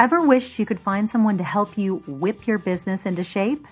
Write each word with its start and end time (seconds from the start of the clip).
Ever 0.00 0.22
wished 0.22 0.60
you 0.60 0.66
could 0.66 0.78
find 0.78 1.10
someone 1.10 1.38
to 1.38 1.44
help 1.44 1.76
you 1.76 1.96
whip 2.06 2.46
your 2.46 2.58
business 2.58 3.04
into 3.04 3.24
shape? 3.24 3.66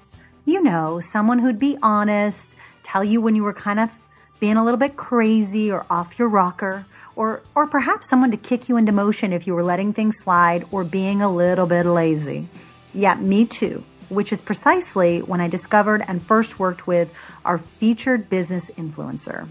You 0.45 0.61
know, 0.61 0.99
someone 0.99 1.39
who'd 1.39 1.61
be 1.61 1.79
honest, 1.85 2.57
tell 2.83 3.05
you 3.05 3.21
when 3.21 3.37
you 3.37 3.45
were 3.45 3.53
kind 3.53 3.79
of 3.79 3.93
being 4.41 4.57
a 4.57 4.65
little 4.65 4.79
bit 4.79 4.97
crazy 4.97 5.71
or 5.71 5.87
off 5.89 6.19
your 6.19 6.29
rocker, 6.29 6.85
or, 7.15 7.43
or 7.55 7.69
perhaps 7.69 8.09
someone 8.09 8.33
to 8.33 8.37
kick 8.37 8.69
you 8.69 8.77
into 8.77 8.91
motion 8.91 9.33
if 9.33 9.47
you 9.47 9.55
were 9.55 9.63
letting 9.63 9.93
things 9.93 10.19
slide 10.19 10.67
or 10.73 10.83
being 10.83 11.23
a 11.23 11.33
little 11.33 11.67
bit 11.67 11.87
lazy. 11.87 12.49
Yeah, 12.93 13.15
me 13.15 13.47
too, 13.47 13.85
which 14.09 14.33
is 14.33 14.41
precisely 14.41 15.23
when 15.23 15.41
I 15.41 15.47
discovered 15.47 16.03
and 16.09 16.21
first 16.21 16.59
worked 16.59 16.89
with 16.89 17.15
our 17.45 17.59
featured 17.59 18.29
business 18.29 18.69
influencer. 18.77 19.47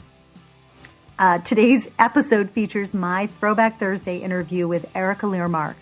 Uh, 1.18 1.40
today's 1.40 1.90
episode 1.98 2.52
features 2.52 2.94
my 2.94 3.28
Throwback 3.28 3.80
Thursday 3.80 4.18
interview 4.18 4.68
with 4.68 4.86
Erika 4.94 5.26
Lyremark. 5.26 5.76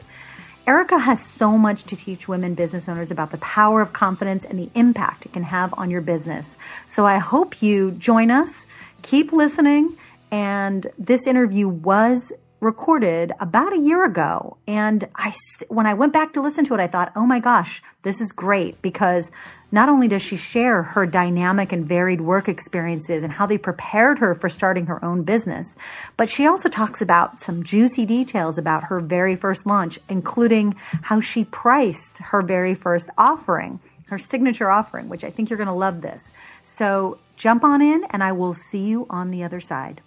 Erika 0.66 0.98
has 0.98 1.26
so 1.26 1.58
much 1.58 1.84
to 1.84 1.96
teach 1.98 2.30
women 2.30 2.54
business 2.54 2.88
owners 2.88 3.12
about 3.12 3.32
the 3.32 3.38
power 3.40 3.82
of 3.82 3.92
confidence 3.92 4.46
and 4.46 4.58
the 4.58 4.70
impact 4.76 5.26
it 5.26 5.34
can 5.34 5.44
have 5.44 5.74
on 5.78 5.92
your 5.92 6.00
business. 6.00 6.58
So 6.88 7.06
I 7.06 7.18
hope 7.18 7.62
you 7.62 7.92
join 7.92 8.32
us, 8.32 8.66
keep 9.02 9.34
listening, 9.34 9.98
and 10.32 10.88
this 10.98 11.28
interview 11.28 11.68
was 11.68 12.32
recorded 12.64 13.32
about 13.40 13.74
a 13.74 13.80
year 13.80 14.06
ago. 14.06 14.58
And 14.68 15.08
I, 15.16 15.34
when 15.68 15.86
I 15.86 15.94
went 15.94 16.14
back 16.14 16.34
to 16.34 16.42
listen 16.42 16.66
to 16.66 16.74
it, 16.74 16.80
I 16.80 16.88
thought, 16.88 17.12
oh 17.16 17.26
my 17.26 17.40
gosh, 17.40 17.84
this 18.04 18.20
is 18.20 18.32
great 18.32 18.82
because 18.82 19.32
not 19.72 19.90
only 19.90 20.08
does 20.08 20.22
she 20.22 20.38
share 20.38 20.84
her 20.84 21.06
dynamic 21.06 21.72
and 21.72 21.86
varied 21.86 22.22
work 22.22 22.48
experiences 22.48 23.24
and 23.24 23.34
how 23.34 23.46
they 23.46 23.58
prepared 23.58 24.20
her 24.20 24.36
for 24.36 24.48
starting 24.48 24.86
her 24.86 25.04
own 25.04 25.24
business, 25.24 25.76
but 26.16 26.30
she 26.30 26.46
also 26.46 26.70
talks 26.70 27.02
about 27.02 27.40
some 27.40 27.64
juicy 27.64 28.06
details 28.06 28.58
about 28.58 28.86
her 28.86 29.00
very 29.00 29.36
first 29.36 29.66
launch, 29.66 30.00
including 30.10 30.76
how 31.04 31.20
she 31.22 31.44
priced 31.46 32.20
her 32.20 32.42
very 32.42 32.76
first 32.76 33.10
offering, 33.18 33.80
her 34.08 34.18
signature 34.18 34.70
offering, 34.70 35.10
which 35.10 35.24
I 35.24 35.30
think 35.32 35.50
you're 35.50 35.58
going 35.58 35.68
to 35.68 35.74
love 35.74 36.02
this. 36.02 36.32
So 36.62 37.18
jump 37.36 37.64
on 37.64 37.82
in 37.82 38.04
and 38.12 38.24
I 38.24 38.32
will 38.32 38.54
see 38.54 38.86
you 38.86 39.08
on 39.10 39.32
the 39.32 39.44
other 39.44 39.60
side. 39.60 40.02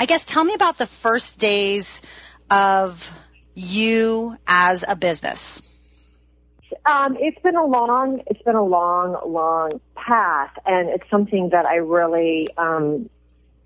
I 0.00 0.06
guess 0.06 0.24
tell 0.24 0.44
me 0.44 0.54
about 0.54 0.78
the 0.78 0.86
first 0.86 1.38
days 1.38 2.00
of 2.50 3.12
you 3.54 4.38
as 4.46 4.82
a 4.88 4.96
business. 4.96 5.60
Um, 6.86 7.18
it's 7.20 7.38
been 7.42 7.54
a 7.54 7.66
long, 7.66 8.22
it's 8.26 8.40
been 8.40 8.54
a 8.54 8.64
long, 8.64 9.20
long 9.26 9.78
path, 9.96 10.52
and 10.64 10.88
it's 10.88 11.04
something 11.10 11.50
that 11.50 11.66
I 11.66 11.76
really, 11.76 12.48
um, 12.56 13.10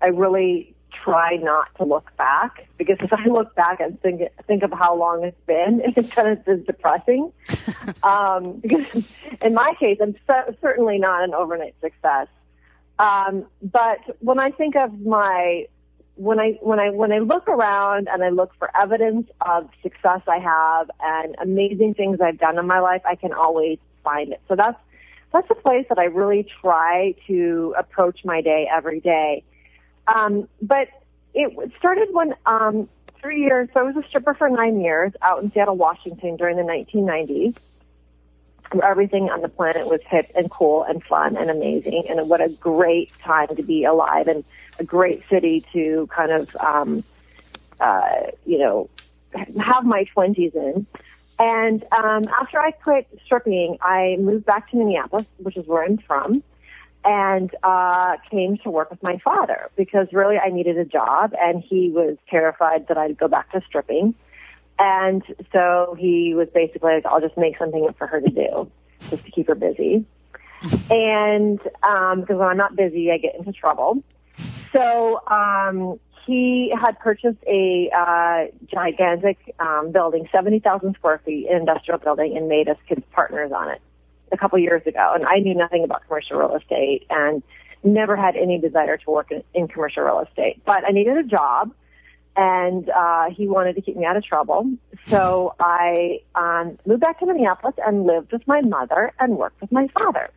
I 0.01 0.07
really 0.07 0.75
try 0.91 1.37
not 1.37 1.73
to 1.77 1.85
look 1.85 2.11
back 2.17 2.67
because 2.77 2.97
if 2.99 3.13
I 3.13 3.23
look 3.27 3.55
back 3.55 3.79
and 3.79 3.97
think 4.01 4.21
think 4.45 4.63
of 4.63 4.73
how 4.73 4.93
long 4.93 5.23
it's 5.23 5.39
been, 5.45 5.83
it's 5.95 6.13
kind 6.13 6.37
of 6.37 6.65
depressing. 6.65 7.31
um, 8.03 8.59
because 8.59 9.09
in 9.41 9.53
my 9.53 9.73
case, 9.79 9.99
I'm 10.01 10.17
certainly 10.59 10.97
not 10.97 11.23
an 11.23 11.33
overnight 11.33 11.75
success. 11.79 12.27
Um, 12.99 13.45
but 13.61 13.99
when 14.19 14.39
I 14.39 14.51
think 14.51 14.75
of 14.75 14.99
my 14.99 15.67
when 16.15 16.39
I 16.39 16.57
when 16.61 16.79
I 16.79 16.89
when 16.89 17.11
I 17.11 17.19
look 17.19 17.47
around 17.47 18.07
and 18.11 18.23
I 18.23 18.29
look 18.29 18.53
for 18.57 18.69
evidence 18.75 19.29
of 19.41 19.69
success 19.83 20.21
I 20.27 20.39
have 20.39 20.89
and 21.01 21.35
amazing 21.41 21.93
things 21.93 22.21
I've 22.21 22.39
done 22.39 22.57
in 22.57 22.65
my 22.65 22.79
life, 22.79 23.01
I 23.05 23.15
can 23.15 23.33
always 23.33 23.79
find 24.03 24.31
it. 24.31 24.41
So 24.47 24.55
that's 24.55 24.79
that's 25.33 25.49
a 25.51 25.55
place 25.55 25.85
that 25.89 25.99
I 25.99 26.05
really 26.05 26.47
try 26.61 27.15
to 27.27 27.75
approach 27.77 28.23
my 28.23 28.41
day 28.41 28.69
every 28.73 29.01
day. 29.01 29.43
Um, 30.07 30.47
but 30.61 30.87
it 31.33 31.71
started 31.77 32.09
when 32.13 32.35
um, 32.45 32.87
three 33.21 33.41
years. 33.41 33.67
So 33.73 33.81
I 33.81 33.83
was 33.83 33.95
a 33.97 34.07
stripper 34.07 34.33
for 34.33 34.49
nine 34.49 34.79
years 34.79 35.11
out 35.21 35.43
in 35.43 35.51
Seattle, 35.51 35.75
Washington 35.75 36.37
during 36.37 36.55
the 36.55 36.63
1990s. 36.63 37.55
Everything 38.83 39.29
on 39.29 39.41
the 39.41 39.49
planet 39.49 39.87
was 39.87 40.01
hip 40.07 40.31
and 40.35 40.49
cool 40.49 40.83
and 40.83 41.03
fun 41.03 41.37
and 41.37 41.49
amazing, 41.49 42.05
and 42.09 42.29
what 42.29 42.41
a 42.41 42.49
great 42.49 43.11
time 43.19 43.55
to 43.55 43.63
be 43.63 43.83
alive 43.83 44.27
and 44.27 44.43
a 44.79 44.83
great 44.83 45.23
city 45.29 45.65
to 45.73 46.07
kind 46.13 46.31
of, 46.31 46.55
um, 46.57 47.03
uh, 47.79 48.27
you 48.45 48.57
know, 48.57 48.89
have 49.33 49.85
my 49.85 50.05
20s 50.15 50.55
in. 50.55 50.85
And 51.37 51.83
um, 51.91 52.23
after 52.39 52.59
I 52.59 52.71
quit 52.71 53.07
stripping, 53.25 53.77
I 53.81 54.17
moved 54.19 54.45
back 54.45 54.69
to 54.71 54.77
Minneapolis, 54.77 55.25
which 55.37 55.57
is 55.57 55.67
where 55.67 55.83
I'm 55.83 55.97
from, 55.97 56.43
and 57.03 57.53
uh, 57.61 58.17
came 58.31 58.57
to 58.59 58.69
work 58.69 58.89
with 58.89 59.03
my 59.03 59.17
father 59.17 59.69
because 59.75 60.07
really 60.13 60.37
I 60.37 60.49
needed 60.49 60.77
a 60.77 60.85
job, 60.85 61.33
and 61.39 61.61
he 61.61 61.89
was 61.89 62.17
terrified 62.29 62.87
that 62.87 62.97
I'd 62.97 63.17
go 63.17 63.27
back 63.27 63.51
to 63.51 63.61
stripping. 63.67 64.15
And 64.77 65.23
so 65.51 65.95
he 65.97 66.33
was 66.35 66.49
basically 66.53 66.95
like, 66.95 67.05
I'll 67.05 67.21
just 67.21 67.37
make 67.37 67.57
something 67.57 67.87
for 67.97 68.07
her 68.07 68.19
to 68.19 68.29
do 68.29 68.71
just 69.09 69.25
to 69.25 69.31
keep 69.31 69.47
her 69.47 69.55
busy. 69.55 70.05
and 70.91 71.59
um, 71.83 72.21
because 72.21 72.37
when 72.37 72.47
I'm 72.47 72.57
not 72.57 72.75
busy, 72.75 73.11
I 73.11 73.17
get 73.17 73.35
into 73.35 73.51
trouble. 73.51 74.03
So 74.71 75.21
um, 75.27 75.99
he 76.25 76.73
had 76.79 76.99
purchased 76.99 77.37
a 77.47 77.89
uh, 77.95 78.45
gigantic 78.67 79.37
um, 79.59 79.91
building, 79.91 80.27
70,000 80.31 80.95
square 80.95 81.21
feet, 81.23 81.47
an 81.49 81.57
industrial 81.57 81.99
building, 81.99 82.35
and 82.35 82.47
made 82.47 82.67
us 82.67 82.77
kids 82.87 83.03
partners 83.11 83.51
on 83.55 83.69
it 83.69 83.81
a 84.31 84.37
couple 84.37 84.57
years 84.59 84.85
ago. 84.85 85.13
And 85.15 85.25
I 85.25 85.39
knew 85.39 85.55
nothing 85.55 85.83
about 85.83 86.05
commercial 86.07 86.37
real 86.37 86.55
estate 86.55 87.05
and 87.09 87.43
never 87.83 88.15
had 88.15 88.35
any 88.35 88.57
desire 88.57 88.97
to 88.97 89.11
work 89.11 89.31
in, 89.31 89.43
in 89.53 89.67
commercial 89.67 90.03
real 90.03 90.19
estate. 90.19 90.61
But 90.65 90.83
I 90.83 90.91
needed 90.91 91.17
a 91.17 91.23
job, 91.23 91.71
and 92.35 92.89
uh, 92.89 93.29
he 93.29 93.47
wanted 93.47 93.75
to 93.75 93.81
keep 93.81 93.95
me 93.95 94.05
out 94.05 94.17
of 94.17 94.23
trouble. 94.23 94.69
So 95.09 95.55
I 95.59 96.19
um, 96.35 96.77
moved 96.85 97.01
back 97.01 97.19
to 97.19 97.25
Minneapolis 97.25 97.75
and 97.85 98.05
lived 98.05 98.31
with 98.31 98.47
my 98.47 98.61
mother 98.61 99.13
and 99.19 99.37
worked 99.37 99.61
with 99.61 99.71
my 99.71 99.87
father 99.89 100.29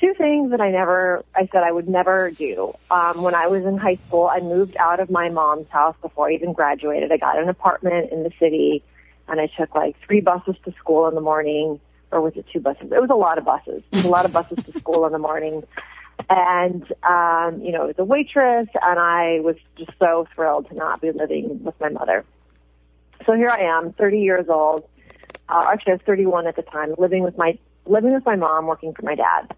two 0.00 0.12
things 0.16 0.50
that 0.50 0.60
I 0.60 0.70
never, 0.70 1.24
I 1.34 1.48
said 1.52 1.62
I 1.62 1.72
would 1.72 1.88
never 1.88 2.30
do. 2.30 2.74
Um, 2.90 3.22
when 3.22 3.34
I 3.34 3.46
was 3.46 3.64
in 3.64 3.78
high 3.78 3.98
school, 4.06 4.30
I 4.30 4.40
moved 4.40 4.76
out 4.78 5.00
of 5.00 5.10
my 5.10 5.28
mom's 5.28 5.68
house 5.70 5.96
before 6.02 6.28
I 6.28 6.34
even 6.34 6.52
graduated. 6.52 7.12
I 7.12 7.16
got 7.16 7.38
an 7.38 7.48
apartment 7.48 8.12
in 8.12 8.22
the 8.22 8.30
city 8.38 8.82
and 9.28 9.40
I 9.40 9.48
took 9.58 9.74
like 9.74 9.96
three 10.06 10.20
buses 10.20 10.56
to 10.64 10.72
school 10.72 11.08
in 11.08 11.14
the 11.14 11.20
morning, 11.20 11.80
or 12.12 12.20
was 12.20 12.34
it 12.36 12.46
two 12.52 12.60
buses? 12.60 12.92
It 12.92 13.00
was 13.00 13.10
a 13.10 13.16
lot 13.16 13.38
of 13.38 13.44
buses. 13.44 13.82
A 13.92 14.06
lot 14.06 14.24
of 14.24 14.32
buses 14.32 14.58
to 14.66 14.78
school 14.78 15.04
in 15.06 15.12
the 15.12 15.18
morning. 15.18 15.64
And, 16.28 16.82
um, 17.02 17.60
you 17.60 17.72
know, 17.72 17.82
I 17.82 17.86
was 17.86 17.94
a 17.98 18.04
waitress 18.04 18.66
and 18.82 18.98
I 18.98 19.40
was 19.40 19.56
just 19.76 19.92
so 19.98 20.26
thrilled 20.34 20.68
to 20.70 20.74
not 20.74 21.00
be 21.00 21.12
living 21.12 21.62
with 21.62 21.78
my 21.80 21.88
mother. 21.88 22.24
So 23.24 23.34
here 23.34 23.50
I 23.50 23.60
am, 23.78 23.92
30 23.92 24.20
years 24.20 24.46
old. 24.48 24.88
Uh, 25.48 25.64
actually, 25.72 25.92
I 25.92 25.96
was 25.96 26.02
31 26.06 26.46
at 26.46 26.56
the 26.56 26.62
time, 26.62 26.94
living 26.98 27.22
with 27.22 27.38
my 27.38 27.58
living 27.86 28.12
with 28.12 28.26
my 28.26 28.34
mom, 28.34 28.66
working 28.66 28.92
for 28.92 29.02
my 29.02 29.14
dad. 29.14 29.54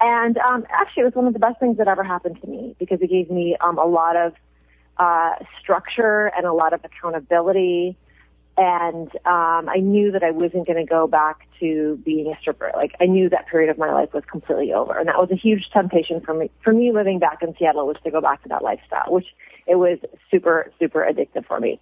And 0.00 0.36
um, 0.38 0.66
actually, 0.68 1.02
it 1.02 1.06
was 1.06 1.14
one 1.14 1.26
of 1.26 1.32
the 1.32 1.38
best 1.38 1.60
things 1.60 1.78
that 1.78 1.88
ever 1.88 2.02
happened 2.02 2.40
to 2.42 2.46
me 2.46 2.74
because 2.78 3.00
it 3.00 3.08
gave 3.08 3.30
me 3.30 3.56
um, 3.60 3.78
a 3.78 3.86
lot 3.86 4.16
of 4.16 4.34
uh, 4.98 5.34
structure 5.60 6.26
and 6.36 6.44
a 6.44 6.52
lot 6.52 6.72
of 6.72 6.84
accountability. 6.84 7.96
And 8.56 9.08
um, 9.24 9.68
I 9.68 9.78
knew 9.80 10.12
that 10.12 10.22
I 10.22 10.30
wasn't 10.30 10.66
going 10.66 10.78
to 10.78 10.84
go 10.84 11.06
back 11.06 11.48
to 11.60 11.98
being 12.04 12.30
a 12.30 12.38
stripper. 12.38 12.70
Like 12.74 12.94
I 13.00 13.06
knew 13.06 13.30
that 13.30 13.46
period 13.46 13.70
of 13.70 13.78
my 13.78 13.92
life 13.92 14.12
was 14.12 14.24
completely 14.30 14.74
over, 14.74 14.98
and 14.98 15.08
that 15.08 15.16
was 15.16 15.30
a 15.30 15.36
huge 15.36 15.70
temptation 15.72 16.20
for 16.20 16.34
me. 16.34 16.50
For 16.62 16.72
me, 16.72 16.92
living 16.92 17.18
back 17.18 17.42
in 17.42 17.54
Seattle 17.58 17.86
was 17.86 17.96
to 18.04 18.10
go 18.10 18.20
back 18.20 18.42
to 18.42 18.50
that 18.50 18.62
lifestyle, 18.62 19.06
which 19.08 19.26
it 19.66 19.76
was 19.76 19.98
super, 20.30 20.70
super 20.78 21.00
addictive 21.00 21.46
for 21.46 21.58
me. 21.60 21.80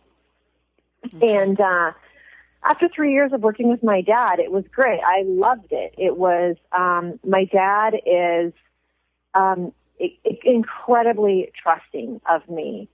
Okay. 1.07 1.39
And 1.39 1.61
uh, 1.61 1.93
after 2.63 2.89
three 2.89 3.13
years 3.13 3.33
of 3.33 3.41
working 3.41 3.71
with 3.71 3.83
my 3.83 4.03
dad, 4.03 4.39
it 4.39 4.53
was 4.53 4.65
great. 4.73 5.01
I 5.05 5.23
loved 5.25 5.73
it. 5.73 5.95
It 5.97 6.17
was, 6.17 6.57
um, 6.73 7.19
my 7.27 7.45
dad 7.45 7.95
is, 8.07 8.53
um, 9.35 9.73
it, 9.99 10.13
it, 10.25 10.39
incredibly 10.45 11.51
trusting 11.63 12.21
of 12.29 12.49
me. 12.49 12.89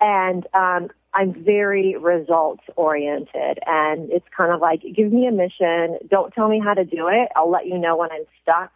And, 0.00 0.46
um, 0.54 0.88
I'm 1.12 1.34
very 1.44 1.96
results 1.96 2.62
oriented 2.76 3.58
and 3.66 4.10
it's 4.10 4.26
kind 4.36 4.52
of 4.52 4.60
like, 4.60 4.82
give 4.94 5.12
me 5.12 5.26
a 5.26 5.32
mission. 5.32 5.98
Don't 6.08 6.32
tell 6.32 6.48
me 6.48 6.60
how 6.60 6.74
to 6.74 6.84
do 6.84 7.08
it. 7.08 7.28
I'll 7.34 7.50
let 7.50 7.66
you 7.66 7.78
know 7.78 7.96
when 7.96 8.12
I'm 8.12 8.24
stuck. 8.42 8.72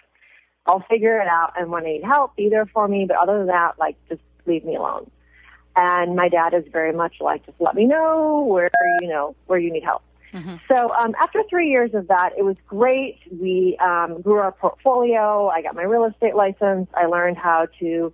I'll 0.66 0.84
figure 0.90 1.20
it 1.20 1.28
out. 1.28 1.52
And 1.56 1.70
when 1.70 1.84
I 1.84 1.92
need 1.92 2.04
help, 2.04 2.34
be 2.36 2.48
there 2.48 2.66
for 2.66 2.88
me. 2.88 3.04
But 3.06 3.19
other 3.19 3.38
than 3.38 3.46
that, 3.48 3.78
like, 3.78 3.96
just 4.08 4.22
leave 4.46 4.64
me 4.64 4.76
alone. 4.76 5.10
And 5.76 6.16
my 6.16 6.28
dad 6.28 6.54
is 6.54 6.64
very 6.72 6.92
much 6.92 7.16
like, 7.20 7.46
just 7.46 7.60
let 7.60 7.75
me 7.75 7.84
know 7.84 8.44
where, 8.48 8.70
you 9.00 9.08
know, 9.08 9.36
where 9.46 9.58
you 9.58 9.72
need 9.72 9.84
help. 9.84 10.02
Mm-hmm. 10.32 10.56
So 10.66 10.92
um, 10.94 11.14
after 11.20 11.42
three 11.48 11.69
years 11.69 11.94
of 11.94 12.08
that, 12.08 12.31
it 12.36 12.42
was 12.42 12.56
great. 12.66 13.19
We 13.31 13.76
um, 13.81 14.20
grew 14.22 14.38
our 14.38 14.52
portfolio. 14.52 15.48
I 15.48 15.62
got 15.62 15.76
my 15.76 15.84
real 15.84 16.04
estate 16.04 16.34
license. 16.34 16.88
I 16.94 17.06
learned 17.06 17.36
how 17.36 17.69
to 17.78 18.12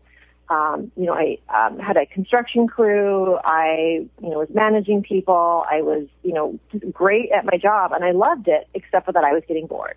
um, 0.50 0.90
you 0.96 1.06
know, 1.06 1.14
I 1.14 1.38
um, 1.48 1.78
had 1.78 1.96
a 1.96 2.04
construction 2.06 2.66
crew. 2.66 3.38
I, 3.44 4.06
you 4.20 4.28
know, 4.28 4.40
was 4.40 4.50
managing 4.52 5.02
people. 5.02 5.64
I 5.70 5.80
was, 5.80 6.08
you 6.24 6.32
know, 6.32 6.58
great 6.92 7.30
at 7.30 7.44
my 7.44 7.56
job, 7.56 7.92
and 7.92 8.04
I 8.04 8.10
loved 8.10 8.48
it, 8.48 8.68
except 8.74 9.06
for 9.06 9.12
that 9.12 9.22
I 9.22 9.32
was 9.32 9.44
getting 9.46 9.66
bored, 9.66 9.96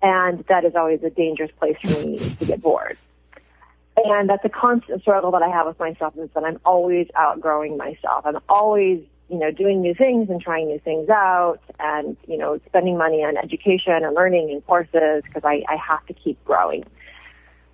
and 0.00 0.44
that 0.48 0.64
is 0.64 0.76
always 0.76 1.02
a 1.02 1.10
dangerous 1.10 1.50
place 1.58 1.76
for 1.82 2.06
me 2.06 2.18
to 2.18 2.44
get 2.44 2.62
bored. 2.62 2.96
And 3.96 4.28
that's 4.28 4.44
a 4.44 4.48
constant 4.48 5.02
struggle 5.02 5.30
that 5.32 5.42
I 5.42 5.48
have 5.48 5.66
with 5.66 5.78
myself 5.78 6.16
is 6.18 6.28
that 6.34 6.44
I'm 6.44 6.60
always 6.64 7.08
outgrowing 7.14 7.76
myself. 7.76 8.26
I'm 8.26 8.38
always, 8.48 9.00
you 9.28 9.38
know, 9.38 9.50
doing 9.52 9.80
new 9.80 9.94
things 9.94 10.30
and 10.30 10.40
trying 10.40 10.66
new 10.66 10.80
things 10.80 11.08
out 11.08 11.60
and, 11.78 12.16
you 12.26 12.36
know, 12.36 12.58
spending 12.66 12.98
money 12.98 13.22
on 13.24 13.36
education 13.36 14.04
and 14.04 14.14
learning 14.14 14.50
and 14.50 14.66
courses 14.66 15.22
because 15.22 15.44
I, 15.44 15.64
I 15.68 15.76
have 15.76 16.04
to 16.06 16.12
keep 16.12 16.44
growing. 16.44 16.84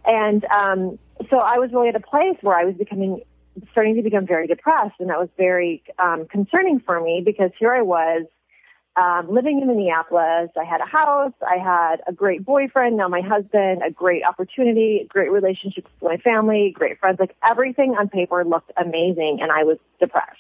And 0.05 0.45
um, 0.47 0.99
so 1.31 1.39
I 1.39 1.59
was 1.59 1.71
really 1.73 1.89
at 1.89 1.97
a 1.97 2.01
place 2.01 2.37
where 2.41 2.57
I 2.57 2.65
was 2.65 2.75
becoming, 2.77 3.23
starting 3.73 3.97
to 3.97 4.03
become 4.03 4.27
very 4.27 4.47
depressed 4.47 4.95
and 5.01 5.11
that 5.11 5.19
was 5.19 5.29
very 5.37 5.83
um, 5.99 6.27
concerning 6.31 6.81
for 6.81 7.01
me 7.01 7.23
because 7.25 7.51
here 7.59 7.73
I 7.73 7.83
was 7.83 8.27
um, 8.97 9.29
living 9.31 9.61
in 9.61 9.69
Minneapolis. 9.69 10.51
I 10.59 10.65
had 10.65 10.81
a 10.81 10.87
house. 10.87 11.33
I 11.47 11.59
had 11.59 12.03
a 12.07 12.13
great 12.13 12.45
boyfriend, 12.45 12.97
now 12.97 13.09
my 13.09 13.21
husband, 13.21 13.83
a 13.87 13.91
great 13.91 14.25
opportunity, 14.25 15.07
great 15.09 15.31
relationships 15.31 15.89
with 16.01 16.11
my 16.11 16.17
family, 16.19 16.73
great 16.75 16.99
friends. 16.99 17.19
Like 17.21 17.37
everything 17.49 17.95
on 17.99 18.09
paper 18.09 18.45
looked 18.45 18.73
amazing, 18.77 19.39
and 19.41 19.53
I 19.53 19.65
was 19.65 19.79
depressed. 20.01 20.39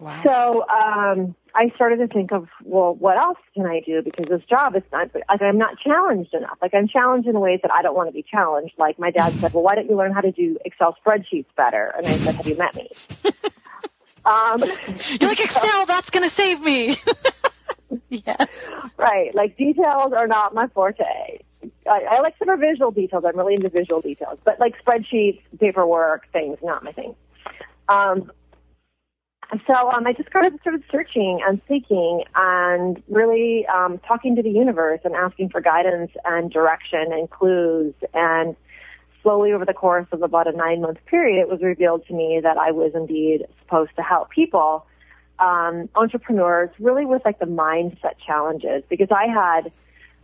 Wow. 0.00 0.22
So 0.22 0.68
um, 0.68 1.34
I 1.54 1.70
started 1.74 1.96
to 1.96 2.06
think 2.06 2.32
of, 2.32 2.48
well, 2.64 2.94
what 2.94 3.16
else 3.16 3.38
can 3.54 3.66
I 3.66 3.80
do? 3.80 4.00
Because 4.02 4.26
this 4.26 4.42
job 4.48 4.76
is 4.76 4.82
not, 4.92 5.10
like, 5.14 5.42
I'm 5.42 5.58
not 5.58 5.78
challenged 5.78 6.32
enough. 6.34 6.56
Like, 6.62 6.72
I'm 6.72 6.86
challenged 6.86 7.28
in 7.28 7.40
ways 7.40 7.60
that 7.62 7.72
I 7.72 7.82
don't 7.82 7.96
want 7.96 8.08
to 8.08 8.12
be 8.12 8.22
challenged. 8.22 8.74
Like, 8.78 8.98
my 8.98 9.10
dad 9.10 9.32
said, 9.32 9.52
well, 9.52 9.64
why 9.64 9.74
don't 9.74 9.90
you 9.90 9.96
learn 9.96 10.12
how 10.12 10.20
to 10.20 10.30
do 10.30 10.56
Excel 10.64 10.96
spreadsheets 11.04 11.46
better? 11.56 11.92
And 11.96 12.06
I 12.06 12.10
said, 12.10 12.36
have 12.36 12.46
you 12.46 12.56
met 12.56 12.76
me? 12.76 12.88
Um, 14.28 14.62
You're 15.20 15.30
like 15.30 15.40
Excel. 15.40 15.86
That's 15.86 16.10
going 16.10 16.22
to 16.22 16.28
save 16.28 16.60
me. 16.60 16.96
yes. 18.10 18.68
Right. 18.96 19.34
Like 19.34 19.56
details 19.56 20.12
are 20.12 20.26
not 20.26 20.54
my 20.54 20.66
forte. 20.68 21.38
I, 21.86 22.02
I 22.10 22.20
like 22.20 22.34
super 22.38 22.56
visual 22.56 22.90
details. 22.90 23.24
I'm 23.26 23.36
really 23.36 23.54
into 23.54 23.70
visual 23.70 24.00
details, 24.00 24.38
but 24.44 24.60
like 24.60 24.74
spreadsheets, 24.84 25.40
paperwork, 25.58 26.30
things, 26.32 26.58
not 26.62 26.84
my 26.84 26.92
thing. 26.92 27.14
Um, 27.88 28.30
so 29.66 29.90
um, 29.92 30.06
I 30.06 30.12
just 30.12 30.30
kind 30.30 30.46
of 30.46 30.60
started 30.60 30.82
searching 30.90 31.40
and 31.46 31.60
seeking 31.68 32.24
and 32.34 33.02
really 33.08 33.66
um, 33.66 33.98
talking 34.06 34.36
to 34.36 34.42
the 34.42 34.50
universe 34.50 35.00
and 35.04 35.14
asking 35.14 35.48
for 35.48 35.60
guidance 35.60 36.10
and 36.24 36.50
direction 36.50 37.12
and 37.12 37.30
clues. 37.30 37.94
And 38.12 38.56
slowly 39.22 39.52
over 39.52 39.64
the 39.64 39.74
course 39.74 40.06
of 40.12 40.22
about 40.22 40.52
a 40.52 40.52
nine 40.52 40.82
month 40.82 40.98
period, 41.06 41.40
it 41.40 41.48
was 41.48 41.62
revealed 41.62 42.06
to 42.06 42.14
me 42.14 42.40
that 42.42 42.58
I 42.58 42.72
was 42.72 42.92
indeed 42.94 43.46
supposed 43.62 43.92
to 43.96 44.02
help 44.02 44.30
people, 44.30 44.86
um, 45.38 45.88
entrepreneurs, 45.94 46.70
really 46.78 47.06
with 47.06 47.22
like 47.24 47.38
the 47.38 47.46
mindset 47.46 48.16
challenges. 48.26 48.82
Because 48.90 49.08
I 49.10 49.26
had, 49.26 49.72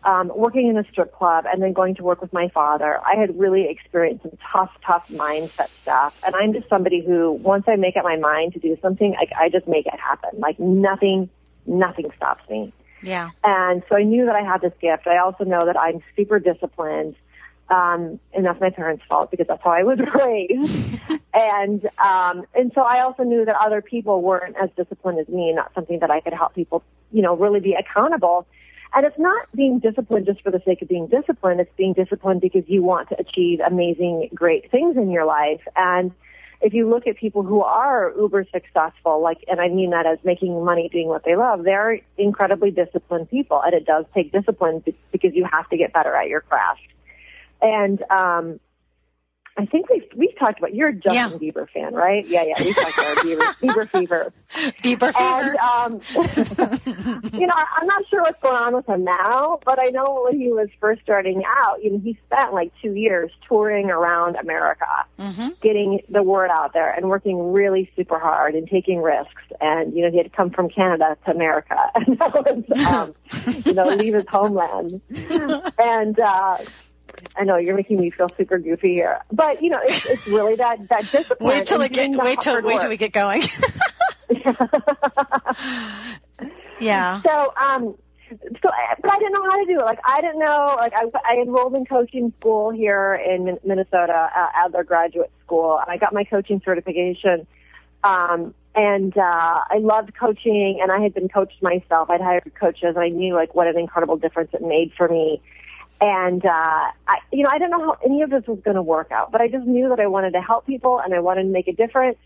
um, 0.05 0.31
working 0.35 0.69
in 0.69 0.77
a 0.77 0.85
strip 0.91 1.13
club 1.13 1.47
and 1.51 1.63
then 1.63 1.73
going 1.73 1.95
to 1.97 2.03
work 2.03 2.21
with 2.21 2.33
my 2.33 2.49
father, 2.49 3.01
I 3.07 3.17
had 3.19 3.39
really 3.39 3.69
experienced 3.69 4.23
some 4.23 4.37
tough, 4.53 4.71
tough 4.87 5.05
mindset 5.11 5.69
stuff. 5.83 6.15
And 6.25 6.35
I'm 6.37 6.53
just 6.53 6.69
somebody 6.69 7.03
who, 7.05 7.33
once 7.33 7.65
I 7.67 7.77
make 7.77 7.97
up 7.97 8.05
my 8.05 8.17
mind 8.17 8.53
to 8.55 8.59
do 8.59 8.77
something, 8.83 9.17
I, 9.19 9.45
I 9.45 9.49
just 9.49 9.67
make 9.67 9.87
it 9.87 9.99
happen. 9.99 10.39
Like 10.39 10.59
nothing, 10.59 11.31
nothing 11.67 12.11
stops 12.17 12.49
me. 12.51 12.73
Yeah. 13.03 13.31
And 13.43 13.83
so 13.89 13.97
I 13.97 14.03
knew 14.03 14.27
that 14.27 14.35
I 14.35 14.43
had 14.43 14.61
this 14.61 14.73
gift. 14.81 15.07
I 15.07 15.19
also 15.19 15.45
know 15.45 15.61
that 15.65 15.79
I'm 15.79 16.03
super 16.17 16.39
disciplined. 16.39 17.17
Um, 17.71 18.21
and 18.35 18.45
that's 18.45 18.61
my 18.61 18.69
parents' 18.69 19.05
fault 19.09 19.31
because 19.31 19.47
that's 19.47 19.63
how 19.63 19.71
I 19.71 19.85
was 19.85 19.99
raised. 20.15 21.01
and 21.35 21.89
um, 21.99 22.45
and 22.55 22.73
so 22.75 22.83
I 22.83 23.01
also 23.01 23.23
knew 23.23 23.45
that 23.47 23.57
other 23.57 23.81
people 23.81 24.21
weren't 24.21 24.55
as 24.63 24.69
disciplined 24.77 25.19
as 25.19 25.29
me, 25.29 25.49
and 25.49 25.57
not 25.57 25.73
something 25.75 25.99
that 26.01 26.11
I 26.11 26.21
could 26.21 26.35
help 26.35 26.55
people, 26.55 26.83
you 27.11 27.23
know, 27.23 27.35
really 27.35 27.61
be 27.61 27.73
accountable. 27.73 28.47
And 28.95 29.05
it's 29.05 29.19
not 29.19 29.49
being 29.55 29.81
disciplined 29.81 30.27
just 30.27 30.41
for 30.43 30.53
the 30.53 30.63
sake 30.65 30.81
of 30.81 30.89
being 30.89 31.09
disciplined. 31.09 31.61
It's 31.61 31.73
being 31.77 31.95
disciplined 31.95 32.41
because 32.41 32.63
you 32.69 32.83
want 32.83 33.09
to 33.09 33.17
achieve 33.19 33.59
amazing, 33.61 34.31
great 34.33 34.71
things 34.71 34.97
in 34.97 35.11
your 35.11 35.25
life. 35.25 35.61
And 35.75 36.13
if 36.61 36.73
you 36.73 36.89
look 36.89 37.09
at 37.09 37.17
people 37.17 37.43
who 37.43 37.61
are 37.63 38.13
uber 38.17 38.47
successful, 38.53 39.21
like, 39.21 39.45
and 39.49 39.61
I 39.61 39.69
mean 39.69 39.91
that 39.91 40.07
as 40.07 40.19
making 40.25 40.65
money 40.65 40.89
doing 40.89 41.09
what 41.09 41.25
they 41.25 41.35
love, 41.35 41.65
they're 41.65 42.01
incredibly 42.17 42.71
disciplined 42.71 43.29
people. 43.31 43.61
And 43.65 43.75
it 43.75 43.85
does 43.85 44.05
take 44.15 44.31
discipline 44.31 44.85
because 45.11 45.35
you 45.35 45.45
have 45.51 45.69
to 45.71 45.77
get 45.77 45.93
better 45.93 46.15
at 46.15 46.29
your 46.29 46.43
craft. 46.43 46.81
And 47.61 48.01
um, 48.11 48.61
I 49.57 49.67
think 49.67 49.89
we've 49.89 50.05
we've 50.17 50.37
talked 50.37 50.59
about 50.59 50.75
you're 50.75 50.89
a 50.89 50.93
Justin 50.93 51.15
yeah. 51.15 51.29
Bieber 51.29 51.69
fan, 51.71 51.95
right? 51.95 52.27
Yeah, 52.27 52.43
yeah, 52.43 52.55
we 52.59 52.73
talked 52.73 52.99
about 52.99 53.17
Bieber, 53.19 53.55
Bieber 53.61 53.91
fever. 53.91 54.33
Bieber 54.83 55.13
fever. 55.13 55.57
And 55.63 56.03
um, 56.85 57.31
you 57.39 57.47
know, 57.47 57.55
I'm 57.77 57.87
not 57.87 58.05
sure 58.09 58.23
what's 58.23 58.41
going 58.43 58.57
on 58.57 58.75
with 58.75 58.89
him 58.89 59.05
now, 59.05 59.61
but 59.65 59.79
I 59.79 59.87
know 59.91 60.25
when 60.25 60.41
he 60.41 60.49
was 60.49 60.69
first 60.81 61.03
starting 61.03 61.45
out, 61.47 61.85
you 61.85 61.93
know, 61.93 61.99
he 62.01 62.19
spent 62.27 62.53
like 62.53 62.73
two 62.83 62.95
years 62.95 63.31
touring 63.49 63.91
around 63.91 64.35
America, 64.37 64.87
mm-hmm. 65.21 65.49
getting 65.63 66.01
the 66.09 66.25
word 66.25 66.51
out 66.51 66.73
there 66.73 66.91
and 66.91 67.09
working 67.09 67.53
really 67.53 67.89
super 67.95 68.19
hard 68.19 68.57
and 68.57 68.69
taking 68.69 69.03
risks. 69.03 69.43
And 69.61 69.95
you 69.95 70.03
know, 70.03 70.11
he 70.11 70.17
had 70.17 70.25
to 70.25 70.37
come 70.37 70.51
from 70.51 70.69
Canada 70.69 71.17
to 71.27 71.31
America, 71.31 71.77
and 71.95 72.19
that 72.19 72.35
was, 72.35 72.87
um, 72.89 73.15
you 73.65 73.75
know, 73.75 73.85
leave 73.85 74.15
his 74.15 74.25
homeland, 74.29 75.01
and. 75.79 76.19
uh 76.19 76.59
I 77.37 77.45
know 77.45 77.57
you're 77.57 77.77
making 77.77 78.01
me 78.01 78.11
feel 78.11 78.33
super 78.37 78.59
goofy 78.59 78.95
here, 78.95 79.21
but 79.33 79.63
you 79.63 79.71
know, 79.71 79.81
it's, 79.83 80.07
it's 80.07 80.27
really 80.27 80.57
that 80.57 80.89
that 80.89 81.11
discipline. 81.11 81.49
Wait 81.49 81.67
till 81.67 81.81
it 81.83 81.93
get, 81.93 82.11
wait 82.11 82.41
till 82.41 82.63
wait 82.63 82.81
till 82.81 82.89
we 82.89 82.97
get 82.97 83.13
going. 83.13 83.43
yeah. 86.81 87.23
So, 87.23 87.53
um, 87.61 87.95
so, 88.31 88.71
but 89.03 89.13
I 89.13 89.19
didn't 89.19 89.33
know 89.33 89.45
how 89.45 89.57
to 89.57 89.67
do 89.67 89.81
it. 89.81 89.85
Like, 89.85 89.99
I 90.07 90.21
didn't 90.21 90.39
know. 90.39 90.77
Like, 90.79 90.93
I, 90.95 91.07
I 91.29 91.41
enrolled 91.41 91.75
in 91.75 91.85
coaching 91.85 92.33
school 92.41 92.71
here 92.71 93.15
in 93.15 93.59
Minnesota, 93.65 94.31
uh, 94.35 94.49
Adler 94.55 94.85
Graduate 94.85 95.31
School, 95.45 95.79
and 95.79 95.91
I 95.91 95.97
got 95.99 96.13
my 96.13 96.25
coaching 96.25 96.61
certification. 96.65 97.47
Um, 98.03 98.55
and 98.75 99.17
uh, 99.17 99.61
I 99.71 99.79
loved 99.79 100.15
coaching, 100.19 100.81
and 100.83 100.91
I 100.91 101.01
had 101.01 101.15
been 101.15 101.29
coached 101.29 101.63
myself. 101.63 102.11
I'd 102.11 102.21
hired 102.21 102.51
coaches. 102.59 102.95
And 102.97 102.99
I 102.99 103.09
knew 103.09 103.35
like 103.35 103.55
what 103.55 103.67
an 103.67 103.79
incredible 103.79 104.17
difference 104.17 104.51
it 104.53 104.63
made 104.63 104.93
for 104.97 105.09
me. 105.09 105.41
And, 106.07 106.45
uh, 106.45 106.91
I, 107.09 107.19
you 107.33 107.45
know, 107.45 107.49
I 107.51 107.57
didn't 107.57 107.71
know 107.71 107.83
how 107.83 107.97
any 108.05 108.21
of 108.21 108.29
this 108.29 108.47
was 108.47 108.59
going 108.63 108.75
to 108.75 108.83
work 108.83 109.11
out, 109.11 109.33
but 109.33 109.41
I 109.41 109.49
just 109.49 109.65
knew 109.65 109.89
that 109.89 110.01
I 110.01 110.07
wanted 110.07 110.35
to 110.35 110.43
help 110.43 110.67
people 110.67 111.01
and 111.01 111.15
I 111.15 111.21
wanted 111.21 111.45
to 111.45 111.49
make 111.49 111.67
a 111.67 111.73
difference. 111.73 112.19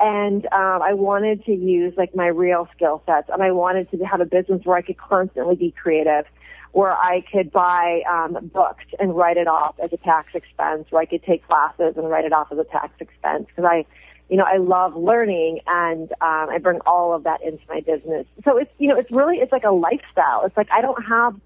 And, 0.00 0.46
um, 0.46 0.80
I 0.80 0.94
wanted 0.94 1.44
to 1.44 1.52
use 1.52 1.92
like 1.98 2.14
my 2.16 2.28
real 2.28 2.70
skill 2.74 3.02
sets 3.04 3.28
and 3.30 3.42
I 3.42 3.50
wanted 3.50 3.90
to 3.90 3.98
have 4.04 4.22
a 4.22 4.24
business 4.24 4.64
where 4.64 4.78
I 4.78 4.80
could 4.80 4.96
constantly 4.96 5.56
be 5.56 5.72
creative, 5.72 6.24
where 6.70 6.92
I 6.92 7.22
could 7.30 7.52
buy, 7.52 8.00
um, 8.10 8.46
books 8.46 8.86
and 8.98 9.14
write 9.14 9.36
it 9.36 9.46
off 9.46 9.74
as 9.78 9.92
a 9.92 9.98
tax 9.98 10.34
expense, 10.34 10.86
where 10.88 11.02
I 11.02 11.04
could 11.04 11.22
take 11.22 11.46
classes 11.46 11.98
and 11.98 12.08
write 12.08 12.24
it 12.24 12.32
off 12.32 12.50
as 12.50 12.56
a 12.56 12.64
tax 12.64 12.94
expense. 12.98 13.46
Cause 13.54 13.66
I, 13.68 13.84
you 14.30 14.38
know, 14.38 14.44
I 14.44 14.56
love 14.56 14.96
learning 14.96 15.60
and, 15.66 16.10
um, 16.22 16.48
I 16.48 16.56
bring 16.62 16.80
all 16.86 17.12
of 17.12 17.24
that 17.24 17.42
into 17.42 17.62
my 17.68 17.80
business. 17.80 18.26
So 18.42 18.56
it's, 18.56 18.72
you 18.78 18.88
know, 18.88 18.96
it's 18.96 19.10
really, 19.10 19.36
it's 19.36 19.52
like 19.52 19.64
a 19.64 19.70
lifestyle. 19.70 20.46
It's 20.46 20.56
like 20.56 20.70
I 20.70 20.80
don't 20.80 21.04
have, 21.04 21.38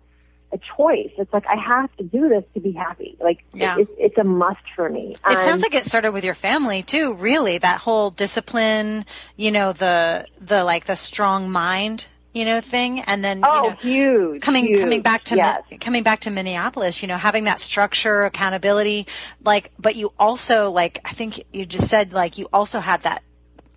a 0.52 0.58
choice. 0.76 1.10
It's 1.18 1.32
like 1.32 1.46
I 1.46 1.56
have 1.56 1.94
to 1.96 2.04
do 2.04 2.28
this 2.28 2.44
to 2.54 2.60
be 2.60 2.72
happy. 2.72 3.16
Like 3.20 3.44
yeah. 3.52 3.78
it's, 3.78 3.90
it's 3.98 4.18
a 4.18 4.24
must 4.24 4.62
for 4.74 4.88
me. 4.88 5.12
It 5.12 5.36
um, 5.36 5.36
sounds 5.36 5.62
like 5.62 5.74
it 5.74 5.84
started 5.84 6.12
with 6.12 6.24
your 6.24 6.34
family 6.34 6.82
too. 6.82 7.14
Really, 7.14 7.58
that 7.58 7.80
whole 7.80 8.10
discipline. 8.10 9.04
You 9.36 9.50
know, 9.50 9.72
the 9.72 10.26
the 10.40 10.64
like 10.64 10.84
the 10.84 10.96
strong 10.96 11.50
mind. 11.50 12.08
You 12.32 12.44
know, 12.44 12.60
thing, 12.60 13.00
and 13.00 13.24
then 13.24 13.40
oh, 13.42 13.64
you 13.64 13.70
know, 13.70 13.76
huge, 13.76 14.42
coming 14.42 14.66
huge. 14.66 14.80
coming 14.80 15.00
back 15.00 15.24
to 15.24 15.36
yes. 15.36 15.62
coming 15.80 16.02
back 16.02 16.20
to 16.20 16.30
Minneapolis. 16.30 17.00
You 17.00 17.08
know, 17.08 17.16
having 17.16 17.44
that 17.44 17.58
structure, 17.58 18.24
accountability, 18.24 19.06
like, 19.42 19.72
but 19.78 19.96
you 19.96 20.12
also 20.18 20.70
like 20.70 21.00
I 21.06 21.12
think 21.12 21.42
you 21.54 21.64
just 21.64 21.88
said 21.88 22.12
like 22.12 22.36
you 22.36 22.46
also 22.52 22.80
had 22.80 23.00
that 23.02 23.22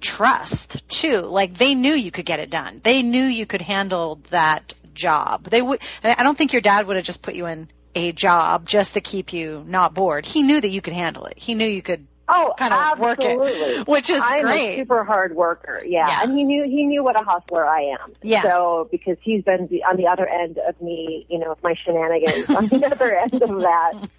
trust 0.01 0.87
too. 0.89 1.19
Like 1.21 1.53
they 1.53 1.73
knew 1.73 1.93
you 1.93 2.11
could 2.11 2.25
get 2.25 2.41
it 2.41 2.49
done. 2.49 2.81
They 2.83 3.01
knew 3.01 3.23
you 3.23 3.45
could 3.45 3.61
handle 3.61 4.19
that 4.29 4.73
job. 4.99 5.45
They 5.45 5.61
would. 5.61 5.81
I 6.03 6.21
don't 6.23 6.37
think 6.37 6.53
your 6.53 6.61
dad 6.61 6.85
would 6.85 6.97
have 6.97 7.05
just 7.05 7.23
put 7.23 7.33
you 7.33 7.47
in 7.47 7.69
a 7.95 8.11
job 8.11 8.67
just 8.67 8.93
to 8.93 9.01
keep 9.01 9.33
you 9.33 9.63
not 9.67 9.93
bored. 9.93 10.25
He 10.25 10.43
knew 10.43 10.61
that 10.61 10.69
you 10.69 10.81
could 10.81 10.93
handle 10.93 11.25
it. 11.25 11.37
He 11.37 11.55
knew 11.55 11.65
you 11.65 11.81
could. 11.81 12.05
Oh, 12.31 12.53
kind 12.59 12.71
of 12.71 12.79
absolutely. 12.79 13.25
work 13.25 13.79
it, 13.79 13.87
which 13.87 14.09
is 14.11 14.21
I'm 14.23 14.43
great. 14.43 14.75
a 14.75 14.81
super 14.81 15.03
hard 15.03 15.35
worker, 15.35 15.81
yeah. 15.83 16.07
yeah. 16.07 16.19
and 16.21 16.37
he 16.37 16.43
knew 16.43 16.63
he 16.63 16.85
knew 16.85 17.03
what 17.03 17.19
a 17.19 17.23
hustler 17.23 17.65
I 17.65 17.97
am. 17.99 18.13
Yeah. 18.21 18.43
So 18.43 18.87
because 18.91 19.17
he's 19.19 19.43
been 19.43 19.67
on 19.89 19.97
the 19.97 20.05
other 20.05 20.27
end 20.27 20.59
of 20.59 20.79
me, 20.79 21.25
you 21.27 21.39
know, 21.39 21.49
with 21.49 21.63
my 21.63 21.73
shenanigans 21.83 22.47
on 22.51 22.67
the 22.67 22.85
other 22.91 23.15
end 23.15 23.41
of 23.41 23.49
that, 23.61 24.09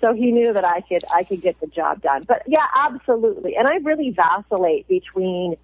so 0.00 0.14
he 0.14 0.32
knew 0.32 0.54
that 0.54 0.64
I 0.64 0.80
could 0.80 1.04
I 1.12 1.24
could 1.24 1.42
get 1.42 1.60
the 1.60 1.66
job 1.66 2.00
done. 2.00 2.24
But 2.26 2.42
yeah, 2.46 2.66
absolutely. 2.74 3.54
And 3.56 3.68
I 3.68 3.74
really 3.82 4.12
vacillate 4.12 4.88
between 4.88 5.56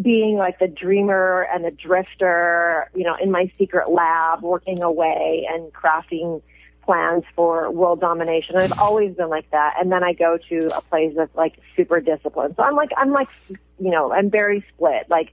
being 0.00 0.36
like 0.36 0.58
the 0.58 0.68
dreamer 0.68 1.46
and 1.52 1.64
the 1.64 1.70
drifter, 1.70 2.90
you 2.94 3.04
know, 3.04 3.16
in 3.20 3.30
my 3.30 3.50
secret 3.58 3.90
lab, 3.90 4.42
working 4.42 4.82
away 4.82 5.46
and 5.50 5.72
crafting 5.72 6.42
plans 6.84 7.24
for 7.34 7.70
world 7.70 8.00
domination. 8.00 8.56
I've 8.56 8.78
always 8.78 9.14
been 9.14 9.28
like 9.30 9.50
that. 9.52 9.74
And 9.78 9.90
then 9.90 10.02
I 10.02 10.12
go 10.12 10.38
to 10.48 10.76
a 10.76 10.80
place 10.82 11.16
of 11.16 11.30
like 11.34 11.58
super 11.76 12.00
discipline. 12.00 12.54
So 12.56 12.62
I'm 12.62 12.76
like, 12.76 12.90
I'm 12.96 13.10
like, 13.10 13.28
you 13.48 13.90
know, 13.90 14.12
I'm 14.12 14.30
very 14.30 14.64
split, 14.74 15.08
like 15.08 15.32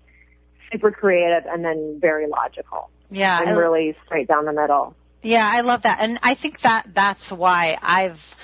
super 0.71 0.91
creative 0.91 1.45
and 1.47 1.65
then 1.65 1.97
very 1.99 2.27
logical. 2.27 2.89
Yeah. 3.09 3.37
I'm 3.37 3.57
really 3.57 3.95
straight 4.05 4.27
down 4.27 4.45
the 4.45 4.53
middle. 4.53 4.95
Yeah, 5.23 5.47
I 5.51 5.61
love 5.61 5.83
that. 5.83 5.99
And 5.99 6.17
I 6.23 6.33
think 6.33 6.61
that 6.61 6.93
that's 6.93 7.31
why 7.31 7.77
I've 7.81 8.35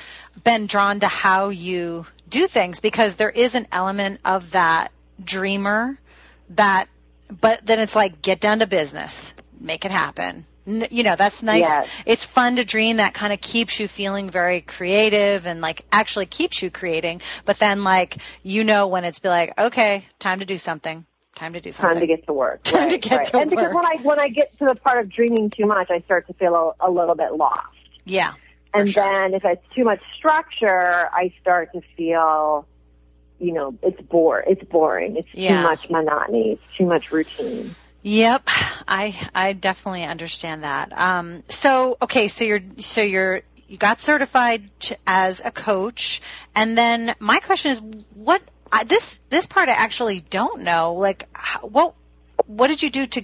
been 0.44 0.68
drawn 0.68 1.00
to 1.00 1.08
how 1.08 1.50
you 1.50 2.06
do 2.30 2.48
things 2.48 2.80
because 2.80 3.16
there 3.16 3.30
is 3.30 3.56
an 3.56 3.68
element 3.72 4.20
of 4.26 4.52
that 4.52 4.92
dreamer 5.24 5.98
that, 6.50 6.88
but 7.42 7.66
then 7.66 7.80
it's 7.80 7.96
like, 7.96 8.22
get 8.22 8.40
down 8.40 8.60
to 8.60 8.68
business, 8.68 9.34
make 9.60 9.86
it 9.86 9.92
happen. 9.92 10.46
You 10.66 11.04
know, 11.04 11.16
that's 11.16 11.44
nice. 11.44 11.62
Yes. 11.62 11.90
It's 12.06 12.26
fun 12.26 12.58
to 12.58 12.66
dream 12.66 12.98
that 12.98 13.14
kind 13.14 13.32
of 13.32 13.40
keeps 13.40 13.80
you 13.80 13.88
feeling 13.88 14.30
very 14.30 14.60
creative 14.60 15.48
and 15.48 15.62
like 15.62 15.86
actually 15.94 16.26
keeps 16.26 16.62
you 16.62 16.70
creating. 16.70 17.22
But 17.46 17.58
then 17.60 17.86
like, 17.86 18.18
you 18.44 18.66
know, 18.66 18.86
when 18.88 19.06
it's 19.06 19.20
be 19.20 19.30
like, 19.30 19.58
okay, 19.58 20.06
time 20.20 20.40
to 20.40 20.46
do 20.46 20.58
something. 20.58 21.06
Time 21.36 21.54
to 21.54 21.62
do 21.62 21.72
something. 21.72 21.94
Time 21.94 22.02
to 22.02 22.08
get 22.08 22.26
to 22.26 22.34
work. 22.34 22.64
Time 22.64 22.90
to 22.90 22.98
get 22.98 23.16
right. 23.16 23.26
to 23.28 23.38
and 23.38 23.50
because 23.50 23.74
when 23.74 23.86
I 23.86 23.96
when 24.02 24.20
I 24.20 24.28
get 24.28 24.58
to 24.58 24.66
the 24.66 24.76
part 24.76 25.00
of 25.00 25.10
dreaming 25.10 25.52
too 25.52 25.68
much, 25.68 25.90
I 25.90 26.02
start 26.02 26.28
to 26.28 26.34
feel 26.34 26.76
a, 26.82 26.90
a 26.90 26.92
little 26.92 27.16
bit 27.16 27.34
lost. 27.34 27.68
Yeah. 28.04 28.34
And 28.74 28.90
sure. 28.90 29.04
then 29.04 29.34
if 29.34 29.46
it's 29.46 29.64
too 29.74 29.84
much 29.84 30.02
structure, 30.18 31.10
I 31.14 31.34
start 31.40 31.72
to 31.74 31.82
feel, 31.96 32.68
you 33.40 33.54
know, 33.54 33.76
it's 33.82 34.02
bore. 34.02 34.40
It's 34.42 34.64
boring. 34.64 35.18
It's 35.18 35.28
Yeah. 35.34 35.58
too 35.58 35.64
much 35.64 35.90
monotony. 35.90 36.52
It's 36.54 36.78
too 36.78 36.86
much 36.86 37.12
routine. 37.12 37.76
Yep, 38.04 38.44
I 38.88 39.16
I 39.36 39.54
definitely 39.54 40.04
understand 40.06 40.64
that. 40.64 40.98
Um, 40.98 41.44
so 41.50 41.98
okay, 42.02 42.28
so 42.28 42.46
you're 42.46 42.62
so 42.78 43.02
you're 43.02 43.42
you 43.68 43.78
got 43.78 44.00
certified 44.00 44.70
to, 44.82 44.98
as 45.06 45.42
a 45.44 45.52
coach, 45.52 46.22
and 46.56 46.78
then 46.78 47.16
my 47.20 47.40
question 47.40 47.72
is, 47.72 47.82
what 48.14 48.42
I, 48.72 48.84
this 48.86 49.20
this 49.30 49.46
part 49.46 49.68
I 49.68 49.74
actually 49.74 50.22
don't 50.22 50.62
know. 50.64 50.94
Like, 50.94 51.28
what 51.62 51.96
what 52.46 52.68
did 52.68 52.82
you 52.82 52.90
do 52.90 53.08
to 53.08 53.24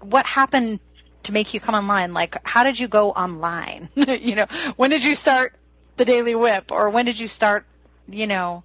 what 0.00 0.26
happened 0.26 0.80
to 1.22 1.32
make 1.32 1.54
you 1.54 1.60
come 1.60 1.74
online? 1.74 2.12
Like, 2.12 2.36
how 2.46 2.64
did 2.64 2.78
you 2.78 2.88
go 2.88 3.10
online? 3.12 3.88
you 3.94 4.34
know, 4.34 4.46
when 4.76 4.90
did 4.90 5.04
you 5.04 5.14
start 5.14 5.54
the 5.96 6.04
Daily 6.04 6.34
Whip, 6.34 6.70
or 6.70 6.90
when 6.90 7.06
did 7.06 7.18
you 7.18 7.28
start? 7.28 7.64
You 8.10 8.26
know, 8.26 8.64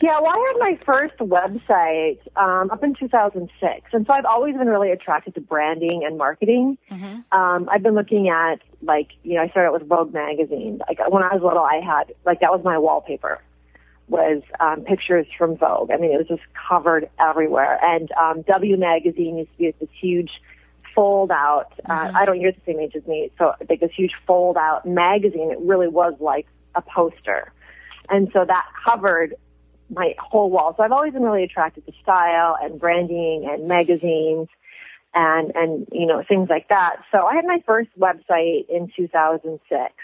Yeah, 0.00 0.20
well, 0.20 0.32
I 0.32 0.52
had 0.52 0.70
my 0.70 0.78
first 0.84 1.16
website 1.18 2.18
um, 2.36 2.70
up 2.70 2.84
in 2.84 2.94
2006, 2.94 3.90
and 3.92 4.06
so 4.06 4.12
I've 4.12 4.24
always 4.24 4.56
been 4.56 4.68
really 4.68 4.90
attracted 4.90 5.34
to 5.34 5.40
branding 5.40 6.04
and 6.04 6.16
marketing. 6.16 6.78
Um, 7.32 7.68
I've 7.68 7.82
been 7.82 7.94
looking 7.94 8.28
at 8.28 8.60
like 8.82 9.08
you 9.24 9.34
know 9.34 9.42
I 9.42 9.48
started 9.48 9.72
with 9.72 9.88
Vogue 9.88 10.12
magazine. 10.12 10.80
Like 10.88 11.00
when 11.10 11.22
I 11.22 11.34
was 11.34 11.42
little, 11.42 11.64
I 11.64 11.80
had 11.80 12.14
like 12.24 12.40
that 12.40 12.50
was 12.50 12.62
my 12.64 12.78
wallpaper 12.78 13.40
was 14.08 14.42
um, 14.60 14.82
pictures 14.82 15.26
from 15.36 15.56
Vogue. 15.56 15.90
I 15.90 15.96
mean, 15.98 16.12
it 16.12 16.16
was 16.16 16.28
just 16.28 16.42
covered 16.68 17.10
everywhere. 17.20 17.78
And 17.82 18.10
um, 18.12 18.42
W 18.42 18.76
magazine 18.76 19.36
used 19.36 19.52
to 19.52 19.58
be 19.58 19.74
this 19.78 19.88
huge 20.00 20.30
fold 20.94 21.30
out. 21.30 21.72
Uh, 21.88 22.10
I 22.14 22.24
don't. 22.24 22.40
You're 22.40 22.52
the 22.52 22.60
same 22.66 22.80
age 22.80 22.94
as 22.96 23.06
me, 23.06 23.30
so 23.38 23.52
like 23.68 23.80
this 23.80 23.92
huge 23.96 24.12
fold 24.26 24.56
out 24.56 24.86
magazine. 24.86 25.50
It 25.50 25.58
really 25.60 25.88
was 25.88 26.14
like 26.20 26.46
a 26.74 26.82
poster, 26.82 27.52
and 28.08 28.28
so 28.32 28.44
that 28.44 28.66
covered 28.84 29.34
my 29.90 30.14
whole 30.18 30.50
wall. 30.50 30.74
So 30.76 30.82
I've 30.82 30.92
always 30.92 31.12
been 31.12 31.22
really 31.22 31.44
attracted 31.44 31.86
to 31.86 31.92
style 32.02 32.56
and 32.60 32.78
branding 32.78 33.48
and 33.50 33.68
magazines 33.68 34.48
and, 35.14 35.52
and, 35.54 35.88
you 35.92 36.06
know, 36.06 36.22
things 36.26 36.48
like 36.48 36.68
that. 36.68 36.96
So 37.10 37.24
I 37.24 37.34
had 37.34 37.44
my 37.44 37.62
first 37.66 37.90
website 37.98 38.68
in 38.68 38.90
2006. 38.94 39.94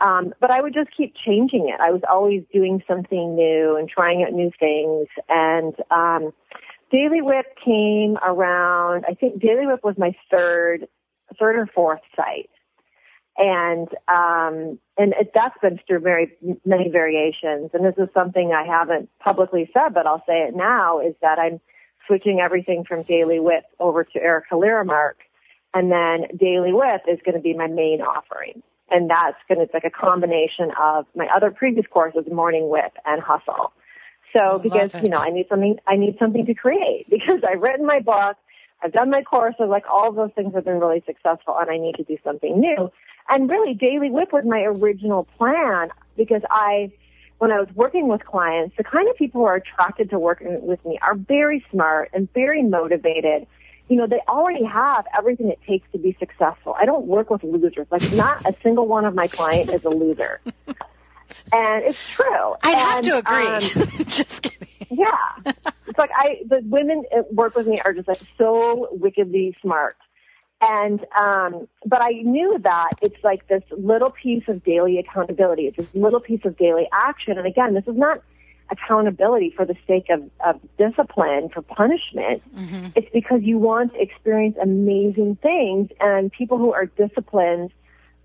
Um, 0.00 0.34
but 0.40 0.50
I 0.50 0.60
would 0.60 0.74
just 0.74 0.90
keep 0.96 1.14
changing 1.24 1.68
it. 1.68 1.80
I 1.80 1.90
was 1.90 2.02
always 2.08 2.42
doing 2.52 2.82
something 2.86 3.36
new 3.36 3.76
and 3.76 3.88
trying 3.88 4.24
out 4.24 4.32
new 4.32 4.50
things. 4.58 5.06
And, 5.28 5.74
um, 5.90 6.32
Daily 6.90 7.22
Whip 7.22 7.46
came 7.64 8.18
around, 8.18 9.04
I 9.08 9.14
think 9.14 9.40
Daily 9.40 9.66
Whip 9.66 9.82
was 9.82 9.96
my 9.96 10.14
third, 10.30 10.86
third 11.38 11.56
or 11.56 11.66
fourth 11.66 12.02
site 12.14 12.50
and 13.36 13.88
um, 14.08 14.78
and 14.96 15.12
it, 15.18 15.32
that's 15.34 15.56
been 15.60 15.80
through 15.86 16.00
very 16.00 16.32
many 16.64 16.88
variations. 16.90 17.70
And 17.72 17.84
this 17.84 17.94
is 17.98 18.08
something 18.14 18.52
I 18.52 18.64
haven't 18.64 19.10
publicly 19.18 19.68
said, 19.72 19.94
but 19.94 20.06
I'll 20.06 20.24
say 20.26 20.46
it 20.48 20.54
now: 20.54 21.00
is 21.00 21.14
that 21.20 21.38
I'm 21.38 21.60
switching 22.06 22.40
everything 22.40 22.84
from 22.84 23.02
Daily 23.02 23.40
Whip 23.40 23.64
over 23.80 24.04
to 24.04 24.22
Erika 24.22 24.54
Lyremark, 24.54 25.14
and 25.72 25.90
then 25.90 26.36
Daily 26.38 26.72
Whip 26.72 27.02
is 27.08 27.18
going 27.24 27.34
to 27.34 27.40
be 27.40 27.54
my 27.54 27.66
main 27.66 28.00
offering, 28.02 28.62
and 28.90 29.10
that's 29.10 29.36
going 29.48 29.58
to 29.58 29.64
it's 29.64 29.74
like 29.74 29.84
a 29.84 29.90
combination 29.90 30.70
of 30.80 31.06
my 31.16 31.28
other 31.34 31.50
previous 31.50 31.86
courses, 31.90 32.24
Morning 32.30 32.68
Whip 32.68 32.92
and 33.04 33.20
Hustle. 33.20 33.72
So 34.36 34.58
because 34.62 34.92
you 34.94 35.08
know 35.08 35.18
I 35.18 35.30
need 35.30 35.46
something, 35.48 35.78
I 35.86 35.96
need 35.96 36.16
something 36.18 36.46
to 36.46 36.54
create 36.54 37.06
because 37.10 37.40
I've 37.48 37.60
written 37.60 37.86
my 37.86 37.98
book. 37.98 38.36
I've 38.82 38.92
done 38.92 39.08
my 39.08 39.22
courses, 39.22 39.66
like 39.68 39.84
all 39.90 40.10
of 40.10 40.14
those 40.14 40.30
things 40.34 40.52
have 40.54 40.66
been 40.66 40.78
really 40.78 41.02
successful 41.06 41.56
and 41.58 41.70
I 41.70 41.78
need 41.78 41.94
to 41.94 42.04
do 42.04 42.18
something 42.22 42.60
new. 42.60 42.90
And 43.28 43.48
really, 43.48 43.74
Daily 43.74 44.10
Whip 44.10 44.32
was 44.32 44.44
my 44.44 44.62
original 44.62 45.24
plan 45.38 45.88
because 46.16 46.42
I, 46.50 46.92
when 47.38 47.50
I 47.50 47.60
was 47.60 47.68
working 47.74 48.08
with 48.08 48.24
clients, 48.24 48.76
the 48.76 48.84
kind 48.84 49.08
of 49.08 49.16
people 49.16 49.40
who 49.40 49.46
are 49.46 49.56
attracted 49.56 50.10
to 50.10 50.18
working 50.18 50.66
with 50.66 50.84
me 50.84 50.98
are 51.00 51.14
very 51.14 51.64
smart 51.70 52.10
and 52.12 52.32
very 52.34 52.62
motivated. 52.62 53.46
You 53.88 53.96
know, 53.96 54.06
they 54.06 54.20
already 54.28 54.64
have 54.64 55.06
everything 55.16 55.48
it 55.48 55.60
takes 55.66 55.90
to 55.92 55.98
be 55.98 56.16
successful. 56.18 56.74
I 56.78 56.86
don't 56.86 57.06
work 57.06 57.30
with 57.30 57.42
losers. 57.42 57.86
Like, 57.90 58.12
not 58.12 58.44
a 58.46 58.54
single 58.62 58.86
one 58.86 59.04
of 59.04 59.14
my 59.14 59.26
clients 59.26 59.72
is 59.72 59.84
a 59.84 59.90
loser. 59.90 60.40
And 61.52 61.84
it's 61.84 62.08
true. 62.08 62.54
I'd 62.62 62.76
have 62.76 63.04
to 63.04 63.18
agree. 63.18 63.46
um, 63.46 63.60
just 64.06 64.42
kidding. 64.42 64.68
yeah. 64.90 65.52
It's 65.86 65.98
like 65.98 66.10
I, 66.16 66.40
the 66.46 66.60
women 66.64 67.04
that 67.12 67.32
work 67.32 67.54
with 67.54 67.66
me 67.66 67.80
are 67.84 67.92
just 67.92 68.08
like 68.08 68.20
so 68.38 68.88
wickedly 68.92 69.56
smart. 69.60 69.96
And, 70.66 71.04
um, 71.18 71.68
but 71.84 72.00
I 72.00 72.12
knew 72.22 72.58
that 72.62 72.92
it's 73.02 73.22
like 73.22 73.46
this 73.48 73.62
little 73.70 74.10
piece 74.10 74.44
of 74.48 74.64
daily 74.64 74.98
accountability. 74.98 75.66
It's 75.66 75.76
this 75.76 75.94
little 75.94 76.20
piece 76.20 76.44
of 76.44 76.56
daily 76.56 76.88
action. 76.90 77.36
And 77.36 77.46
again, 77.46 77.74
this 77.74 77.84
is 77.86 77.96
not 77.96 78.22
accountability 78.70 79.52
for 79.54 79.66
the 79.66 79.76
sake 79.86 80.06
of, 80.08 80.30
of 80.44 80.58
discipline, 80.78 81.50
for 81.50 81.60
punishment. 81.60 82.42
It's 82.96 83.10
because 83.12 83.42
you 83.42 83.58
want 83.58 83.92
to 83.92 84.00
experience 84.00 84.56
amazing 84.60 85.36
things 85.42 85.90
and 86.00 86.32
people 86.32 86.56
who 86.56 86.72
are 86.72 86.86
disciplined, 86.86 87.70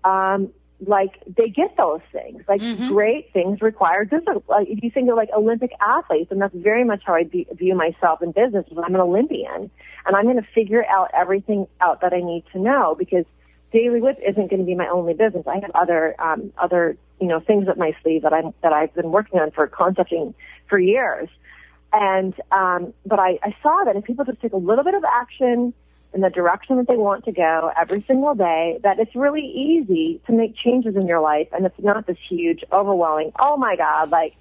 um, 0.04 0.50
like 0.86 1.22
they 1.26 1.48
get 1.48 1.76
those 1.76 2.00
things. 2.12 2.42
Like 2.48 2.60
great 2.88 3.32
things 3.32 3.60
require 3.60 4.04
discipline. 4.04 4.42
Like 4.48 4.68
if 4.68 4.82
you 4.82 4.90
think 4.90 5.10
of 5.10 5.16
like 5.16 5.30
Olympic 5.36 5.72
athletes, 5.80 6.30
and 6.30 6.40
that's 6.40 6.54
very 6.54 6.84
much 6.84 7.02
how 7.04 7.14
I 7.14 7.24
be, 7.24 7.46
view 7.52 7.74
myself 7.74 8.22
in 8.22 8.32
business. 8.32 8.66
Is 8.70 8.78
I'm 8.78 8.94
an 8.94 9.00
Olympian, 9.00 9.70
and 10.06 10.16
I'm 10.16 10.24
going 10.24 10.36
to 10.36 10.46
figure 10.54 10.84
out 10.86 11.10
everything 11.14 11.66
out 11.80 12.00
that 12.00 12.12
I 12.12 12.20
need 12.20 12.44
to 12.52 12.58
know 12.58 12.96
because 12.98 13.24
Daily 13.72 14.00
Whip 14.00 14.18
isn't 14.26 14.50
going 14.50 14.60
to 14.60 14.66
be 14.66 14.74
my 14.74 14.88
only 14.88 15.14
business. 15.14 15.46
I 15.46 15.58
have 15.60 15.70
other 15.74 16.14
um, 16.20 16.52
other 16.58 16.96
you 17.20 17.28
know 17.28 17.40
things 17.40 17.68
up 17.68 17.76
my 17.76 17.92
sleeve 18.02 18.22
that 18.22 18.32
I'm 18.32 18.54
that 18.62 18.72
I've 18.72 18.94
been 18.94 19.10
working 19.10 19.40
on 19.40 19.50
for 19.50 19.66
concepting 19.66 20.34
for 20.68 20.78
years. 20.78 21.28
And 21.92 22.34
um, 22.52 22.94
but 23.04 23.18
I, 23.18 23.38
I 23.42 23.54
saw 23.62 23.82
that 23.84 23.96
if 23.96 24.04
people 24.04 24.24
just 24.24 24.40
take 24.40 24.52
a 24.52 24.58
little 24.58 24.84
bit 24.84 24.94
of 24.94 25.04
action 25.04 25.74
in 26.12 26.20
the 26.20 26.30
direction 26.30 26.76
that 26.76 26.88
they 26.88 26.96
want 26.96 27.24
to 27.24 27.32
go 27.32 27.70
every 27.80 28.02
single 28.06 28.34
day, 28.34 28.78
that 28.82 28.98
it's 28.98 29.14
really 29.14 29.46
easy 29.46 30.20
to 30.26 30.32
make 30.32 30.56
changes 30.56 30.96
in 30.96 31.06
your 31.06 31.20
life, 31.20 31.48
and 31.52 31.64
it's 31.64 31.78
not 31.78 32.06
this 32.06 32.18
huge, 32.28 32.64
overwhelming. 32.72 33.32
Oh 33.38 33.56
my 33.56 33.76
God! 33.76 34.10
Like, 34.10 34.34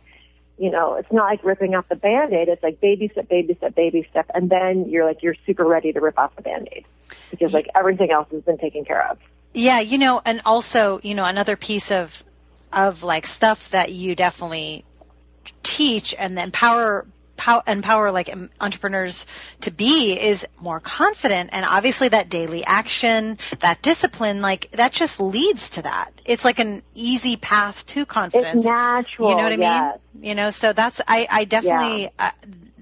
you 0.58 0.72
know, 0.72 0.96
it's 0.96 1.12
not 1.12 1.26
like 1.26 1.44
ripping 1.44 1.76
off 1.76 1.88
the 1.88 1.96
band-aid. 1.96 2.48
It's 2.48 2.64
like 2.64 2.82
baby 2.82 3.10
step, 3.10 3.30
baby 3.30 3.54
step, 3.56 3.76
baby 3.76 4.08
step, 4.10 4.30
and 4.34 4.50
then 4.50 4.90
you're 4.90 5.06
like 5.06 5.22
you're 5.22 5.36
super 5.46 5.66
ready 5.66 5.94
to 5.94 6.02
rip 6.02 6.18
off 6.18 6.36
the 6.36 6.42
band-aid 6.42 6.86
because 7.30 7.54
like 7.54 7.68
everything 7.76 8.12
else 8.12 8.28
has 8.32 8.42
been 8.44 8.58
taken 8.58 8.84
care 8.84 9.08
of. 9.10 9.20
Yeah, 9.54 9.80
you 9.80 9.98
know, 9.98 10.22
and 10.26 10.42
also, 10.46 11.00
you 11.04 11.14
know, 11.14 11.26
another 11.26 11.56
piece 11.56 11.92
of 11.92 12.24
of 12.72 13.04
like 13.04 13.26
stuff 13.26 13.70
that 13.72 13.92
you 13.92 14.16
definitely 14.16 14.86
teach 15.64 16.14
and 16.18 16.38
empower 16.38 17.08
pow- 17.40 17.64
empower 17.66 18.12
like 18.12 18.30
entrepreneurs 18.60 19.26
to 19.62 19.72
be 19.72 20.20
is 20.20 20.46
more 20.60 20.80
confident. 20.80 21.50
And 21.54 21.66
obviously 21.66 22.10
that 22.10 22.30
daily 22.30 22.64
action 22.66 23.38
that 23.60 23.82
discipline 23.82 24.42
like 24.42 24.70
that 24.72 24.92
just 24.92 25.20
leads 25.20 25.70
to 25.72 25.82
that. 25.84 26.12
It's 26.26 26.44
like 26.46 26.60
an 26.60 26.84
easy 26.94 27.38
path 27.38 27.86
to 27.88 28.06
confidence 28.06 28.66
it's 28.66 28.66
natural, 28.66 29.30
you 29.30 29.36
know 29.38 29.44
what 29.44 29.54
i 29.54 29.56
yes. 29.56 30.00
mean 30.14 30.24
you 30.24 30.36
know 30.36 30.50
so 30.50 30.74
that's 30.74 31.00
i 31.08 31.28
i 31.30 31.46
definitely 31.46 32.10
uh, 32.20 32.32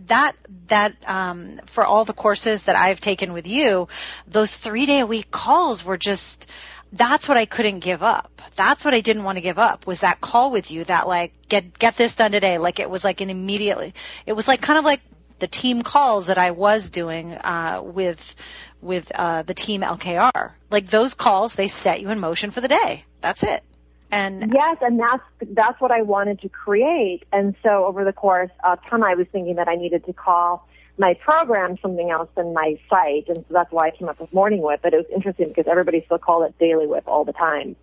that 0.07 0.35
that 0.67 0.95
um, 1.05 1.59
for 1.65 1.85
all 1.85 2.03
the 2.03 2.13
courses 2.13 2.63
that 2.63 2.75
I've 2.75 2.99
taken 2.99 3.33
with 3.33 3.47
you, 3.47 3.87
those 4.27 4.55
three 4.55 4.85
day 4.85 4.99
a 4.99 5.05
week 5.05 5.31
calls 5.31 5.85
were 5.85 5.97
just 5.97 6.49
that's 6.91 7.27
what 7.27 7.37
I 7.37 7.45
couldn't 7.45 7.79
give 7.79 8.01
up. 8.01 8.41
That's 8.55 8.85
what 8.85 8.93
I 8.93 9.01
didn't 9.01 9.23
want 9.23 9.37
to 9.37 9.41
give 9.41 9.59
up 9.59 9.85
was 9.85 10.01
that 10.01 10.21
call 10.21 10.51
with 10.51 10.71
you 10.71 10.83
that 10.85 11.07
like 11.07 11.33
get 11.49 11.77
get 11.77 11.97
this 11.97 12.15
done 12.15 12.31
today. 12.31 12.57
Like 12.57 12.79
it 12.79 12.89
was 12.89 13.03
like 13.03 13.21
an 13.21 13.29
immediately 13.29 13.93
it 14.25 14.33
was 14.33 14.47
like 14.47 14.61
kind 14.61 14.79
of 14.79 14.85
like 14.85 15.01
the 15.39 15.47
team 15.47 15.81
calls 15.81 16.27
that 16.27 16.37
I 16.37 16.51
was 16.51 16.89
doing 16.89 17.33
uh, 17.33 17.81
with 17.83 18.35
with 18.81 19.11
uh, 19.15 19.43
the 19.43 19.53
team 19.53 19.81
LKR. 19.81 20.53
Like 20.69 20.87
those 20.87 21.13
calls, 21.13 21.55
they 21.55 21.67
set 21.67 22.01
you 22.01 22.09
in 22.09 22.19
motion 22.19 22.51
for 22.51 22.61
the 22.61 22.67
day. 22.67 23.05
That's 23.21 23.43
it. 23.43 23.63
And 24.09 24.53
yes, 24.53 24.77
and 24.81 24.99
that's 24.99 25.23
that's 25.51 25.81
what 25.81 25.91
I 25.91 26.01
wanted 26.01 26.39
to 26.41 26.49
create. 26.49 27.23
And 27.33 27.55
so 27.61 27.85
over 27.85 28.05
the 28.05 28.13
course 28.13 28.51
of 28.63 28.79
time, 28.85 29.03
I 29.03 29.15
was 29.15 29.27
thinking 29.31 29.55
that 29.55 29.67
I 29.67 29.75
needed 29.75 30.05
to 30.05 30.13
call 30.13 30.67
my 30.97 31.13
program 31.15 31.77
something 31.81 32.09
else 32.09 32.29
than 32.35 32.53
my 32.53 32.79
site, 32.89 33.27
and 33.27 33.37
so 33.37 33.45
that's 33.49 33.71
why 33.71 33.87
I 33.87 33.91
came 33.91 34.09
up 34.09 34.19
with 34.19 34.33
Morning 34.33 34.61
Whip. 34.61 34.81
But 34.81 34.93
it 34.93 34.97
was 34.97 35.05
interesting 35.13 35.49
because 35.49 35.67
everybody 35.67 36.03
still 36.05 36.17
called 36.17 36.45
it 36.49 36.57
Daily 36.59 36.87
Whip 36.87 37.03
all 37.07 37.25
the 37.25 37.33
time. 37.33 37.75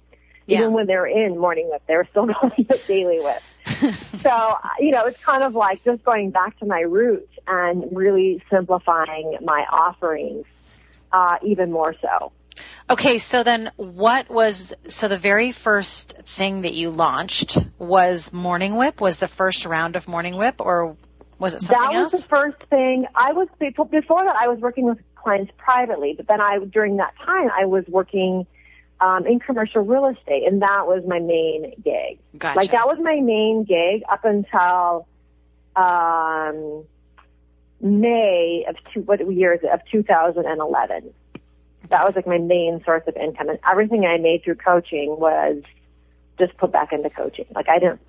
Yeah. 0.47 0.61
Even 0.61 0.73
when 0.73 0.87
they 0.87 0.97
were 0.97 1.07
in 1.07 1.39
Morning 1.39 1.71
Whip, 1.71 1.83
they 1.87 1.97
were 1.97 2.07
still 2.11 2.27
calling 2.35 2.67
it 2.69 2.85
Daily 2.87 3.21
Whip. 3.21 3.43
so, 4.21 4.57
you 4.79 4.91
know, 4.91 5.05
it's 5.07 5.23
kind 5.23 5.43
of 5.43 5.55
like 5.55 5.83
just 5.85 6.05
going 6.05 6.31
back 6.31 6.59
to 6.59 6.67
my 6.67 6.81
roots 6.81 7.33
and 7.47 7.85
really 7.93 8.43
simplifying 8.51 9.39
my 9.43 9.65
offerings 9.71 10.45
uh, 11.13 11.37
even 11.43 11.71
more 11.71 11.95
so. 12.01 12.33
Okay, 12.91 13.19
so 13.19 13.43
then 13.43 13.71
what 13.77 14.29
was 14.29 14.75
so 14.89 15.09
the 15.09 15.17
very 15.17 15.53
first 15.53 16.19
thing 16.19 16.63
that 16.63 16.75
you 16.75 16.91
launched 16.91 17.57
was 17.79 18.33
Morning 18.33 18.77
Whip? 18.77 19.01
Was 19.01 19.19
the 19.19 19.29
first 19.29 19.65
round 19.65 19.97
of 19.97 20.07
Morning 20.07 20.37
Whip, 20.37 20.61
or 20.61 20.97
was 21.45 21.53
it 21.55 21.61
something 21.61 21.79
that 21.79 22.05
was 22.05 22.15
else? 22.15 22.23
the 22.23 22.29
first 22.29 22.59
thing. 22.71 23.07
I 23.15 23.33
was 23.33 23.49
before 23.59 24.25
that. 24.25 24.35
I 24.35 24.49
was 24.49 24.59
working 24.61 24.87
with 24.87 24.99
clients 25.15 25.53
privately, 25.59 26.15
but 26.17 26.27
then 26.27 26.41
I 26.41 26.59
during 26.59 26.97
that 26.97 27.15
time 27.23 27.51
I 27.57 27.67
was 27.67 27.85
working 27.87 28.47
um, 29.01 29.27
in 29.27 29.41
commercial 29.41 29.83
real 29.83 30.07
estate, 30.07 30.45
and 30.47 30.63
that 30.63 30.87
was 30.87 31.05
my 31.07 31.21
main 31.21 31.75
gig. 31.85 32.19
Gotcha. 32.39 32.59
Like 32.59 32.71
that 32.71 32.87
was 32.87 32.99
my 32.99 33.21
main 33.21 33.65
gig 33.65 34.03
up 34.11 34.25
until 34.25 35.07
um, 35.77 36.85
May 37.83 38.65
of 38.67 38.77
two 38.93 39.03
what 39.03 39.21
year 39.31 39.53
is 39.53 39.61
it 39.63 39.71
of 39.71 39.81
2011. 39.93 41.13
That 41.91 42.07
was 42.07 42.17
like 42.17 42.27
my 42.27 42.39
main 42.39 42.83
source 42.87 43.03
of 43.07 43.17
income, 43.17 43.51
and 43.51 43.59
everything 43.71 44.07
I 44.07 44.17
made 44.17 44.45
through 44.45 44.57
coaching 44.57 45.17
was 45.19 45.63
just 46.39 46.57
put 46.57 46.73
back 46.73 46.91
into 46.95 47.11
coaching. 47.11 47.45
Like 47.55 47.69
I 47.69 47.79
didn't 47.79 48.01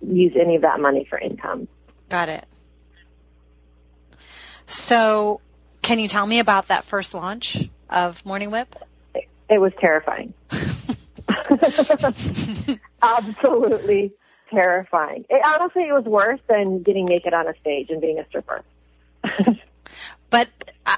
use 0.00 0.34
any 0.40 0.54
of 0.54 0.62
that 0.62 0.78
money 0.78 1.04
for 1.10 1.18
income. 1.18 1.66
Got 2.08 2.28
it. 2.28 2.46
So, 4.66 5.40
can 5.82 5.98
you 5.98 6.08
tell 6.08 6.26
me 6.26 6.38
about 6.38 6.68
that 6.68 6.84
first 6.84 7.14
launch 7.14 7.68
of 7.90 8.24
Morning 8.24 8.50
Whip? 8.50 8.74
It 9.48 9.60
was 9.60 9.72
terrifying. 9.78 10.32
Absolutely 13.02 14.12
terrifying. 14.50 15.26
It, 15.28 15.42
honestly, 15.44 15.84
it 15.84 15.92
was 15.92 16.04
worse 16.04 16.40
than 16.48 16.82
getting 16.82 17.04
naked 17.04 17.34
on 17.34 17.46
a 17.46 17.54
stage 17.60 17.90
and 17.90 18.00
being 18.00 18.18
a 18.18 18.26
stripper. 18.26 18.62
but 20.30 20.48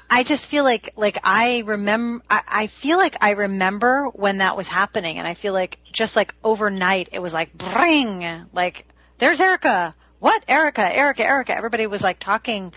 I 0.09 0.23
just 0.23 0.49
feel 0.49 0.63
like 0.63 0.93
like 0.95 1.19
I 1.23 1.63
remember 1.65 2.23
I, 2.29 2.41
I 2.47 2.67
feel 2.67 2.97
like 2.97 3.15
I 3.21 3.31
remember 3.31 4.07
when 4.07 4.39
that 4.39 4.57
was 4.57 4.67
happening 4.67 5.17
and 5.17 5.27
I 5.27 5.33
feel 5.33 5.53
like 5.53 5.79
just 5.91 6.15
like 6.15 6.33
overnight 6.43 7.09
it 7.11 7.21
was 7.21 7.33
like 7.33 7.53
bring 7.53 8.47
like 8.53 8.87
there's 9.17 9.39
Erika 9.39 9.95
what 10.19 10.43
Erika 10.47 10.95
Erika 10.95 11.25
Erika 11.25 11.55
everybody 11.55 11.87
was 11.87 12.03
like 12.03 12.19
talking 12.19 12.73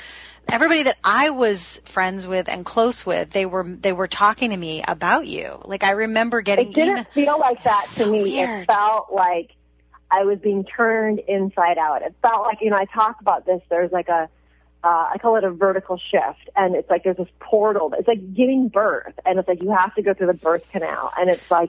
everybody 0.52 0.84
that 0.84 0.98
I 1.04 1.30
was 1.30 1.80
friends 1.84 2.26
with 2.26 2.48
and 2.48 2.64
close 2.64 3.04
with, 3.06 3.30
they 3.30 3.46
were 3.46 3.64
they 3.64 3.92
were 3.92 4.08
talking 4.08 4.50
to 4.50 4.56
me 4.56 4.82
about 4.86 5.26
you. 5.26 5.60
Like 5.64 5.84
I 5.84 5.92
remember 5.92 6.40
getting. 6.40 6.70
It 6.70 6.74
didn't 6.74 6.92
email- 6.92 7.04
feel 7.34 7.40
like 7.40 7.62
that 7.64 7.84
so 7.84 8.06
to 8.06 8.10
me. 8.12 8.22
Weird. 8.22 8.62
It 8.62 8.72
felt 8.72 9.12
like 9.12 9.50
I 10.10 10.24
was 10.24 10.38
being 10.38 10.64
turned 10.64 11.20
inside 11.20 11.78
out. 11.78 12.02
It 12.02 12.14
felt 12.22 12.42
like 12.42 12.58
you 12.60 12.70
know 12.70 12.76
I 12.76 12.86
talk 12.86 13.20
about 13.20 13.46
this. 13.46 13.62
There's 13.68 13.92
like 13.92 14.08
a 14.08 14.28
uh, 14.82 15.10
I 15.12 15.18
call 15.20 15.36
it 15.36 15.44
a 15.44 15.50
vertical 15.50 15.98
shift, 15.98 16.48
and 16.56 16.74
it's 16.74 16.88
like 16.88 17.04
there's 17.04 17.18
this 17.18 17.28
portal. 17.38 17.92
It's 17.98 18.08
like 18.08 18.34
giving 18.34 18.68
birth, 18.68 19.12
and 19.26 19.38
it's 19.38 19.46
like 19.46 19.62
you 19.62 19.70
have 19.72 19.94
to 19.96 20.02
go 20.02 20.14
through 20.14 20.28
the 20.28 20.34
birth 20.34 20.70
canal, 20.70 21.12
and 21.18 21.28
it's 21.28 21.50
like, 21.50 21.68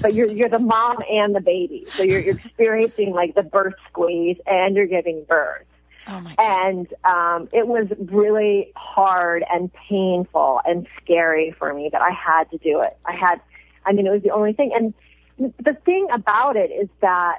but 0.00 0.14
you're 0.14 0.30
you're 0.30 0.48
the 0.48 0.58
mom 0.58 0.98
and 1.10 1.34
the 1.34 1.40
baby, 1.40 1.84
so 1.88 2.02
you're, 2.02 2.20
you're 2.20 2.36
experiencing 2.36 3.12
like 3.12 3.34
the 3.34 3.42
birth 3.42 3.74
squeeze, 3.90 4.38
and 4.46 4.74
you're 4.74 4.86
giving 4.86 5.24
birth. 5.24 5.65
Oh. 6.08 6.24
And 6.38 6.86
um, 7.04 7.48
it 7.52 7.66
was 7.66 7.88
really 7.98 8.72
hard 8.76 9.44
and 9.52 9.70
painful 9.88 10.60
and 10.64 10.86
scary 11.02 11.54
for 11.58 11.74
me 11.74 11.88
that 11.90 12.02
I 12.02 12.10
had 12.10 12.50
to 12.50 12.58
do 12.58 12.80
it. 12.80 12.96
I 13.04 13.14
had, 13.14 13.40
I 13.84 13.92
mean, 13.92 14.06
it 14.06 14.10
was 14.10 14.22
the 14.22 14.30
only 14.30 14.52
thing. 14.52 14.72
And 14.74 14.94
the 15.38 15.74
thing 15.84 16.06
about 16.12 16.56
it 16.56 16.70
is 16.70 16.88
that 17.00 17.38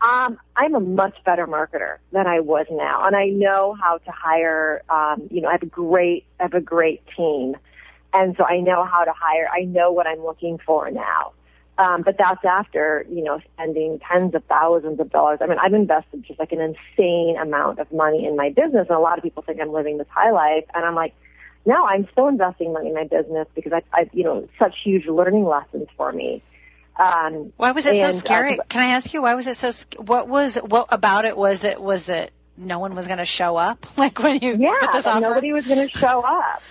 um, 0.00 0.38
I'm 0.56 0.74
a 0.74 0.80
much 0.80 1.16
better 1.24 1.46
marketer 1.46 1.96
than 2.12 2.26
I 2.26 2.40
was 2.40 2.66
now, 2.70 3.06
and 3.06 3.16
I 3.16 3.26
know 3.26 3.76
how 3.80 3.98
to 3.98 4.10
hire. 4.10 4.82
Um, 4.90 5.28
you 5.30 5.40
know, 5.40 5.48
I 5.48 5.52
have 5.52 5.62
a 5.62 5.66
great, 5.66 6.26
I 6.38 6.44
have 6.44 6.54
a 6.54 6.60
great 6.60 7.02
team, 7.16 7.56
and 8.12 8.36
so 8.36 8.44
I 8.44 8.60
know 8.60 8.84
how 8.84 9.04
to 9.04 9.12
hire. 9.16 9.48
I 9.52 9.64
know 9.64 9.92
what 9.92 10.06
I'm 10.06 10.22
looking 10.22 10.58
for 10.58 10.90
now. 10.90 11.32
Um, 11.76 12.02
but 12.02 12.16
that's 12.16 12.44
after, 12.44 13.04
you 13.10 13.24
know, 13.24 13.40
spending 13.54 13.98
tens 13.98 14.34
of 14.34 14.44
thousands 14.44 15.00
of 15.00 15.10
dollars. 15.10 15.40
I 15.42 15.46
mean, 15.46 15.58
I've 15.58 15.74
invested 15.74 16.22
just 16.22 16.38
like 16.38 16.52
an 16.52 16.60
insane 16.60 17.36
amount 17.36 17.80
of 17.80 17.90
money 17.92 18.26
in 18.26 18.36
my 18.36 18.50
business. 18.50 18.86
And 18.88 18.96
a 18.96 19.00
lot 19.00 19.18
of 19.18 19.24
people 19.24 19.42
think 19.42 19.60
I'm 19.60 19.72
living 19.72 19.98
this 19.98 20.06
high 20.08 20.30
life. 20.30 20.64
And 20.72 20.84
I'm 20.84 20.94
like, 20.94 21.14
no, 21.66 21.84
I'm 21.84 22.06
still 22.12 22.28
investing 22.28 22.72
money 22.72 22.88
in 22.88 22.94
my 22.94 23.04
business 23.04 23.48
because 23.54 23.72
I, 23.72 23.82
I 23.92 24.08
you 24.12 24.22
know, 24.22 24.48
such 24.58 24.76
huge 24.84 25.06
learning 25.06 25.46
lessons 25.46 25.88
for 25.96 26.12
me. 26.12 26.42
Um, 26.96 27.52
why 27.56 27.72
was 27.72 27.86
it 27.86 27.96
and, 27.96 28.12
so 28.12 28.18
scary? 28.18 28.58
Uh, 28.58 28.62
Can 28.68 28.80
I 28.80 28.92
ask 28.92 29.12
you 29.12 29.22
why 29.22 29.34
was 29.34 29.46
it 29.46 29.56
so? 29.56 29.72
What 30.00 30.28
was 30.28 30.56
what 30.56 30.86
about 30.90 31.24
it? 31.24 31.36
Was 31.36 31.64
it 31.64 31.80
was 31.80 32.08
it 32.08 32.32
no 32.56 32.78
one 32.78 32.94
was 32.94 33.08
going 33.08 33.18
to 33.18 33.24
show 33.24 33.56
up? 33.56 33.86
Like 33.96 34.18
when 34.20 34.40
you 34.40 34.56
yeah, 34.56 34.76
put 34.80 34.92
this 34.92 35.06
offer? 35.06 35.20
nobody 35.20 35.52
was 35.52 35.66
going 35.66 35.88
to 35.88 35.98
show 35.98 36.20
up. 36.20 36.62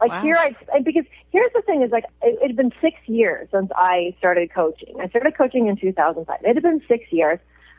Like 0.00 0.12
wow. 0.12 0.22
here, 0.22 0.36
I 0.36 0.80
because 0.80 1.06
here's 1.32 1.52
the 1.54 1.62
thing 1.62 1.82
is 1.82 1.90
like 1.90 2.04
it, 2.22 2.38
had 2.42 2.56
been 2.56 2.72
six 2.80 2.96
years 3.06 3.48
since 3.52 3.70
I 3.74 4.14
started 4.18 4.52
coaching. 4.52 4.96
I 5.00 5.08
started 5.08 5.36
coaching 5.36 5.66
in 5.66 5.76
2005. 5.76 6.38
It 6.42 6.54
had 6.54 6.62
been 6.62 6.82
six 6.88 7.04
years. 7.10 7.38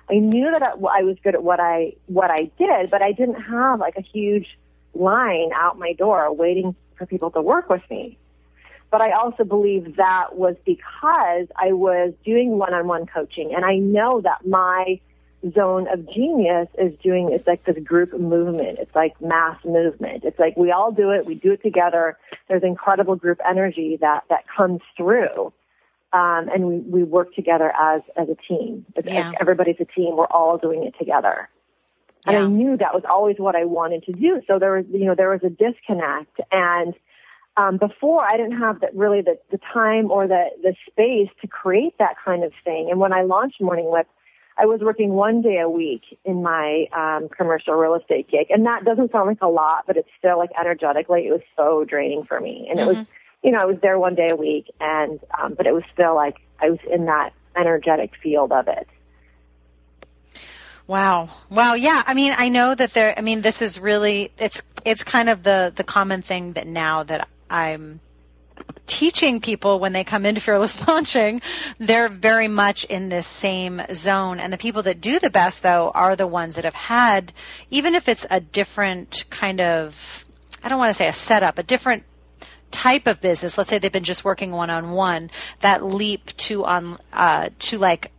I 0.09 0.15
knew 0.15 0.49
that 0.51 0.63
I 0.63 1.03
was 1.03 1.17
good 1.23 1.35
at 1.35 1.43
what 1.43 1.59
I 1.59 1.93
what 2.07 2.31
I 2.31 2.49
did, 2.57 2.89
but 2.89 3.03
I 3.03 3.11
didn't 3.11 3.41
have 3.41 3.79
like 3.79 3.95
a 3.97 4.01
huge 4.01 4.57
line 4.93 5.51
out 5.53 5.77
my 5.77 5.93
door 5.93 6.33
waiting 6.33 6.75
for 6.95 7.05
people 7.05 7.31
to 7.31 7.41
work 7.41 7.69
with 7.69 7.83
me. 7.89 8.17
But 8.91 9.01
I 9.01 9.11
also 9.11 9.43
believe 9.43 9.97
that 9.97 10.35
was 10.35 10.55
because 10.65 11.47
I 11.55 11.73
was 11.73 12.13
doing 12.25 12.57
one-on-one 12.57 13.05
coaching, 13.05 13.53
and 13.53 13.63
I 13.63 13.75
know 13.75 14.21
that 14.21 14.47
my 14.47 14.99
zone 15.53 15.87
of 15.87 16.09
genius 16.13 16.67
is 16.77 16.93
doing 17.01 17.31
it's 17.31 17.47
like 17.47 17.63
this 17.63 17.77
group 17.83 18.13
movement. 18.13 18.79
It's 18.79 18.93
like 18.93 19.19
mass 19.21 19.57
movement. 19.63 20.23
It's 20.23 20.39
like 20.39 20.57
we 20.57 20.71
all 20.71 20.91
do 20.91 21.11
it. 21.11 21.25
We 21.25 21.35
do 21.35 21.53
it 21.53 21.63
together. 21.63 22.17
There's 22.47 22.63
incredible 22.63 23.15
group 23.15 23.39
energy 23.47 23.97
that 24.01 24.25
that 24.29 24.45
comes 24.55 24.81
through. 24.97 25.53
Um, 26.11 26.49
and 26.49 26.67
we, 26.67 26.77
we 26.79 27.03
work 27.03 27.33
together 27.35 27.71
as 27.71 28.01
as 28.17 28.27
a 28.29 28.35
team. 28.47 28.85
It's, 28.95 29.07
yeah. 29.07 29.31
everybody's 29.39 29.79
a 29.79 29.85
team. 29.85 30.17
We're 30.17 30.25
all 30.25 30.57
doing 30.57 30.83
it 30.83 30.95
together. 30.97 31.49
And 32.25 32.33
yeah. 32.33 32.43
i 32.43 32.47
knew 32.47 32.77
that 32.77 32.93
was 32.93 33.03
always 33.09 33.37
what 33.37 33.55
i 33.55 33.63
wanted 33.63 34.03
to 34.05 34.11
do. 34.11 34.41
So 34.47 34.59
there 34.59 34.73
was 34.73 34.85
you 34.91 35.05
know 35.05 35.15
there 35.15 35.29
was 35.29 35.41
a 35.43 35.49
disconnect. 35.49 36.39
And 36.51 36.93
um, 37.55 37.77
before 37.77 38.23
I 38.23 38.37
didn't 38.37 38.59
have 38.59 38.81
that 38.81 38.95
really 38.95 39.21
the, 39.21 39.37
the 39.51 39.59
time 39.73 40.11
or 40.11 40.27
the, 40.27 40.45
the 40.63 40.75
space 40.89 41.29
to 41.41 41.47
create 41.47 41.97
that 41.99 42.15
kind 42.23 42.43
of 42.43 42.53
thing. 42.63 42.87
And 42.89 42.99
when 42.99 43.11
I 43.11 43.23
launched 43.23 43.59
Morning 43.59 43.91
Whip, 43.91 44.07
I 44.59 44.65
was 44.65 44.81
working 44.81 45.11
one 45.11 45.41
day 45.41 45.59
a 45.59 45.69
week 45.69 46.01
in 46.25 46.43
my 46.43 46.87
um, 46.91 47.29
commercial 47.29 47.75
real 47.75 47.95
estate 47.95 48.29
gig, 48.29 48.47
and 48.49 48.65
that 48.65 48.83
doesn't 48.83 49.11
sound 49.11 49.27
like 49.27 49.41
a 49.41 49.47
lot, 49.47 49.85
but 49.87 49.95
it's 49.95 50.09
still 50.17 50.37
like 50.37 50.49
energetically, 50.59 51.27
it 51.27 51.31
was 51.31 51.41
so 51.55 51.85
draining 51.85 52.25
for 52.25 52.39
me. 52.39 52.67
And 52.69 52.79
mm-hmm. 52.79 52.89
it 52.89 52.97
was, 52.97 53.07
you 53.43 53.51
know, 53.51 53.59
I 53.59 53.65
was 53.65 53.77
there 53.81 53.97
one 53.97 54.15
day 54.15 54.29
a 54.31 54.35
week, 54.35 54.65
and 54.81 55.19
um, 55.39 55.53
but 55.53 55.65
it 55.65 55.73
was 55.73 55.83
still 55.93 56.13
like 56.15 56.37
I 56.61 56.69
was 56.69 56.79
in 56.91 57.05
that 57.05 57.31
energetic 57.55 58.11
field 58.21 58.51
of 58.51 58.67
it. 58.67 58.87
Wow. 60.87 61.29
Wow. 61.49 61.75
Yeah. 61.75 62.01
I 62.07 62.15
mean, 62.15 62.33
I 62.35 62.49
know 62.49 62.73
that 62.73 62.93
there, 62.93 63.13
I 63.15 63.21
mean, 63.21 63.41
this 63.41 63.61
is 63.61 63.79
really, 63.79 64.31
it's, 64.39 64.63
it's 64.83 65.03
kind 65.03 65.29
of 65.29 65.43
the, 65.43 65.71
the 65.75 65.83
common 65.83 66.23
thing 66.23 66.53
that 66.53 66.65
now 66.65 67.03
that 67.03 67.27
I'm 67.47 67.99
teaching 68.87 69.39
people 69.39 69.79
when 69.79 69.93
they 69.93 70.03
come 70.03 70.25
into 70.25 70.41
fearless 70.41 70.87
launching 70.87 71.41
they're 71.77 72.09
very 72.09 72.47
much 72.47 72.85
in 72.85 73.09
this 73.09 73.27
same 73.27 73.81
zone. 73.93 74.39
And 74.39 74.51
the 74.51 74.57
people 74.57 74.81
that 74.83 74.99
do 74.99 75.19
the 75.19 75.29
best 75.29 75.61
though 75.61 75.91
are 75.93 76.15
the 76.15 76.27
ones 76.27 76.55
that 76.55 76.65
have 76.65 76.73
had 76.73 77.31
even 77.69 77.95
if 77.95 78.07
it's 78.07 78.25
a 78.29 78.39
different 78.39 79.25
kind 79.29 79.61
of 79.61 80.25
i 80.63 80.69
don't 80.69 80.79
want 80.79 80.89
to 80.89 80.95
say 80.95 81.07
a 81.07 81.13
setup 81.13 81.57
a 81.57 81.63
different 81.63 82.03
type 82.71 83.07
of 83.07 83.21
business. 83.21 83.57
Let's 83.57 83.69
say 83.69 83.79
they've 83.79 83.91
been 83.91 84.03
just 84.03 84.23
working 84.23 84.51
one 84.51 84.69
on 84.69 84.91
one 84.91 85.29
that 85.61 85.83
leap 85.83 86.35
to 86.37 86.65
on 86.65 86.97
uh, 87.13 87.49
to 87.59 87.77
like 87.77 88.11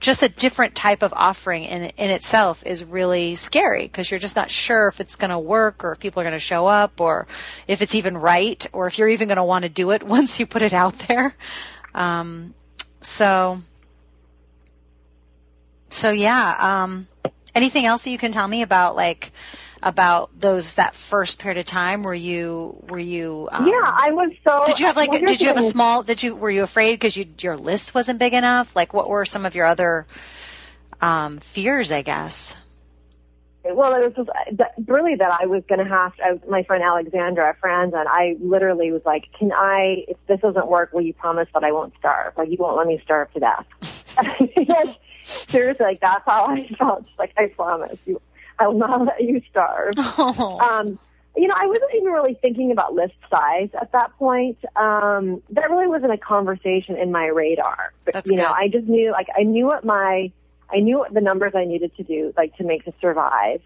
just 0.00 0.22
a 0.22 0.28
different 0.28 0.74
type 0.74 1.02
of 1.02 1.12
offering 1.14 1.64
in 1.64 1.84
in 1.84 2.10
itself 2.10 2.64
is 2.66 2.84
really 2.84 3.34
scary 3.34 3.82
because 3.82 4.10
you're 4.10 4.20
just 4.20 4.36
not 4.36 4.50
sure 4.50 4.88
if 4.88 5.00
it's 5.00 5.16
going 5.16 5.30
to 5.30 5.38
work 5.38 5.84
or 5.84 5.92
if 5.92 6.00
people 6.00 6.20
are 6.20 6.24
going 6.24 6.32
to 6.32 6.38
show 6.38 6.66
up 6.66 7.00
or 7.00 7.26
if 7.66 7.80
it's 7.82 7.94
even 7.94 8.16
right 8.16 8.66
or 8.72 8.86
if 8.86 8.98
you're 8.98 9.08
even 9.08 9.28
going 9.28 9.36
to 9.36 9.44
want 9.44 9.62
to 9.62 9.68
do 9.68 9.90
it 9.90 10.02
once 10.16 10.38
you 10.38 10.46
put 10.46 10.62
it 10.62 10.72
out 10.72 10.98
there. 11.08 11.34
Um, 11.94 12.54
so, 13.00 13.62
so 15.88 16.10
yeah. 16.10 16.56
Um, 16.58 17.08
anything 17.54 17.86
else 17.86 18.04
that 18.04 18.10
you 18.10 18.18
can 18.18 18.32
tell 18.32 18.46
me 18.46 18.62
about 18.62 18.96
like 18.96 19.32
about 19.82 20.30
those 20.38 20.76
that 20.76 20.94
first 20.94 21.38
period 21.38 21.58
of 21.58 21.64
time? 21.64 22.02
Were 22.02 22.14
you 22.14 22.82
were 22.88 22.98
you? 22.98 23.48
Um, 23.52 23.66
yeah, 23.66 23.74
I 23.82 24.10
was 24.12 24.32
so. 24.46 24.64
Did 24.66 24.78
you 24.78 24.86
have 24.86 24.96
like? 24.96 25.10
Did 25.10 25.40
you 25.40 25.48
have 25.48 25.56
a 25.56 25.62
small? 25.62 26.02
Did 26.02 26.22
you 26.22 26.34
were 26.34 26.50
you 26.50 26.62
afraid 26.62 26.94
because 26.94 27.16
you 27.16 27.26
your 27.40 27.56
list 27.56 27.94
wasn't 27.94 28.18
big 28.18 28.32
enough? 28.32 28.74
Like, 28.74 28.94
what 28.94 29.08
were 29.08 29.24
some 29.24 29.46
of 29.46 29.54
your 29.54 29.66
other 29.66 30.06
um, 31.00 31.38
fears? 31.38 31.92
I 31.92 32.02
guess. 32.02 32.56
Well, 33.68 33.94
it 34.00 34.14
was 34.16 34.26
just 34.26 34.88
really 34.88 35.16
that 35.16 35.38
I 35.40 35.46
was 35.46 35.64
going 35.68 35.80
to 35.80 35.92
have 35.92 36.14
to, 36.16 36.40
my 36.48 36.62
friend 36.62 36.84
Alexandra, 36.84 37.50
a 37.50 37.54
friend, 37.54 37.92
and 37.94 38.08
I 38.08 38.36
literally 38.40 38.92
was 38.92 39.02
like, 39.04 39.24
"Can 39.36 39.50
I? 39.52 40.04
If 40.06 40.16
this 40.28 40.40
doesn't 40.40 40.68
work, 40.68 40.92
will 40.92 41.02
you 41.02 41.12
promise 41.12 41.48
that 41.52 41.64
I 41.64 41.72
won't 41.72 41.92
starve? 41.98 42.34
Like, 42.36 42.48
you 42.48 42.58
won't 42.60 42.76
let 42.76 42.86
me 42.86 43.00
starve 43.02 43.32
to 43.32 43.40
death." 43.40 43.66
seriously, 45.26 45.84
like 45.84 46.00
that's 46.00 46.24
how 46.24 46.46
I 46.46 46.66
felt. 46.78 47.04
Just 47.06 47.18
like 47.18 47.32
I 47.36 47.46
promise 47.46 47.98
you, 48.06 48.20
I 48.58 48.68
will 48.68 48.78
not 48.78 49.04
let 49.04 49.22
you 49.22 49.40
starve. 49.50 49.94
Oh. 50.18 50.58
Um, 50.58 50.98
you 51.36 51.46
know, 51.46 51.54
I 51.56 51.66
wasn't 51.66 51.90
even 51.94 52.10
really 52.10 52.34
thinking 52.40 52.72
about 52.72 52.94
list 52.94 53.14
size 53.30 53.68
at 53.78 53.92
that 53.92 54.16
point. 54.18 54.56
Um, 54.74 55.42
that 55.50 55.70
really 55.70 55.86
wasn't 55.86 56.12
a 56.12 56.18
conversation 56.18 56.96
in 56.96 57.12
my 57.12 57.26
radar. 57.26 57.92
But, 58.04 58.14
That's 58.14 58.30
you 58.30 58.38
know, 58.38 58.48
good. 58.48 58.54
I 58.56 58.68
just 58.68 58.86
knew, 58.86 59.12
like, 59.12 59.28
I 59.36 59.42
knew 59.42 59.66
what 59.66 59.84
my, 59.84 60.32
I 60.70 60.80
knew 60.80 60.98
what 60.98 61.12
the 61.12 61.20
numbers 61.20 61.52
I 61.54 61.66
needed 61.66 61.94
to 61.96 62.02
do, 62.02 62.32
like, 62.36 62.56
to 62.56 62.64
make 62.64 62.84
to 62.86 62.94
survive. 63.00 63.60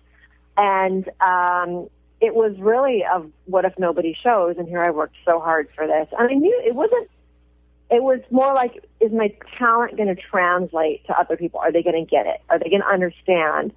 And, 0.57 1.09
um, 1.20 1.88
it 2.20 2.35
was 2.35 2.59
really 2.59 3.05
of 3.05 3.31
what 3.46 3.64
if 3.64 3.79
nobody 3.79 4.16
shows, 4.20 4.57
and 4.59 4.68
here 4.68 4.83
I 4.83 4.90
worked 4.90 5.16
so 5.24 5.40
hard 5.40 5.68
for 5.74 5.87
this. 5.87 6.09
And 6.18 6.29
I 6.29 6.35
knew 6.35 6.62
it 6.66 6.74
wasn't, 6.74 7.09
it 7.90 8.03
was 8.03 8.20
more 8.31 8.53
like, 8.53 8.85
is 9.00 9.12
my 9.12 9.33
talent 9.59 9.96
going 9.96 10.14
to 10.14 10.20
translate 10.20 11.07
to 11.07 11.18
other 11.18 11.37
people? 11.37 11.61
Are 11.61 11.72
they 11.72 11.83
going 11.83 12.05
to 12.05 12.09
get 12.09 12.26
it? 12.26 12.42
Are 12.50 12.59
they 12.59 12.68
going 12.68 12.83
to 12.83 12.88
understand? 12.88 13.72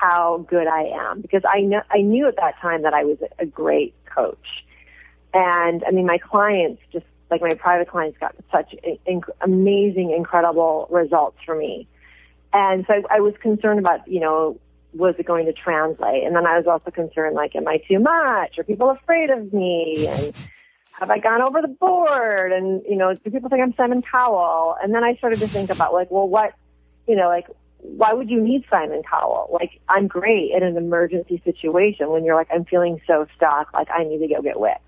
How 0.00 0.46
good 0.48 0.66
I 0.66 0.84
am 1.10 1.20
because 1.20 1.42
I 1.48 1.60
know 1.60 1.82
I 1.90 2.00
knew 2.00 2.26
at 2.26 2.36
that 2.36 2.58
time 2.60 2.82
that 2.82 2.94
I 2.94 3.04
was 3.04 3.18
a 3.38 3.46
great 3.46 3.94
coach. 4.06 4.64
And 5.34 5.84
I 5.86 5.90
mean, 5.90 6.06
my 6.06 6.18
clients 6.18 6.80
just 6.92 7.04
like 7.30 7.42
my 7.42 7.54
private 7.54 7.88
clients 7.88 8.18
got 8.18 8.34
such 8.50 8.74
inc- 9.08 9.30
amazing, 9.40 10.12
incredible 10.16 10.88
results 10.90 11.38
for 11.44 11.54
me. 11.54 11.86
And 12.52 12.84
so 12.86 12.94
I, 12.94 13.16
I 13.16 13.20
was 13.20 13.34
concerned 13.40 13.78
about, 13.78 14.08
you 14.08 14.20
know, 14.20 14.58
was 14.92 15.14
it 15.18 15.26
going 15.26 15.46
to 15.46 15.52
translate? 15.52 16.24
And 16.24 16.34
then 16.34 16.46
I 16.46 16.56
was 16.56 16.66
also 16.66 16.90
concerned, 16.90 17.36
like, 17.36 17.54
am 17.54 17.68
I 17.68 17.76
too 17.88 18.00
much? 18.00 18.58
Are 18.58 18.64
people 18.64 18.90
afraid 18.90 19.30
of 19.30 19.52
me? 19.52 20.08
And 20.08 20.50
have 20.98 21.10
I 21.10 21.18
gone 21.20 21.40
over 21.42 21.62
the 21.62 21.68
board? 21.68 22.50
And, 22.50 22.82
you 22.88 22.96
know, 22.96 23.14
do 23.14 23.30
people 23.30 23.48
think 23.48 23.62
I'm 23.62 23.74
Simon 23.76 24.02
Cowell? 24.02 24.76
And 24.82 24.92
then 24.92 25.04
I 25.04 25.14
started 25.14 25.38
to 25.40 25.46
think 25.46 25.70
about, 25.70 25.92
like, 25.92 26.10
well, 26.10 26.28
what, 26.28 26.54
you 27.06 27.14
know, 27.14 27.28
like, 27.28 27.46
why 27.82 28.12
would 28.12 28.30
you 28.30 28.40
need 28.40 28.64
Simon 28.70 29.02
Cowell? 29.08 29.48
Like, 29.52 29.80
I'm 29.88 30.06
great 30.06 30.52
in 30.52 30.62
an 30.62 30.76
emergency 30.76 31.40
situation 31.44 32.10
when 32.10 32.24
you're 32.24 32.34
like, 32.34 32.48
I'm 32.52 32.64
feeling 32.64 33.00
so 33.06 33.26
stuck, 33.36 33.72
like 33.72 33.88
I 33.90 34.04
need 34.04 34.18
to 34.18 34.28
go 34.28 34.42
get 34.42 34.58
whipped. 34.58 34.80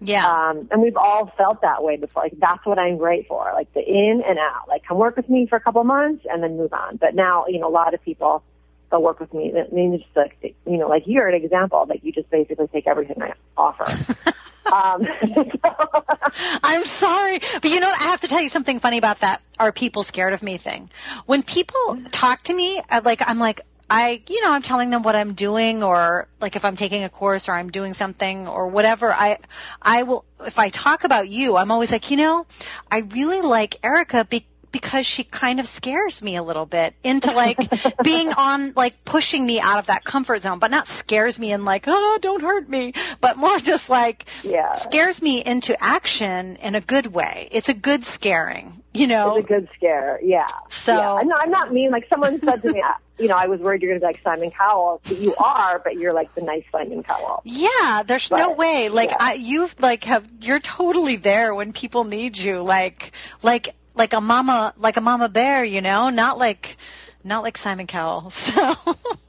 Yeah. 0.00 0.26
Um, 0.26 0.68
and 0.72 0.82
we've 0.82 0.96
all 0.96 1.32
felt 1.36 1.62
that 1.62 1.84
way 1.84 1.96
before. 1.96 2.24
Like, 2.24 2.34
that's 2.38 2.66
what 2.66 2.78
I'm 2.78 2.98
great 2.98 3.28
for. 3.28 3.50
Like, 3.54 3.72
the 3.72 3.80
in 3.80 4.22
and 4.26 4.38
out. 4.38 4.68
Like, 4.68 4.84
come 4.84 4.98
work 4.98 5.16
with 5.16 5.28
me 5.28 5.46
for 5.46 5.56
a 5.56 5.60
couple 5.60 5.84
months 5.84 6.26
and 6.28 6.42
then 6.42 6.56
move 6.56 6.72
on. 6.72 6.96
But 6.96 7.14
now, 7.14 7.46
you 7.46 7.60
know, 7.60 7.68
a 7.68 7.70
lot 7.70 7.94
of 7.94 8.02
people, 8.02 8.42
they'll 8.90 9.02
work 9.02 9.20
with 9.20 9.32
me. 9.32 9.52
I 9.56 9.72
mean, 9.72 9.96
just 9.96 10.16
like, 10.16 10.36
you 10.42 10.76
know, 10.76 10.88
like 10.88 11.04
you're 11.06 11.28
an 11.28 11.40
example. 11.40 11.86
Like, 11.88 12.02
you 12.02 12.10
just 12.10 12.28
basically 12.30 12.66
take 12.68 12.88
everything 12.88 13.22
I 13.22 13.34
offer. 13.56 13.84
Um, 14.72 15.06
I'm 16.62 16.86
sorry, 16.86 17.40
but 17.60 17.70
you 17.70 17.78
know, 17.78 17.90
I 17.90 18.04
have 18.04 18.20
to 18.20 18.28
tell 18.28 18.40
you 18.40 18.48
something 18.48 18.80
funny 18.80 18.96
about 18.96 19.20
that. 19.20 19.42
Are 19.58 19.70
people 19.70 20.02
scared 20.02 20.32
of 20.32 20.42
me 20.42 20.56
thing? 20.56 20.88
When 21.26 21.42
people 21.42 21.98
talk 22.10 22.42
to 22.44 22.54
me, 22.54 22.80
uh, 22.90 23.02
like 23.04 23.20
I'm 23.28 23.38
like, 23.38 23.60
I, 23.90 24.22
you 24.26 24.40
know, 24.42 24.52
I'm 24.52 24.62
telling 24.62 24.88
them 24.88 25.02
what 25.02 25.14
I'm 25.14 25.34
doing 25.34 25.82
or 25.82 26.26
like 26.40 26.56
if 26.56 26.64
I'm 26.64 26.76
taking 26.76 27.04
a 27.04 27.10
course 27.10 27.50
or 27.50 27.52
I'm 27.52 27.70
doing 27.70 27.92
something 27.92 28.48
or 28.48 28.68
whatever, 28.68 29.12
I, 29.12 29.36
I 29.82 30.04
will, 30.04 30.24
if 30.46 30.58
I 30.58 30.70
talk 30.70 31.04
about 31.04 31.28
you, 31.28 31.58
I'm 31.58 31.70
always 31.70 31.92
like, 31.92 32.10
you 32.10 32.16
know, 32.16 32.46
I 32.90 33.00
really 33.00 33.42
like 33.42 33.76
Erika 33.82 34.24
because 34.24 34.48
because 34.72 35.06
she 35.06 35.22
kind 35.22 35.60
of 35.60 35.68
scares 35.68 36.22
me 36.22 36.36
a 36.36 36.42
little 36.42 36.66
bit 36.66 36.94
into 37.04 37.30
like 37.32 37.58
being 38.02 38.32
on 38.32 38.72
like 38.74 39.04
pushing 39.04 39.46
me 39.46 39.60
out 39.60 39.78
of 39.78 39.86
that 39.86 40.04
comfort 40.04 40.42
zone, 40.42 40.58
but 40.58 40.70
not 40.70 40.88
scares 40.88 41.38
me 41.38 41.52
and 41.52 41.64
like, 41.64 41.84
oh, 41.86 42.18
don't 42.20 42.42
hurt 42.42 42.68
me, 42.68 42.94
but 43.20 43.36
more 43.36 43.58
just 43.58 43.90
like 43.90 44.24
yeah. 44.42 44.72
scares 44.72 45.22
me 45.22 45.44
into 45.44 45.80
action 45.82 46.56
in 46.56 46.74
a 46.74 46.80
good 46.80 47.08
way. 47.08 47.48
It's 47.52 47.68
a 47.68 47.74
good 47.74 48.04
scaring, 48.04 48.82
you 48.94 49.06
know. 49.06 49.36
It's 49.36 49.44
a 49.44 49.48
good 49.48 49.68
scare, 49.76 50.18
yeah. 50.22 50.46
So 50.70 50.94
yeah. 50.94 51.12
I'm, 51.12 51.28
not, 51.28 51.42
I'm 51.42 51.50
not 51.50 51.72
mean. 51.72 51.90
Like 51.90 52.08
someone 52.08 52.40
said 52.40 52.62
to 52.62 52.72
me, 52.72 52.80
uh, 52.84 52.94
you 53.18 53.28
know, 53.28 53.36
I 53.36 53.46
was 53.46 53.60
worried 53.60 53.82
you're 53.82 53.90
going 53.90 54.00
to 54.00 54.06
be 54.06 54.08
like 54.08 54.22
Simon 54.22 54.50
Cowell, 54.50 55.00
but 55.04 55.18
you 55.18 55.34
are, 55.36 55.78
but 55.78 55.96
you're 55.96 56.12
like 56.12 56.34
the 56.34 56.42
nice 56.42 56.64
Simon 56.72 57.02
Cowell. 57.02 57.42
Yeah, 57.44 58.02
there's 58.04 58.28
but, 58.28 58.38
no 58.38 58.52
way. 58.52 58.88
Like 58.88 59.10
yeah. 59.10 59.16
I, 59.20 59.34
you've 59.34 59.78
like 59.80 60.04
have 60.04 60.26
you're 60.40 60.60
totally 60.60 61.16
there 61.16 61.54
when 61.54 61.72
people 61.72 62.04
need 62.04 62.38
you. 62.38 62.62
Like 62.62 63.12
like 63.42 63.74
like 63.94 64.12
a 64.12 64.20
mama 64.20 64.74
like 64.76 64.96
a 64.96 65.00
mama 65.00 65.28
bear, 65.28 65.64
you 65.64 65.80
know, 65.80 66.10
not 66.10 66.38
like 66.38 66.76
not 67.24 67.42
like 67.42 67.56
Simon 67.56 67.86
Cowell. 67.86 68.30
So 68.30 68.76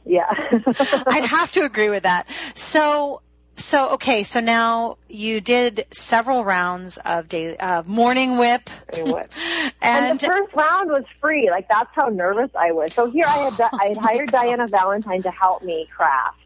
yeah, 0.06 0.30
I'd 1.08 1.26
have 1.26 1.52
to 1.54 1.64
agree 1.64 1.90
with 1.90 2.04
that. 2.04 2.28
So 2.56 3.22
so 3.56 3.92
okay, 3.92 4.24
so 4.24 4.40
now 4.40 4.98
you 5.08 5.40
did 5.40 5.86
several 5.92 6.44
rounds 6.44 6.98
of 6.98 7.30
daily 7.30 7.58
uh, 7.60 7.84
morning 7.84 8.38
whip, 8.38 8.70
whip. 8.98 9.32
and, 9.36 9.72
and, 9.82 10.20
the 10.20 10.28
first 10.28 10.54
round 10.54 10.90
was 10.90 11.04
free. 11.22 11.50
Like 11.50 11.68
that's 11.70 11.90
how 11.94 12.08
nervous 12.08 12.50
I 12.56 12.72
was. 12.72 12.94
So 12.94 13.10
here 13.12 13.26
I 13.28 13.50
had 13.50 13.62
I 13.80 13.86
had 13.90 13.98
hired 13.98 14.32
Diana 14.32 14.68
Valentine 14.68 15.22
to 15.24 15.32
help 15.32 15.64
me 15.64 15.88
craft 15.96 16.40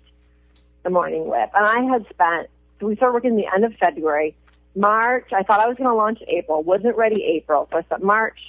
the 0.83 0.89
morning 0.89 1.27
whip, 1.27 1.49
and 1.53 1.65
I 1.65 1.81
had 1.91 2.05
spent. 2.09 2.49
We 2.79 2.95
started 2.95 3.13
working 3.13 3.37
the 3.37 3.47
end 3.53 3.65
of 3.65 3.73
February. 3.75 4.35
March, 4.77 5.29
I 5.33 5.43
thought 5.43 5.59
I 5.59 5.67
was 5.67 5.75
going 5.77 5.89
to 5.89 5.95
launch 5.95 6.19
April. 6.27 6.63
Wasn't 6.63 6.95
ready 6.95 7.23
April, 7.23 7.67
so 7.71 7.77
I 7.77 7.81
spent 7.83 8.03
March 8.03 8.39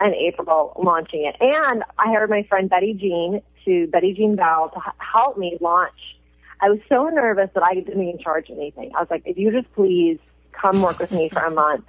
and 0.00 0.14
April 0.14 0.72
launching 0.82 1.24
it. 1.24 1.36
And 1.40 1.84
I 1.98 2.06
hired 2.06 2.30
my 2.30 2.42
friend 2.44 2.68
Betty 2.68 2.94
Jean 2.94 3.40
to 3.64 3.86
Betty 3.86 4.14
Jean 4.14 4.34
Bell 4.34 4.70
to 4.70 4.80
help 4.98 5.38
me 5.38 5.58
launch. 5.60 6.16
I 6.60 6.70
was 6.70 6.80
so 6.88 7.08
nervous 7.08 7.50
that 7.54 7.62
I 7.62 7.74
didn't 7.74 8.02
even 8.02 8.18
charge 8.18 8.50
anything. 8.50 8.90
I 8.96 9.00
was 9.00 9.10
like, 9.10 9.22
if 9.24 9.38
you 9.38 9.52
just 9.52 9.72
please 9.74 10.18
come 10.52 10.82
work 10.82 10.98
with 10.98 11.12
me 11.12 11.28
for 11.28 11.40
a 11.40 11.50
month. 11.50 11.84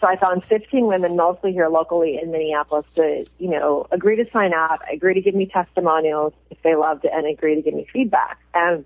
So 0.00 0.06
I 0.06 0.16
found 0.16 0.44
15 0.44 0.86
women, 0.86 1.16
mostly 1.16 1.52
here 1.52 1.68
locally 1.68 2.20
in 2.22 2.30
Minneapolis, 2.30 2.86
to, 2.94 3.26
you 3.38 3.50
know, 3.50 3.86
agree 3.90 4.16
to 4.16 4.30
sign 4.32 4.54
up, 4.54 4.80
agree 4.90 5.14
to 5.14 5.20
give 5.20 5.34
me 5.34 5.46
testimonials 5.46 6.32
if 6.50 6.62
they 6.62 6.76
loved 6.76 7.04
it, 7.04 7.10
and 7.12 7.26
agree 7.26 7.56
to 7.56 7.62
give 7.62 7.74
me 7.74 7.86
feedback. 7.92 8.38
And 8.54 8.84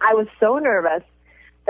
I 0.00 0.14
was 0.14 0.26
so 0.38 0.58
nervous 0.58 1.02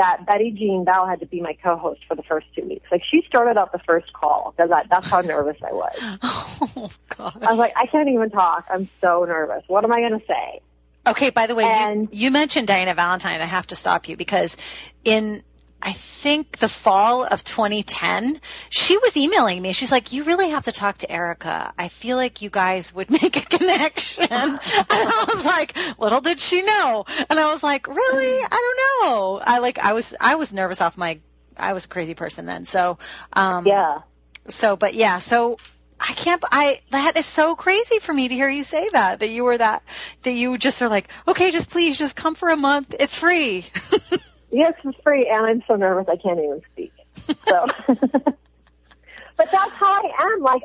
that 0.00 0.24
Betty 0.24 0.50
Jean 0.50 0.84
Bell 0.84 1.06
had 1.06 1.20
to 1.20 1.26
be 1.26 1.42
my 1.42 1.52
co-host 1.62 2.00
for 2.08 2.14
the 2.14 2.22
first 2.22 2.46
two 2.56 2.64
weeks. 2.64 2.86
Like 2.90 3.02
she 3.08 3.22
started 3.28 3.58
out 3.58 3.70
the 3.70 3.80
first 3.86 4.10
call 4.14 4.54
because 4.56 4.70
that's 4.88 5.06
how 5.08 5.20
nervous 5.20 5.58
I 5.62 5.72
was. 5.72 6.18
Oh 6.72 6.90
God! 7.16 7.38
I 7.42 7.50
was 7.50 7.58
like, 7.58 7.72
I 7.76 7.86
can't 7.86 8.08
even 8.08 8.30
talk. 8.30 8.66
I'm 8.70 8.88
so 9.00 9.24
nervous. 9.24 9.64
What 9.66 9.84
am 9.84 9.92
I 9.92 10.00
going 10.00 10.18
to 10.18 10.26
say? 10.26 10.60
Okay. 11.06 11.30
By 11.30 11.46
the 11.46 11.54
way, 11.54 11.64
and, 11.64 12.08
you, 12.12 12.26
you 12.26 12.30
mentioned 12.30 12.66
Diana 12.68 12.94
Valentine. 12.94 13.40
I 13.40 13.46
have 13.46 13.66
to 13.68 13.76
stop 13.76 14.08
you 14.08 14.16
because 14.16 14.56
in 15.04 15.42
I 15.82 15.92
think 15.92 16.58
the 16.58 16.68
fall 16.68 17.24
of 17.24 17.42
2010, 17.44 18.40
she 18.68 18.98
was 18.98 19.16
emailing 19.16 19.62
me. 19.62 19.72
She's 19.72 19.90
like, 19.90 20.12
you 20.12 20.24
really 20.24 20.50
have 20.50 20.64
to 20.64 20.72
talk 20.72 20.98
to 20.98 21.10
Erika. 21.10 21.72
I 21.78 21.88
feel 21.88 22.16
like 22.16 22.42
you 22.42 22.50
guys 22.50 22.94
would 22.94 23.10
make 23.22 23.36
a 23.36 23.40
connection. 23.40 24.24
and 24.30 24.60
I 24.90 25.24
was 25.28 25.46
like, 25.46 25.76
little 25.98 26.20
did 26.20 26.38
she 26.38 26.60
know. 26.62 27.04
And 27.30 27.38
I 27.38 27.50
was 27.50 27.62
like, 27.62 27.86
really? 27.86 28.44
I 28.44 28.48
don't 28.48 29.10
know. 29.10 29.40
I 29.42 29.58
like, 29.58 29.78
I 29.78 29.92
was, 29.94 30.14
I 30.20 30.34
was 30.34 30.52
nervous 30.52 30.80
off 30.80 30.98
my, 30.98 31.18
I 31.56 31.72
was 31.72 31.86
a 31.86 31.88
crazy 31.88 32.14
person 32.14 32.46
then. 32.46 32.66
So, 32.66 32.98
um, 33.32 33.66
yeah. 33.66 34.00
So, 34.48 34.76
but 34.76 34.94
yeah, 34.94 35.18
so 35.18 35.56
I 35.98 36.12
can't, 36.12 36.42
I, 36.50 36.80
that 36.90 37.16
is 37.16 37.26
so 37.26 37.56
crazy 37.56 37.98
for 38.00 38.12
me 38.12 38.28
to 38.28 38.34
hear 38.34 38.50
you 38.50 38.64
say 38.64 38.88
that, 38.92 39.20
that 39.20 39.28
you 39.28 39.44
were 39.44 39.56
that, 39.56 39.82
that 40.24 40.32
you 40.32 40.58
just 40.58 40.82
are 40.82 40.88
like, 40.88 41.08
okay, 41.26 41.50
just 41.50 41.70
please 41.70 41.98
just 41.98 42.16
come 42.16 42.34
for 42.34 42.50
a 42.50 42.56
month. 42.56 42.94
It's 42.98 43.16
free. 43.16 43.66
Yes, 44.50 44.74
it's 44.84 44.98
free, 45.02 45.28
and 45.28 45.46
I'm 45.46 45.62
so 45.66 45.76
nervous 45.76 46.06
I 46.08 46.16
can't 46.16 46.38
even 46.38 46.60
speak. 46.72 46.92
So, 47.48 47.66
but 47.86 48.36
that's 49.36 49.72
how 49.78 49.86
I 49.86 50.10
am. 50.20 50.42
Like, 50.42 50.62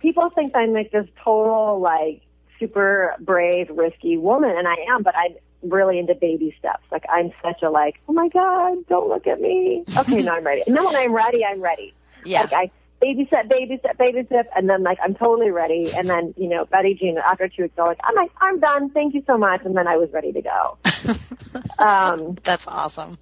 people 0.00 0.30
think 0.30 0.54
I'm 0.54 0.72
like 0.72 0.92
this 0.92 1.08
total, 1.22 1.80
like, 1.80 2.22
super 2.60 3.14
brave, 3.20 3.68
risky 3.70 4.16
woman, 4.16 4.54
and 4.56 4.68
I 4.68 4.76
am, 4.90 5.02
but 5.02 5.14
I'm 5.16 5.34
really 5.68 5.98
into 5.98 6.14
baby 6.14 6.54
steps. 6.58 6.84
Like, 6.92 7.04
I'm 7.10 7.32
such 7.42 7.62
a, 7.62 7.70
like, 7.70 7.96
oh 8.08 8.12
my 8.12 8.28
God, 8.28 8.86
don't 8.88 9.08
look 9.08 9.26
at 9.26 9.40
me. 9.40 9.84
Okay, 9.96 10.22
now 10.22 10.34
I'm 10.34 10.44
ready. 10.44 10.62
And 10.66 10.76
then 10.76 10.84
when 10.84 10.96
I'm 10.96 11.12
ready, 11.12 11.44
I'm 11.44 11.60
ready. 11.60 11.94
Yeah. 12.24 12.42
Like, 12.42 12.52
I, 12.52 12.70
baby 13.04 13.26
step, 13.26 13.48
baby 13.48 13.76
step, 13.78 13.98
baby 13.98 14.24
step, 14.26 14.48
and 14.56 14.68
then 14.68 14.82
like 14.82 14.98
I'm 15.02 15.14
totally 15.14 15.50
ready. 15.50 15.92
And 15.94 16.08
then 16.08 16.34
you 16.36 16.48
know 16.48 16.64
Betty 16.64 16.94
Jean 16.94 17.18
after 17.18 17.48
two 17.48 17.64
weeks, 17.64 17.74
I 17.78 17.82
like 17.82 18.00
I'm 18.02 18.14
like 18.14 18.30
I'm 18.40 18.60
done. 18.60 18.90
Thank 18.90 19.14
you 19.14 19.22
so 19.26 19.36
much. 19.36 19.60
And 19.64 19.76
then 19.76 19.86
I 19.86 19.96
was 19.96 20.10
ready 20.12 20.32
to 20.32 20.42
go. 20.42 20.78
um, 21.84 22.36
That's 22.42 22.66
awesome. 22.66 23.18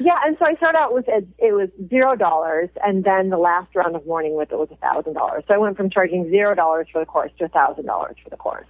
Yeah, 0.00 0.16
and 0.24 0.36
so 0.38 0.46
I 0.46 0.54
started 0.56 0.78
out 0.78 0.94
with 0.94 1.08
a, 1.08 1.26
it 1.38 1.52
was 1.52 1.70
zero 1.88 2.14
dollars, 2.14 2.68
and 2.84 3.02
then 3.02 3.30
the 3.30 3.38
last 3.38 3.74
round 3.74 3.96
of 3.96 4.06
morning 4.06 4.34
whip 4.36 4.52
it 4.52 4.58
was 4.58 4.68
a 4.70 4.76
thousand 4.76 5.14
dollars. 5.14 5.44
So 5.48 5.54
I 5.54 5.58
went 5.58 5.76
from 5.76 5.90
charging 5.90 6.28
zero 6.28 6.54
dollars 6.54 6.86
for 6.92 7.00
the 7.00 7.06
course 7.06 7.32
to 7.38 7.46
a 7.46 7.48
thousand 7.48 7.86
dollars 7.86 8.16
for 8.22 8.30
the 8.30 8.36
course. 8.36 8.66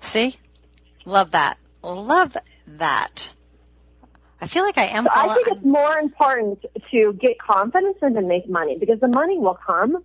See, 0.00 0.36
love 1.04 1.32
that. 1.32 1.58
love 1.82 2.36
that. 2.66 3.34
I 4.42 4.46
feel 4.48 4.64
like 4.64 4.76
I 4.76 4.86
am. 4.86 5.04
So 5.04 5.10
I 5.14 5.34
think 5.34 5.46
it's 5.46 5.64
more 5.64 5.96
important 5.98 6.64
to 6.90 7.12
get 7.12 7.38
confidence 7.38 7.96
than 8.00 8.14
to 8.14 8.22
make 8.22 8.48
money 8.48 8.76
because 8.76 8.98
the 8.98 9.06
money 9.06 9.38
will 9.38 9.56
come, 9.64 10.02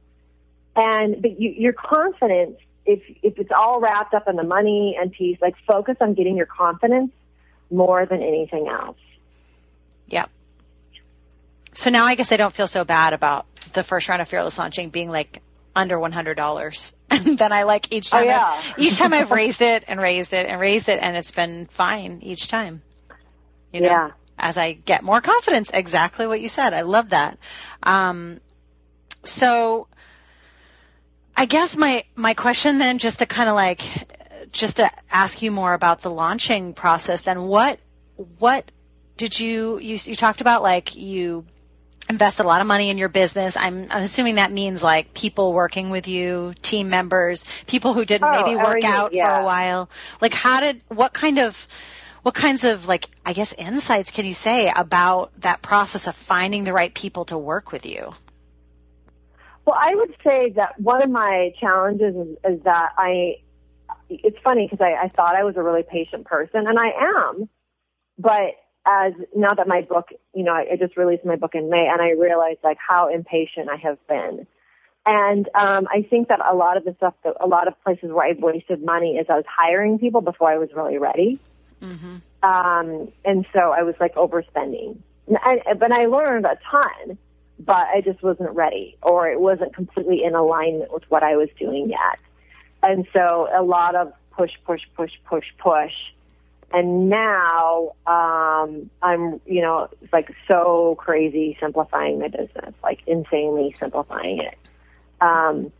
and 0.75 1.19
but 1.23 1.41
you, 1.41 1.49
your 1.57 1.73
confidence, 1.73 2.55
if 2.85 3.01
if 3.23 3.39
it's 3.39 3.49
all 3.51 3.79
wrapped 3.81 4.13
up 4.13 4.27
in 4.27 4.35
the 4.35 4.43
money 4.43 4.95
and 5.01 5.11
peace, 5.11 5.39
like 5.41 5.55
focus 5.65 5.97
on 6.01 6.13
getting 6.13 6.37
your 6.37 6.45
confidence 6.45 7.11
more 7.71 8.05
than 8.05 8.21
anything 8.21 8.67
else. 8.67 8.99
Yep. 10.09 10.29
So 11.73 11.89
now 11.89 12.05
I 12.05 12.13
guess 12.13 12.31
I 12.31 12.37
don't 12.37 12.53
feel 12.53 12.67
so 12.67 12.85
bad 12.85 13.13
about 13.13 13.47
the 13.73 13.81
first 13.81 14.07
round 14.07 14.21
of 14.21 14.29
fearless 14.29 14.59
launching 14.59 14.91
being 14.91 15.09
like 15.09 15.41
under 15.75 15.97
one 15.97 16.11
hundred 16.11 16.35
dollars, 16.35 16.93
and 17.09 17.39
then 17.39 17.51
I 17.51 17.63
like 17.63 17.91
each 17.91 18.13
oh, 18.13 18.17
time. 18.19 18.25
Oh, 18.25 18.27
yeah. 18.27 18.73
Each 18.77 18.99
time 18.99 19.13
I've 19.13 19.31
raised 19.41 19.63
it 19.63 19.83
and 19.87 19.99
raised 19.99 20.31
it 20.31 20.45
and 20.45 20.61
raised 20.61 20.89
it, 20.89 20.99
and 21.01 21.17
it's 21.17 21.31
been 21.31 21.65
fine 21.65 22.19
each 22.21 22.49
time. 22.49 22.83
You 23.73 23.81
know, 23.81 23.87
Yeah. 23.87 24.11
As 24.37 24.57
I 24.57 24.73
get 24.73 25.03
more 25.03 25.21
confidence, 25.21 25.71
exactly 25.73 26.27
what 26.27 26.41
you 26.41 26.49
said. 26.49 26.73
I 26.73 26.81
love 26.81 27.09
that. 27.09 27.37
Um, 27.83 28.39
so 29.23 29.87
I 31.35 31.45
guess 31.45 31.75
my 31.75 32.03
my 32.15 32.33
question 32.33 32.77
then, 32.77 32.97
just 32.97 33.19
to 33.19 33.25
kind 33.25 33.49
of 33.49 33.55
like, 33.55 33.81
just 34.51 34.77
to 34.77 34.89
ask 35.11 35.41
you 35.41 35.51
more 35.51 35.73
about 35.73 36.01
the 36.01 36.11
launching 36.11 36.73
process. 36.73 37.21
Then 37.21 37.43
what 37.43 37.79
what 38.39 38.71
did 39.17 39.39
you 39.39 39.79
you 39.79 39.97
you 40.03 40.15
talked 40.15 40.41
about 40.41 40.63
like 40.63 40.95
you 40.95 41.45
invested 42.09 42.45
a 42.45 42.47
lot 42.47 42.61
of 42.61 42.67
money 42.67 42.89
in 42.89 42.97
your 42.97 43.09
business. 43.09 43.57
I'm, 43.57 43.87
I'm 43.91 44.01
assuming 44.01 44.35
that 44.35 44.51
means 44.51 44.81
like 44.81 45.13
people 45.13 45.51
working 45.51 45.89
with 45.89 46.07
you, 46.07 46.53
team 46.61 46.89
members, 46.89 47.43
people 47.65 47.93
who 47.93 48.05
didn't 48.05 48.29
Oh, 48.29 48.31
maybe 48.31 48.55
work 48.55 48.83
out 48.83 49.11
for 49.11 49.29
a 49.29 49.43
while. 49.43 49.89
Like 50.21 50.33
how 50.33 50.61
did, 50.61 50.81
what 50.87 51.13
kind 51.13 51.37
of, 51.37 51.67
what 52.27 52.35
kinds 52.35 52.65
of 52.65 52.89
like, 52.89 53.05
I 53.25 53.31
guess 53.31 53.53
insights 53.53 54.11
can 54.11 54.25
you 54.25 54.33
say 54.33 54.69
about 54.75 55.31
that 55.39 55.61
process 55.61 56.07
of 56.07 56.15
finding 56.15 56.65
the 56.65 56.73
right 56.73 56.93
people 56.93 57.23
to 57.23 57.37
work 57.37 57.71
with 57.71 57.85
you? 57.85 58.11
Well, 59.63 59.77
I 59.79 59.95
would 59.95 60.13
say 60.25 60.49
that 60.57 60.77
one 60.77 61.01
of 61.01 61.09
my 61.09 61.53
challenges 61.57 62.15
is, 62.17 62.37
is 62.43 62.63
that 62.65 62.89
I, 62.97 63.35
it's 64.09 64.35
funny 64.43 64.67
because 64.69 64.85
I, 64.85 65.05
I 65.05 65.07
thought 65.07 65.37
I 65.37 65.45
was 65.45 65.55
a 65.55 65.63
really 65.63 65.83
patient 65.83 66.25
person 66.25 66.67
and 66.67 66.77
I 66.77 66.89
am, 66.99 67.47
but 68.19 68.57
as 68.85 69.13
now 69.33 69.53
that 69.53 69.69
my 69.69 69.83
book, 69.83 70.09
you 70.35 70.43
know, 70.43 70.51
I, 70.51 70.73
I 70.73 70.75
just 70.75 70.97
released 70.97 71.23
my 71.23 71.37
book 71.37 71.55
in 71.55 71.69
May 71.69 71.87
and 71.89 72.01
I 72.01 72.11
realized 72.11 72.59
like 72.61 72.77
how 72.85 73.07
impatient 73.07 73.69
I 73.69 73.77
have 73.77 74.05
been. 74.05 74.45
And 75.05 75.47
um, 75.57 75.87
I 75.89 76.05
think 76.09 76.27
that 76.27 76.41
a 76.45 76.53
lot 76.53 76.75
of 76.75 76.83
the 76.83 76.93
stuff, 76.97 77.13
that, 77.23 77.35
a 77.39 77.47
lot 77.47 77.69
of 77.69 77.81
places 77.85 78.11
where 78.11 78.27
I've 78.27 78.39
wasted 78.39 78.83
money 78.83 79.11
is 79.11 79.27
I 79.29 79.35
was 79.35 79.45
hiring 79.47 79.97
people 79.97 80.19
before 80.19 80.51
I 80.51 80.57
was 80.57 80.67
really 80.75 80.97
ready. 80.97 81.39
Um, 82.43 83.11
and 83.25 83.45
so 83.53 83.71
I 83.71 83.83
was 83.83 83.95
like 83.99 84.15
overspending. 84.15 84.97
And 85.27 85.37
I, 85.41 85.73
but 85.73 85.91
I 85.91 86.05
learned 86.05 86.45
a 86.45 86.57
ton, 86.69 87.17
but 87.59 87.87
I 87.87 88.01
just 88.01 88.21
wasn't 88.23 88.51
ready 88.51 88.97
or 89.01 89.29
it 89.29 89.39
wasn't 89.39 89.73
completely 89.73 90.23
in 90.23 90.35
alignment 90.35 90.91
with 90.93 91.03
what 91.09 91.23
I 91.23 91.35
was 91.35 91.49
doing 91.59 91.89
yet. 91.89 92.19
And 92.83 93.07
so 93.11 93.49
a 93.53 93.63
lot 93.63 93.95
of 93.95 94.13
push, 94.31 94.51
push, 94.65 94.81
push, 94.95 95.11
push, 95.25 95.45
push. 95.57 95.93
And 96.71 97.09
now, 97.09 97.93
um, 98.05 98.89
I'm, 99.01 99.41
you 99.45 99.61
know, 99.61 99.89
it's 100.01 100.13
like 100.13 100.31
so 100.47 100.95
crazy 100.99 101.57
simplifying 101.59 102.19
my 102.19 102.27
business, 102.27 102.73
like 102.83 102.99
insanely 103.07 103.73
simplifying 103.79 104.39
it. 104.39 104.57
Um, 105.21 105.71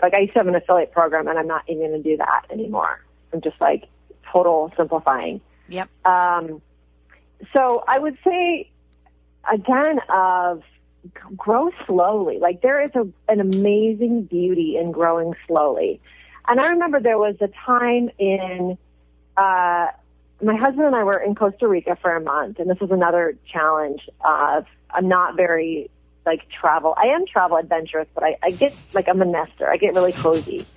like 0.00 0.14
I 0.14 0.20
used 0.20 0.32
to 0.34 0.38
have 0.38 0.46
an 0.46 0.54
affiliate 0.54 0.92
program 0.92 1.28
and 1.28 1.38
I'm 1.38 1.48
not 1.48 1.64
even 1.68 1.88
going 1.88 2.02
to 2.02 2.10
do 2.10 2.16
that 2.18 2.46
anymore. 2.50 3.00
I'm 3.32 3.40
just 3.40 3.60
like 3.60 3.88
total 4.36 4.72
simplifying. 4.76 5.40
Yep. 5.68 5.88
Um, 6.04 6.62
so 7.52 7.84
I 7.86 7.98
would 7.98 8.18
say 8.24 8.70
again 9.50 9.98
of 10.08 10.62
grow 11.36 11.70
slowly. 11.86 12.38
Like 12.38 12.62
there 12.62 12.82
is 12.84 12.90
a, 12.94 13.06
an 13.28 13.40
amazing 13.40 14.24
beauty 14.24 14.76
in 14.76 14.92
growing 14.92 15.34
slowly. 15.46 16.00
And 16.48 16.60
I 16.60 16.68
remember 16.70 17.00
there 17.00 17.18
was 17.18 17.36
a 17.40 17.48
time 17.48 18.10
in, 18.18 18.78
uh, 19.36 19.86
my 20.42 20.56
husband 20.56 20.86
and 20.86 20.94
I 20.94 21.02
were 21.02 21.18
in 21.18 21.34
Costa 21.34 21.66
Rica 21.66 21.96
for 22.00 22.14
a 22.14 22.20
month, 22.20 22.58
and 22.58 22.68
this 22.68 22.78
was 22.78 22.90
another 22.90 23.38
challenge 23.50 24.02
of 24.22 24.66
I'm 24.90 25.08
not 25.08 25.34
very 25.34 25.90
like 26.26 26.42
travel. 26.50 26.94
I 26.96 27.06
am 27.06 27.24
travel 27.26 27.56
adventurous, 27.56 28.06
but 28.14 28.22
I, 28.22 28.36
I 28.42 28.50
get 28.50 28.76
like 28.92 29.08
I'm 29.08 29.22
a 29.22 29.24
nester. 29.24 29.68
I 29.70 29.78
get 29.78 29.94
really 29.94 30.12
cozy. 30.12 30.66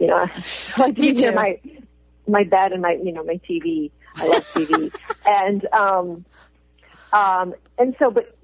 You 0.00 0.08
know, 0.08 0.16
I 0.16 0.24
like 0.78 0.96
to 0.96 1.00
be 1.00 1.12
near 1.12 1.32
my 1.32 1.60
my 2.26 2.44
bed 2.44 2.72
and 2.72 2.82
my 2.82 2.98
you 3.02 3.12
know 3.12 3.24
my 3.24 3.40
TV. 3.48 3.90
I 4.16 4.28
love 4.28 4.46
TV, 4.52 4.94
and 5.26 5.66
um, 5.72 6.24
um, 7.12 7.54
and 7.78 7.96
so 7.98 8.10
but 8.10 8.36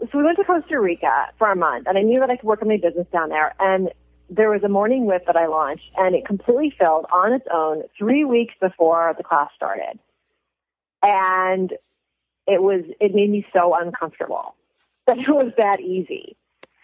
so 0.00 0.18
we 0.18 0.24
went 0.24 0.38
to 0.38 0.44
Costa 0.44 0.78
Rica 0.78 1.30
for 1.38 1.50
a 1.50 1.56
month, 1.56 1.86
and 1.86 1.96
I 1.96 2.02
knew 2.02 2.20
that 2.20 2.30
I 2.30 2.36
could 2.36 2.46
work 2.46 2.62
on 2.62 2.68
my 2.68 2.76
business 2.76 3.06
down 3.12 3.30
there. 3.30 3.54
And 3.58 3.90
there 4.30 4.50
was 4.50 4.62
a 4.62 4.68
morning 4.68 5.06
whip 5.06 5.26
that 5.26 5.36
I 5.36 5.46
launched, 5.46 5.90
and 5.96 6.14
it 6.14 6.26
completely 6.26 6.74
filled 6.78 7.06
on 7.12 7.32
its 7.32 7.46
own 7.52 7.82
three 7.98 8.24
weeks 8.24 8.54
before 8.60 9.14
the 9.16 9.24
class 9.24 9.50
started, 9.56 9.98
and 11.02 11.72
it 12.46 12.62
was 12.62 12.84
it 13.00 13.14
made 13.14 13.30
me 13.30 13.46
so 13.52 13.74
uncomfortable 13.74 14.54
that 15.06 15.18
it 15.18 15.28
was 15.28 15.52
that 15.58 15.80
easy, 15.80 16.36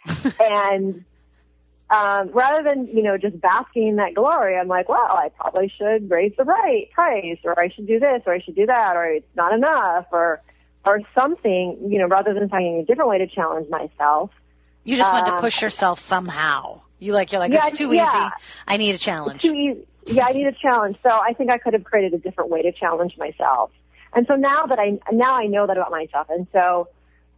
and. 0.40 1.04
Um, 1.90 2.28
rather 2.30 2.62
than 2.62 2.86
you 2.86 3.02
know 3.02 3.18
just 3.18 3.40
basking 3.40 3.88
in 3.88 3.96
that 3.96 4.14
glory, 4.14 4.56
I'm 4.56 4.68
like, 4.68 4.88
well, 4.88 5.00
I 5.10 5.30
probably 5.36 5.72
should 5.76 6.08
raise 6.10 6.32
the 6.36 6.44
right 6.44 6.88
price, 6.92 7.38
or 7.44 7.58
I 7.58 7.68
should 7.68 7.86
do 7.88 7.98
this, 7.98 8.22
or 8.26 8.32
I 8.34 8.40
should 8.40 8.54
do 8.54 8.66
that, 8.66 8.94
or 8.96 9.06
it's 9.06 9.26
not 9.34 9.52
enough, 9.52 10.06
or 10.12 10.40
or 10.84 11.00
something. 11.14 11.78
You 11.88 11.98
know, 11.98 12.06
rather 12.06 12.32
than 12.32 12.48
finding 12.48 12.78
a 12.78 12.84
different 12.84 13.10
way 13.10 13.18
to 13.18 13.26
challenge 13.26 13.68
myself, 13.70 14.30
You 14.84 14.96
just 14.96 15.12
want 15.12 15.26
to 15.26 15.34
Um, 15.34 15.40
push 15.40 15.60
yourself 15.62 15.98
somehow. 15.98 16.80
You 17.00 17.12
like, 17.12 17.32
you're 17.32 17.40
like, 17.40 17.52
Yeah, 17.52 17.66
it's 17.66 17.78
too 17.78 17.92
yeah. 17.92 18.04
easy. 18.04 18.34
I 18.68 18.76
need 18.76 18.94
a 18.94 18.98
challenge. 18.98 19.42
too 19.42 19.52
easy. 19.54 19.86
Yeah, 20.06 20.26
I 20.26 20.32
need 20.32 20.46
a 20.46 20.52
challenge. 20.52 20.96
So 21.02 21.10
I 21.10 21.32
think 21.34 21.50
I 21.50 21.58
could 21.58 21.72
have 21.72 21.84
created 21.84 22.14
a 22.14 22.18
different 22.18 22.50
way 22.50 22.62
to 22.62 22.72
challenge 22.72 23.16
myself. 23.18 23.70
And 24.14 24.26
so 24.26 24.34
now 24.36 24.66
that 24.66 24.78
I 24.78 24.98
now 25.12 25.34
I 25.34 25.46
know 25.46 25.66
that 25.66 25.76
about 25.76 25.90
myself, 25.90 26.28
and 26.30 26.46
so 26.52 26.88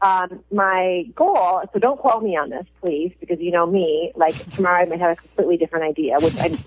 um, 0.02 0.42
my 0.50 1.04
goal. 1.14 1.62
So 1.72 1.78
don't 1.78 1.98
quote 1.98 2.22
me 2.22 2.36
on 2.36 2.50
this, 2.50 2.66
please, 2.80 3.14
because 3.20 3.38
you 3.40 3.52
know 3.52 3.66
me. 3.66 4.12
Like 4.16 4.34
tomorrow, 4.50 4.82
I 4.82 4.86
might 4.86 5.00
have 5.00 5.12
a 5.12 5.16
completely 5.16 5.56
different 5.56 5.84
idea, 5.84 6.16
which 6.20 6.34
I'm 6.38 6.58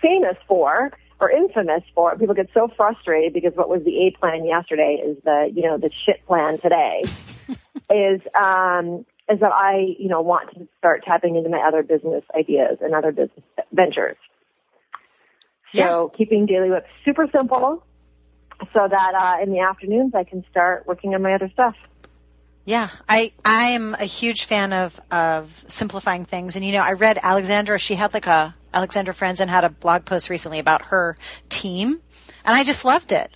famous 0.00 0.36
for 0.46 0.92
or 1.20 1.30
infamous 1.30 1.82
for. 1.94 2.16
People 2.16 2.34
get 2.34 2.48
so 2.54 2.68
frustrated 2.76 3.32
because 3.32 3.54
what 3.54 3.68
was 3.68 3.82
the 3.84 4.06
A 4.06 4.10
plan 4.18 4.44
yesterday 4.44 5.02
is 5.04 5.16
the 5.24 5.50
you 5.54 5.62
know 5.62 5.78
the 5.78 5.90
shit 6.06 6.24
plan 6.26 6.58
today. 6.58 7.02
is 7.90 8.20
um, 8.34 9.04
is 9.28 9.40
that 9.40 9.52
I 9.52 9.96
you 9.98 10.08
know 10.08 10.22
want 10.22 10.54
to 10.54 10.68
start 10.78 11.04
tapping 11.04 11.36
into 11.36 11.50
my 11.50 11.60
other 11.66 11.82
business 11.82 12.22
ideas 12.38 12.78
and 12.80 12.94
other 12.94 13.10
business 13.10 13.44
ventures. 13.72 14.16
So 15.74 16.12
keeping 16.16 16.46
Daily 16.46 16.70
Whip 16.70 16.86
super 17.04 17.26
simple 17.34 17.82
so 18.72 18.86
that 18.88 19.14
uh, 19.14 19.42
in 19.42 19.50
the 19.50 19.60
afternoons 19.60 20.14
I 20.14 20.24
can 20.24 20.44
start 20.50 20.86
working 20.86 21.14
on 21.14 21.22
my 21.22 21.34
other 21.34 21.50
stuff. 21.52 21.74
Yeah, 22.64 22.90
I 23.08 23.32
I 23.44 23.70
am 23.70 23.94
a 23.94 24.04
huge 24.04 24.44
fan 24.44 24.72
of 24.72 25.00
of 25.10 25.64
simplifying 25.66 26.24
things, 26.24 26.54
and 26.54 26.64
you 26.64 26.72
know, 26.72 26.82
I 26.82 26.92
read 26.92 27.18
Alexandra. 27.20 27.78
She 27.78 27.96
had 27.96 28.14
like 28.14 28.26
a 28.26 28.54
Alexandra 28.72 29.12
Franzen 29.12 29.48
had 29.48 29.64
a 29.64 29.68
blog 29.68 30.04
post 30.04 30.30
recently 30.30 30.60
about 30.60 30.82
her 30.86 31.16
team, 31.48 32.00
and 32.44 32.54
I 32.54 32.62
just 32.62 32.84
loved 32.84 33.10
it. 33.10 33.30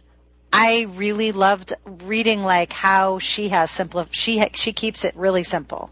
I 0.53 0.83
really 0.91 1.33
loved 1.33 1.73
reading 1.85 2.45
like 2.45 2.73
how 2.73 3.19
she 3.19 3.49
has 3.49 3.71
simple. 3.71 4.07
She 4.12 4.39
ha- 4.39 4.51
she 4.55 4.73
keeps 4.73 5.05
it 5.05 5.17
really 5.17 5.43
simple, 5.43 5.91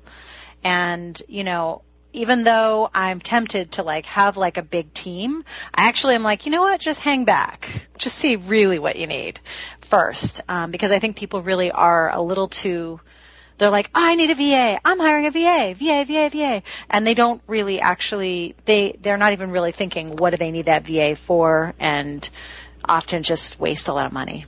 and 0.62 1.20
you 1.26 1.42
know, 1.42 1.82
even 2.12 2.44
though 2.44 2.88
I'm 2.94 3.18
tempted 3.18 3.72
to 3.72 3.82
like 3.82 4.06
have 4.06 4.36
like 4.36 4.58
a 4.58 4.62
big 4.62 4.94
team, 4.94 5.44
I 5.74 5.88
actually 5.88 6.14
am 6.14 6.22
like, 6.22 6.46
you 6.46 6.52
know 6.52 6.62
what, 6.62 6.80
just 6.80 7.00
hang 7.00 7.24
back, 7.24 7.88
just 7.98 8.16
see 8.16 8.36
really 8.36 8.78
what 8.78 8.94
you 8.94 9.08
need 9.08 9.40
first, 9.80 10.40
um, 10.48 10.70
because 10.70 10.92
I 10.92 11.00
think 11.00 11.16
people 11.16 11.42
really 11.42 11.72
are 11.72 12.10
a 12.10 12.22
little 12.22 12.46
too 12.46 13.00
they're 13.58 13.70
like, 13.70 13.90
oh, 13.94 14.02
I 14.02 14.14
need 14.14 14.30
a 14.30 14.34
VA. 14.34 14.80
I'm 14.84 14.98
hiring 14.98 15.26
a 15.26 15.30
VA, 15.30 15.74
VA, 15.74 16.04
VA, 16.04 16.28
VA. 16.30 16.62
And 16.90 17.06
they 17.06 17.14
don't 17.14 17.40
really 17.46 17.80
actually, 17.80 18.54
they, 18.64 18.96
they're 19.00 19.16
not 19.16 19.32
even 19.32 19.50
really 19.50 19.72
thinking, 19.72 20.16
what 20.16 20.30
do 20.30 20.36
they 20.36 20.50
need 20.50 20.66
that 20.66 20.86
VA 20.86 21.14
for? 21.14 21.74
And 21.78 22.28
often 22.84 23.22
just 23.22 23.58
waste 23.60 23.88
a 23.88 23.92
lot 23.92 24.06
of 24.06 24.12
money. 24.12 24.46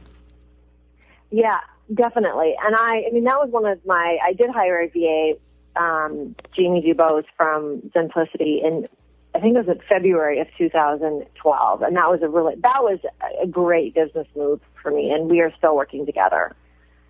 Yeah, 1.30 1.58
definitely. 1.92 2.54
And 2.62 2.74
I, 2.74 3.04
I 3.08 3.12
mean, 3.12 3.24
that 3.24 3.38
was 3.38 3.50
one 3.50 3.66
of 3.66 3.84
my, 3.86 4.18
I 4.24 4.32
did 4.32 4.50
hire 4.50 4.80
a 4.80 4.88
VA, 4.88 5.38
um, 5.80 6.34
Jamie 6.56 6.82
Dubose 6.82 7.24
from 7.36 7.90
Simplicity 7.92 8.62
in, 8.64 8.88
I 9.34 9.40
think 9.40 9.54
it 9.54 9.66
was 9.66 9.76
in 9.76 9.82
February 9.88 10.40
of 10.40 10.48
2012. 10.56 11.82
And 11.82 11.96
that 11.96 12.10
was 12.10 12.22
a 12.22 12.28
really, 12.28 12.54
that 12.62 12.82
was 12.82 12.98
a 13.42 13.46
great 13.46 13.94
business 13.94 14.26
move 14.34 14.60
for 14.82 14.90
me. 14.90 15.10
And 15.10 15.28
we 15.30 15.40
are 15.40 15.52
still 15.58 15.76
working 15.76 16.06
together. 16.06 16.56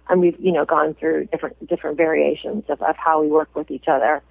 And 0.08 0.20
we've, 0.20 0.38
you 0.38 0.52
know, 0.52 0.64
gone 0.64 0.94
through 0.94 1.26
different, 1.26 1.66
different 1.68 1.96
variations 1.96 2.64
of, 2.68 2.80
of 2.82 2.96
how 2.96 3.20
we 3.22 3.28
work 3.28 3.48
with 3.56 3.70
each 3.70 3.86
other. 3.88 4.22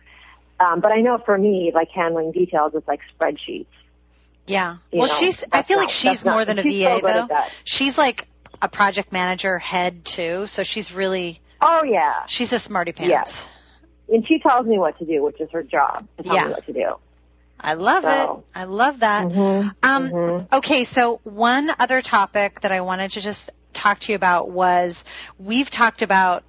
Um, 0.59 0.79
but 0.79 0.91
I 0.93 1.01
know 1.01 1.17
for 1.25 1.37
me, 1.37 1.71
like 1.75 1.89
handling 1.89 2.31
details 2.31 2.73
is 2.75 2.83
like 2.87 3.01
spreadsheets. 3.19 3.65
Yeah. 4.47 4.77
You 4.91 4.99
Well, 4.99 5.07
know, 5.09 5.13
she's. 5.15 5.43
I 5.51 5.63
feel 5.63 5.77
not- 5.77 5.83
like 5.83 5.89
she's 5.89 6.03
that's 6.11 6.25
not- 6.25 6.33
more 6.33 6.45
than 6.45 6.59
a 6.59 6.63
VA 6.63 6.99
so 7.01 7.27
though. 7.27 7.27
She's 7.65 7.97
like 7.97 8.27
a 8.61 8.69
project 8.69 9.11
manager 9.11 9.59
head 9.59 10.05
too. 10.05 10.47
So 10.47 10.63
she's 10.63 10.93
really 10.93 11.41
Oh 11.61 11.83
yeah, 11.83 12.25
she's 12.27 12.53
a 12.53 12.59
smarty 12.59 12.91
pants. 12.93 13.09
Yes. 13.09 13.49
and 14.07 14.25
she 14.27 14.39
tells 14.39 14.65
me 14.67 14.77
what 14.77 14.97
to 14.99 15.05
do, 15.05 15.23
which 15.23 15.41
is 15.41 15.49
her 15.51 15.63
job 15.63 16.07
to 16.17 16.23
tell 16.23 16.35
Yeah. 16.35 16.45
me 16.45 16.51
what 16.51 16.65
to 16.67 16.73
do. 16.73 16.93
I 17.59 17.73
love 17.73 18.03
So- 18.03 18.43
it. 18.53 18.59
I 18.59 18.63
love 18.65 18.99
that. 18.99 19.27
Mm-hmm. 19.27 19.69
Um, 19.83 20.47
Okay, 20.53 20.83
so 20.83 21.19
one 21.23 21.69
other 21.79 22.01
topic 22.01 22.61
that 22.61 22.71
I 22.71 22.81
wanted 22.81 23.11
to 23.11 23.21
just 23.21 23.49
talk 23.75 23.99
to 24.01 24.11
you 24.11 24.15
about 24.15 24.49
was 24.49 25.05
we've 25.37 25.69
talked 25.69 26.01
about 26.01 26.43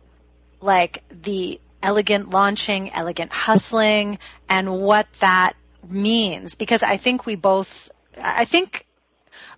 like 0.60 1.02
the 1.10 1.60
elegant 1.82 2.30
launching, 2.30 2.92
elegant 2.92 3.32
hustling, 3.32 4.18
and 4.48 4.80
what 4.80 5.06
that 5.20 5.54
means 5.88 6.54
because 6.54 6.82
I 6.82 6.96
think 6.96 7.26
we 7.26 7.36
both, 7.36 7.90
I 8.20 8.44
think 8.44 8.86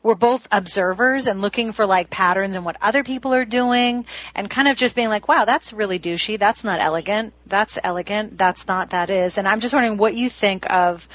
we're 0.03 0.15
both 0.15 0.47
observers 0.53 1.27
and 1.27 1.41
looking 1.41 1.73
for 1.73 1.87
like 1.87 2.11
patterns 2.11 2.55
in 2.55 2.65
what 2.65 2.77
other 2.81 3.03
people 3.03 3.35
are 3.35 3.45
doing 3.45 4.07
and 4.35 4.49
kind 4.49 4.69
of 4.69 4.77
just 4.77 4.95
being 4.95 5.09
like, 5.09 5.27
wow, 5.29 5.45
that's 5.45 5.73
really 5.73 5.99
douchey. 5.99 6.39
That's 6.39 6.65
not 6.65 6.81
elegant. 6.81 7.35
That's 7.47 7.79
elegant. 7.83 8.39
That's 8.39 8.67
not, 8.69 8.91
that 8.91 9.11
is. 9.11 9.39
And 9.39 9.49
I'm 9.49 9.61
just 9.61 9.75
wondering 9.75 9.99
what 9.99 10.15
you 10.15 10.31
think 10.31 10.71
of, 10.71 11.09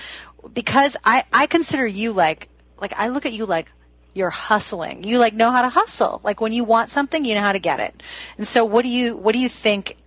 because 0.54 0.98
I, 1.06 1.24
I 1.32 1.48
consider 1.48 1.88
you 1.88 2.12
like, 2.12 2.50
like 2.80 2.94
I 2.98 3.08
look 3.08 3.26
at 3.26 3.34
you 3.34 3.46
like 3.46 3.72
you're 4.14 4.30
hustling. 4.30 5.04
You 5.04 5.20
like 5.20 5.34
know 5.34 5.52
how 5.52 5.62
to 5.64 5.70
hustle. 5.70 6.22
Like 6.24 6.40
when 6.40 6.54
you 6.54 6.64
want 6.64 6.90
something, 6.90 7.26
you 7.26 7.36
know 7.36 7.42
how 7.42 7.54
to 7.54 7.60
get 7.60 7.80
it. 7.80 8.04
And 8.38 8.48
so 8.48 8.64
what 8.64 8.84
do 8.84 8.90
you, 8.90 9.16
what 9.16 9.34
do 9.34 9.40
you 9.40 9.50
think 9.50 9.98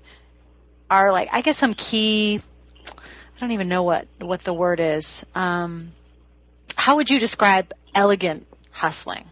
are 0.91 1.11
like, 1.13 1.29
I 1.33 1.41
guess 1.41 1.59
some 1.59 1.75
key, 1.75 2.41
I 2.87 3.41
don't 3.41 3.53
even 3.53 3.69
know 3.69 3.83
what, 3.83 4.07
what 4.21 4.43
the 4.43 4.55
word 4.55 4.81
is. 4.81 5.25
Um, 5.35 5.93
how 6.77 6.97
would 6.97 7.11
you 7.11 7.19
describe 7.19 7.73
elegant 7.95 8.47
hustling? 8.71 9.25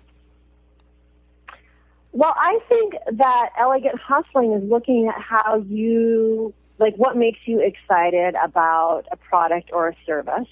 Well, 2.13 2.35
I 2.37 2.59
think 2.69 2.95
that 3.13 3.51
elegant 3.59 3.99
hustling 4.01 4.53
is 4.53 4.69
looking 4.69 5.09
at 5.09 5.21
how 5.21 5.65
you, 5.69 6.55
like 6.79 6.95
what 6.97 7.17
makes 7.17 7.39
you 7.45 7.61
excited 7.61 8.35
about 8.43 9.05
a 9.13 9.17
product 9.17 9.71
or 9.73 9.89
a 9.89 9.97
service 10.07 10.49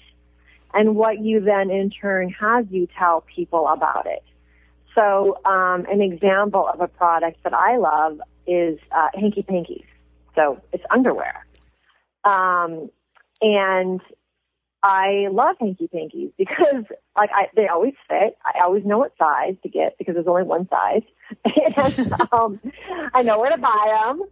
and 0.73 0.95
what 0.95 1.19
you 1.19 1.39
then 1.39 1.69
in 1.69 1.89
turn 1.89 2.29
has 2.29 2.65
you 2.69 2.87
tell 2.97 3.21
people 3.35 3.67
about 3.67 4.05
it. 4.05 4.23
So, 4.95 5.39
um, 5.45 5.85
an 5.85 6.01
example 6.01 6.67
of 6.71 6.79
a 6.81 6.87
product 6.87 7.43
that 7.43 7.53
I 7.53 7.77
love 7.77 8.21
is 8.45 8.77
uh, 8.91 9.07
Hanky 9.13 9.43
Pankies. 9.43 9.85
So 10.35 10.61
it's 10.71 10.83
underwear. 10.89 11.45
Um, 12.23 12.89
and 13.41 14.01
I 14.81 15.27
love 15.31 15.55
hanky 15.59 15.87
pankies 15.87 16.31
because 16.37 16.83
like 17.15 17.29
I, 17.33 17.47
they 17.55 17.67
always 17.67 17.93
fit. 18.07 18.37
I 18.43 18.63
always 18.63 18.85
know 18.85 18.97
what 18.97 19.13
size 19.17 19.55
to 19.63 19.69
get 19.69 19.97
because 19.97 20.15
there's 20.15 20.27
only 20.27 20.43
one 20.43 20.67
size. 20.69 21.03
and, 21.77 22.13
um, 22.31 22.59
I 23.13 23.21
know 23.23 23.39
where 23.39 23.51
to 23.51 23.57
buy 23.57 24.03
them 24.05 24.23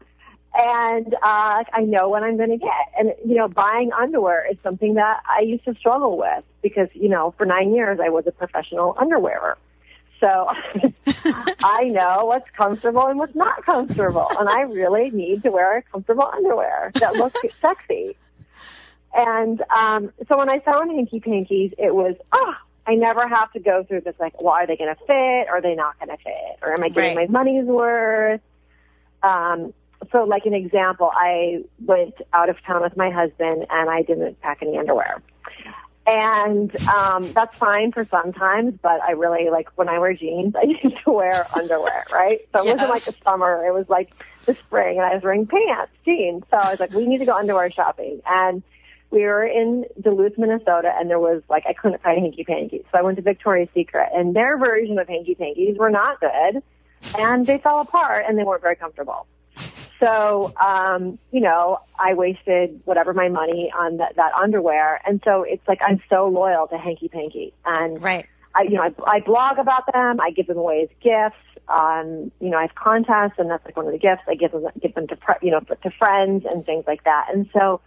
and, 0.54 1.14
uh, 1.14 1.64
I 1.74 1.82
know 1.82 2.10
what 2.10 2.24
I'm 2.24 2.38
going 2.38 2.50
to 2.50 2.58
get. 2.58 2.72
And, 2.98 3.14
you 3.26 3.36
know, 3.36 3.48
buying 3.48 3.92
underwear 3.94 4.46
is 4.52 4.58
something 4.64 4.96
that 4.96 5.22
I 5.28 5.42
used 5.42 5.64
to 5.66 5.76
struggle 5.76 6.18
with 6.18 6.44
because, 6.62 6.90
you 6.94 7.10
know, 7.10 7.34
for 7.38 7.46
nine 7.46 7.74
years 7.74 8.00
I 8.04 8.10
was 8.10 8.26
a 8.28 8.32
professional 8.32 8.96
underwearer. 9.00 9.58
So 10.20 10.50
I 11.64 11.86
know 11.86 12.26
what's 12.26 12.50
comfortable 12.56 13.08
and 13.08 13.18
what's 13.18 13.36
not 13.36 13.66
comfortable. 13.66 14.28
And 14.38 14.48
I 14.50 14.62
really 14.62 15.10
need 15.10 15.44
to 15.44 15.52
wear 15.52 15.78
a 15.78 15.82
comfortable 15.84 16.30
underwear 16.32 16.92
that 16.96 17.16
looks 17.16 17.40
sexy. 17.62 18.16
And 19.14 19.64
um, 19.76 20.12
so 20.28 20.38
when 20.38 20.50
I 20.50 20.60
found 20.60 20.92
Hanky 20.92 21.20
Pankies, 21.20 21.74
it 21.78 21.94
was, 21.96 22.16
oh, 22.34 22.54
I 22.86 22.96
never 22.96 23.28
have 23.28 23.52
to 23.54 23.60
go 23.60 23.84
through 23.84 24.02
this 24.02 24.16
like, 24.20 24.40
well, 24.42 24.54
are 24.54 24.68
they 24.68 24.78
going 24.78 24.94
to 24.94 25.00
fit? 25.06 25.50
Or 25.50 25.58
are 25.58 25.62
they 25.62 25.76
not 25.76 25.98
going 26.00 26.10
to 26.16 26.24
fit? 26.24 26.60
Or 26.62 26.74
am 26.74 26.84
I 26.84 26.90
getting 26.90 27.16
Right. 27.18 27.30
my 27.30 27.44
money's 27.44 27.66
worth? 27.66 28.42
Um, 29.24 29.74
so 30.12 30.24
like 30.24 30.45
an 30.45 30.54
example, 30.54 31.12
I 31.13 31.63
went 31.86 32.15
out 32.34 32.50
of 32.50 32.62
town 32.63 32.82
with 32.82 32.97
my 32.97 33.10
husband 33.10 33.65
and 33.69 33.89
I 33.89 34.02
didn't 34.04 34.39
pack 34.41 34.60
any 34.62 34.78
underwear. 34.78 35.21
And 36.08 36.76
um, 36.88 37.32
that's 37.32 37.56
fine 37.56 37.91
for 37.91 38.04
sometimes, 38.06 38.74
but 38.82 39.02
I 39.02 39.12
really 39.12 39.50
like 39.50 39.69
when 39.78 39.88
I 39.88 40.00
wear 40.00 40.13
jeans, 40.13 40.56
I 40.62 40.65
need 40.65 40.97
to 41.06 41.12
wear 41.12 41.45
underwear, 41.56 42.06
right? 42.12 42.41
So 42.54 42.67
it 42.67 42.74
wasn't 42.74 42.89
like 42.89 43.04
the 43.04 43.15
summer; 43.24 43.65
it 43.65 43.74
was 43.74 43.88
like 43.88 44.12
the 44.45 44.56
spring, 44.56 44.97
and 44.97 45.06
I 45.06 45.13
was 45.13 45.24
wearing 45.24 45.45
pants, 45.45 45.91
jeans. 46.04 46.43
So 46.50 46.58
I 46.58 46.71
was 46.71 46.80
like, 46.80 46.91
we 46.93 47.06
need 47.06 47.19
to 47.19 47.26
go 47.26 47.38
underwear 47.38 47.69
shopping, 47.69 48.21
and 48.26 48.63
we 49.12 49.24
were 49.24 49.45
in 49.45 49.86
Duluth, 50.02 50.39
Minnesota, 50.39 50.91
and 50.97 51.08
there 51.08 51.19
was 51.19 51.43
like 51.50 51.65
I 51.67 51.74
couldn't 51.74 52.02
find 52.02 52.19
hanky 52.19 52.45
pankies, 52.45 52.84
so 52.91 52.97
I 52.97 53.04
went 53.04 53.17
to 53.17 53.21
Victoria's 53.21 53.69
Secret, 53.76 54.10
and 54.13 54.36
their 54.36 54.58
version 54.58 54.97
of 54.97 55.08
hanky 55.08 55.36
pankies 55.36 55.78
were 55.78 55.91
not 55.91 56.19
good, 56.19 56.63
and 57.19 57.45
they 57.45 57.60
fell 57.60 57.80
apart, 57.80 58.26
and 58.28 58.39
they 58.39 58.43
weren't 58.43 58.63
very 58.63 58.76
comfortable. 58.76 59.28
So, 60.02 60.52
um, 60.60 61.20
you 61.32 61.42
know, 61.42 61.80
I 62.00 62.16
wasted 62.16 62.82
whatever 62.86 63.14
my 63.14 63.30
money 63.30 63.72
on 63.78 63.98
that, 63.98 64.16
that 64.16 64.34
underwear. 64.34 65.00
And 65.06 65.22
so 65.24 65.44
it's 65.44 65.66
like 65.68 65.80
I'm 65.86 66.02
so 66.10 66.28
loyal 66.28 66.68
to 66.68 66.78
Hanky 66.78 67.08
Panky. 67.08 67.54
And 67.66 68.02
Right. 68.02 68.26
I, 68.56 68.64
you 68.64 68.72
know, 68.72 68.82
I, 68.82 68.94
I 69.06 69.20
blog 69.20 69.60
about 69.60 69.84
them. 69.94 70.20
I 70.20 70.32
give 70.32 70.48
them 70.48 70.58
away 70.58 70.82
as 70.82 70.90
gifts. 71.02 71.38
Um, 71.70 72.32
you 72.42 72.50
know, 72.50 72.58
I 72.58 72.64
have 72.64 72.76
contests, 72.76 73.38
and 73.38 73.50
that's 73.50 73.64
like 73.64 73.78
one 73.78 73.86
of 73.86 73.94
the 73.94 74.00
gifts. 74.00 74.24
I 74.28 74.36
give 74.36 74.52
them, 74.52 74.66
give 74.82 74.94
them 74.94 75.08
to, 75.08 75.18
you 75.42 75.52
know, 75.52 75.60
to 75.62 75.92
friends 75.92 76.46
and 76.50 76.66
things 76.66 76.84
like 76.86 77.04
that. 77.06 77.28
And 77.32 77.50
so 77.58 77.80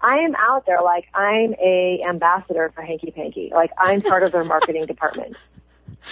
I 0.00 0.18
am 0.18 0.34
out 0.36 0.66
there 0.66 0.82
like 0.82 1.06
I'm 1.14 1.54
a 1.54 2.02
ambassador 2.06 2.70
for 2.74 2.82
Hanky 2.82 3.10
Panky. 3.10 3.50
Like 3.52 3.72
I'm 3.78 4.02
part 4.02 4.22
of 4.22 4.32
their 4.32 4.44
marketing 4.44 4.84
department. 4.86 5.36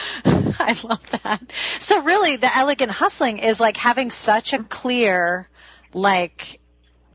I 0.25 0.77
love 0.85 1.11
that. 1.23 1.41
So 1.79 2.03
really 2.03 2.37
the 2.37 2.55
elegant 2.57 2.93
hustling 2.93 3.39
is 3.39 3.61
like 3.61 3.77
having 3.77 4.11
such 4.11 4.53
a 4.53 4.63
clear 4.65 5.49
like 5.95 6.61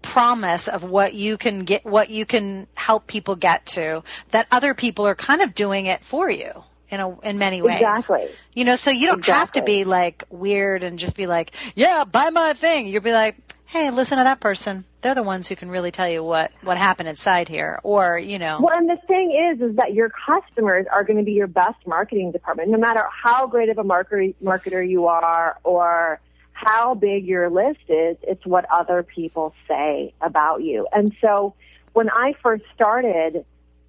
promise 0.01 0.67
of 0.67 0.83
what 0.83 1.13
you 1.13 1.37
can 1.37 1.65
get 1.65 1.85
what 1.85 2.09
you 2.09 2.25
can 2.25 2.67
help 2.75 3.07
people 3.07 3.35
get 3.35 3.65
to 3.65 4.03
that 4.31 4.47
other 4.51 4.73
people 4.73 5.05
are 5.05 5.15
kind 5.15 5.41
of 5.41 5.53
doing 5.53 5.85
it 5.85 6.03
for 6.03 6.29
you 6.29 6.63
in 6.89 6.99
a 6.99 7.19
in 7.21 7.37
many 7.37 7.61
ways. 7.61 7.81
Exactly. 7.81 8.29
You 8.53 8.65
know, 8.65 8.75
so 8.75 8.91
you 8.91 9.07
don't 9.07 9.25
have 9.25 9.51
to 9.53 9.63
be 9.63 9.83
like 9.83 10.23
weird 10.29 10.83
and 10.83 10.97
just 10.97 11.17
be 11.17 11.27
like, 11.27 11.51
"Yeah, 11.75 12.03
buy 12.05 12.29
my 12.29 12.53
thing." 12.53 12.87
You'll 12.87 13.01
be 13.01 13.11
like, 13.11 13.37
"Hey, 13.65 13.89
listen 13.89 14.17
to 14.17 14.23
that 14.23 14.39
person. 14.39 14.85
They're 15.07 15.15
the 15.15 15.23
ones 15.23 15.47
who 15.47 15.55
can 15.55 15.69
really 15.69 15.89
tell 15.89 16.09
you 16.09 16.21
what 16.21 16.51
what 16.63 16.77
happened 16.77 17.07
inside 17.07 17.47
here." 17.47 17.79
Or, 17.83 18.17
you 18.17 18.37
know, 18.37 18.59
Well, 18.61 18.77
and 18.77 18.89
the 18.89 18.97
thing 19.07 19.31
is, 19.31 19.61
is 19.61 19.77
that 19.77 19.93
your 19.93 20.09
customers 20.09 20.85
are 20.91 21.05
going 21.05 21.15
to 21.15 21.23
be 21.23 21.31
your 21.31 21.47
best 21.47 21.77
marketing 21.87 22.33
department, 22.33 22.71
no 22.71 22.77
matter 22.77 23.05
how 23.09 23.47
great 23.47 23.69
of 23.69 23.77
a 23.77 23.85
marketer, 23.85 24.35
marketer 24.43 24.85
you 24.85 25.05
are 25.05 25.57
or 25.63 26.19
how 26.51 26.93
big 26.93 27.25
your 27.25 27.49
list 27.49 27.87
is. 27.87 28.17
It's 28.21 28.45
what 28.45 28.65
other 28.69 29.01
people 29.01 29.53
say 29.65 30.13
about 30.19 30.61
you. 30.61 30.85
And 30.91 31.15
so, 31.21 31.53
when 31.93 32.09
I 32.09 32.33
first 32.43 32.65
started 32.75 33.45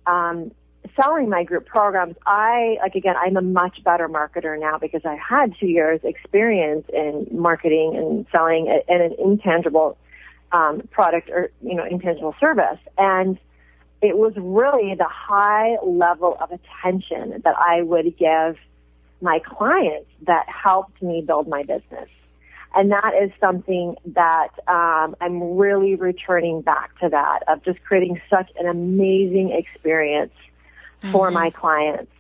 um, 0.07 0.53
selling 0.95 1.29
my 1.29 1.43
group 1.43 1.67
programs, 1.67 2.15
I 2.27 2.79
like 2.81 2.95
again, 2.95 3.17
I'm 3.17 3.37
a 3.37 3.43
much 3.43 3.83
better 3.83 4.09
marketer 4.09 4.57
now 4.57 4.79
because 4.79 5.05
I 5.05 5.17
had 5.17 5.53
two 5.59 5.67
years 5.67 5.99
experience 6.05 6.87
in 6.93 7.27
marketing 7.33 7.97
and 7.97 8.25
selling 8.31 8.69
and 8.89 9.03
an 9.03 9.17
intangible 9.19 9.99
um, 10.53 10.83
product 10.91 11.31
or 11.31 11.51
you 11.63 11.75
know 11.75 11.85
intangible 11.85 12.35
service 12.41 12.79
and 12.97 13.39
it 14.01 14.17
was 14.17 14.33
really 14.37 14.95
the 14.95 15.09
high 15.09 15.77
level 15.85 16.37
of 16.41 16.51
attention 16.53 17.41
that 17.45 17.57
I 17.59 17.83
would 17.83 18.17
give 18.17 18.57
my 19.21 19.41
clients 19.41 20.11
that 20.27 20.49
helped 20.49 21.03
me 21.03 21.23
build 21.27 21.49
my 21.49 21.63
business. 21.63 22.09
And 22.75 22.93
that 22.93 23.13
is 23.21 23.31
something 23.41 23.97
that 24.07 24.51
um, 24.69 25.17
I'm 25.21 25.57
really 25.57 25.95
returning 25.97 26.61
back 26.61 26.97
to 27.01 27.09
that 27.09 27.41
of 27.49 27.65
just 27.65 27.83
creating 27.83 28.21
such 28.31 28.51
an 28.59 28.67
amazing 28.67 29.51
experience 29.51 30.35
for 31.11 31.31
my 31.31 31.51
clients. 31.51 32.13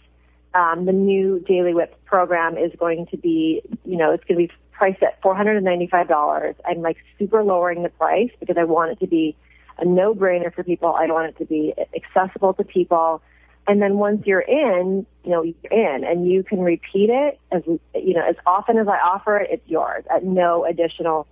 Um, 0.54 0.86
the 0.86 0.92
new 0.92 1.40
Daily 1.40 1.74
Whip 1.74 1.94
program 2.06 2.56
is 2.56 2.72
going 2.78 3.06
to 3.08 3.16
be, 3.18 3.62
you 3.84 3.96
know, 3.96 4.12
it's 4.12 4.24
going 4.24 4.40
to 4.40 4.48
be 4.48 4.58
priced 4.78 5.02
at 5.02 5.20
$495. 5.20 6.54
I'm 6.64 6.80
like 6.80 6.96
super 7.18 7.42
lowering 7.42 7.82
the 7.82 7.88
price 7.90 8.30
because 8.40 8.56
I 8.56 8.64
want 8.64 8.92
it 8.92 9.00
to 9.00 9.06
be 9.06 9.36
a 9.78 9.84
no-brainer 9.84 10.54
for 10.54 10.62
people. 10.62 10.94
I 10.94 11.06
want 11.06 11.28
it 11.28 11.38
to 11.38 11.44
be 11.44 11.74
accessible 11.94 12.54
to 12.54 12.64
people. 12.64 13.20
And 13.66 13.82
then 13.82 13.98
once 13.98 14.24
you're 14.24 14.40
in, 14.40 15.04
you 15.24 15.30
know, 15.30 15.42
you're 15.42 15.72
in 15.72 16.04
and 16.04 16.30
you 16.30 16.42
can 16.42 16.60
repeat 16.60 17.10
it 17.10 17.38
as, 17.50 17.62
you 17.66 18.14
know, 18.14 18.26
as 18.26 18.36
often 18.46 18.78
as 18.78 18.88
I 18.88 18.98
offer 18.98 19.36
it, 19.36 19.50
it's 19.50 19.68
yours 19.68 20.04
at 20.10 20.24
no 20.24 20.64
additional, 20.64 21.26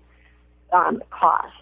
um, 0.72 1.02
cost. 1.10 1.54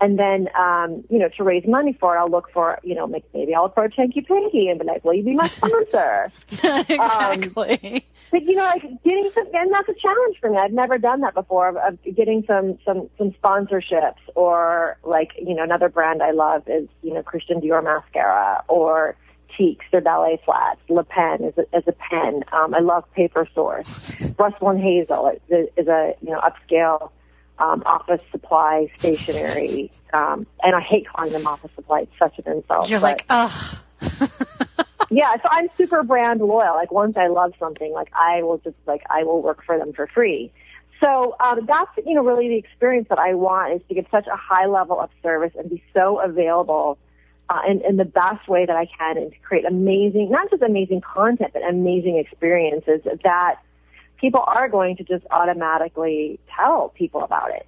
And 0.00 0.18
then, 0.18 0.48
um, 0.58 1.04
you 1.08 1.18
know, 1.18 1.28
to 1.36 1.42
raise 1.42 1.66
money 1.66 1.96
for 1.98 2.16
it, 2.16 2.20
I'll 2.20 2.28
look 2.28 2.50
for, 2.52 2.78
you 2.82 2.94
know, 2.94 3.06
make, 3.06 3.24
maybe 3.32 3.54
I'll 3.54 3.64
approach 3.64 3.94
Hanky 3.96 4.20
Panky 4.20 4.68
and 4.68 4.78
be 4.78 4.84
like, 4.84 5.04
will 5.04 5.14
you 5.14 5.22
be 5.22 5.34
my 5.34 5.48
sponsor? 5.48 6.30
exactly. 6.50 8.04
But 8.30 8.42
you 8.42 8.56
know, 8.56 8.64
like 8.64 8.82
getting 9.04 9.30
some, 9.34 9.46
and 9.54 9.72
that's 9.72 9.88
a 9.88 9.94
challenge 9.94 10.36
for 10.40 10.50
me. 10.50 10.58
I've 10.58 10.72
never 10.72 10.98
done 10.98 11.20
that 11.20 11.34
before. 11.34 11.68
Of, 11.68 11.76
of 11.76 12.16
getting 12.16 12.44
some 12.46 12.78
some 12.84 13.08
some 13.16 13.30
sponsorships, 13.32 14.18
or 14.34 14.98
like 15.04 15.30
you 15.40 15.54
know, 15.54 15.62
another 15.62 15.88
brand 15.88 16.22
I 16.22 16.32
love 16.32 16.64
is 16.66 16.88
you 17.02 17.14
know 17.14 17.22
Christian 17.22 17.60
Dior 17.60 17.82
mascara, 17.82 18.64
or 18.68 19.16
Tieks, 19.56 19.84
their 19.92 20.00
ballet 20.00 20.40
flats. 20.44 20.80
Le 20.88 21.04
Pen 21.04 21.44
is 21.44 21.54
a, 21.56 21.62
is 21.76 21.84
a 21.86 21.92
pen. 21.92 22.44
Um, 22.52 22.74
I 22.74 22.80
love 22.80 23.04
Paper 23.12 23.48
Source. 23.54 24.16
Russell 24.38 24.70
and 24.70 24.80
Hazel 24.80 25.32
is 25.48 25.88
a 25.88 26.14
you 26.20 26.30
know 26.30 26.40
upscale 26.40 27.10
um, 27.58 27.82
office 27.86 28.20
supply 28.30 28.90
stationery. 28.98 29.90
Um, 30.12 30.46
and 30.62 30.74
I 30.74 30.80
hate 30.80 31.06
calling 31.08 31.32
them 31.32 31.46
office 31.46 31.70
supply. 31.74 32.00
It's 32.00 32.12
such 32.18 32.38
an 32.44 32.52
insult. 32.52 32.88
You're 32.88 33.00
like, 33.00 33.24
oh. 33.30 33.80
yeah, 35.10 35.34
so 35.36 35.48
I'm 35.50 35.68
super 35.76 36.02
brand 36.02 36.40
loyal. 36.40 36.74
Like 36.74 36.92
once 36.92 37.16
I 37.16 37.28
love 37.28 37.54
something, 37.58 37.92
like 37.92 38.10
I 38.14 38.42
will 38.42 38.58
just 38.58 38.76
like 38.86 39.02
I 39.10 39.24
will 39.24 39.42
work 39.42 39.64
for 39.64 39.78
them 39.78 39.92
for 39.92 40.06
free. 40.06 40.52
So 41.02 41.36
um, 41.44 41.66
that's 41.66 41.90
you 42.04 42.14
know 42.14 42.24
really 42.24 42.48
the 42.48 42.56
experience 42.56 43.08
that 43.08 43.18
I 43.18 43.34
want 43.34 43.74
is 43.74 43.82
to 43.88 43.94
get 43.94 44.06
such 44.10 44.26
a 44.26 44.36
high 44.36 44.66
level 44.66 45.00
of 45.00 45.10
service 45.22 45.52
and 45.58 45.68
be 45.68 45.82
so 45.94 46.20
available 46.20 46.98
uh, 47.48 47.60
in, 47.68 47.82
in 47.82 47.96
the 47.96 48.04
best 48.04 48.48
way 48.48 48.66
that 48.66 48.76
I 48.76 48.86
can 48.86 49.16
and 49.16 49.32
to 49.32 49.38
create 49.40 49.64
amazing, 49.64 50.30
not 50.30 50.50
just 50.50 50.62
amazing 50.62 51.00
content, 51.00 51.52
but 51.52 51.62
amazing 51.62 52.18
experiences 52.18 53.02
that 53.22 53.56
people 54.16 54.42
are 54.46 54.68
going 54.68 54.96
to 54.96 55.04
just 55.04 55.24
automatically 55.30 56.38
tell 56.56 56.88
people 56.90 57.22
about 57.22 57.50
it 57.50 57.66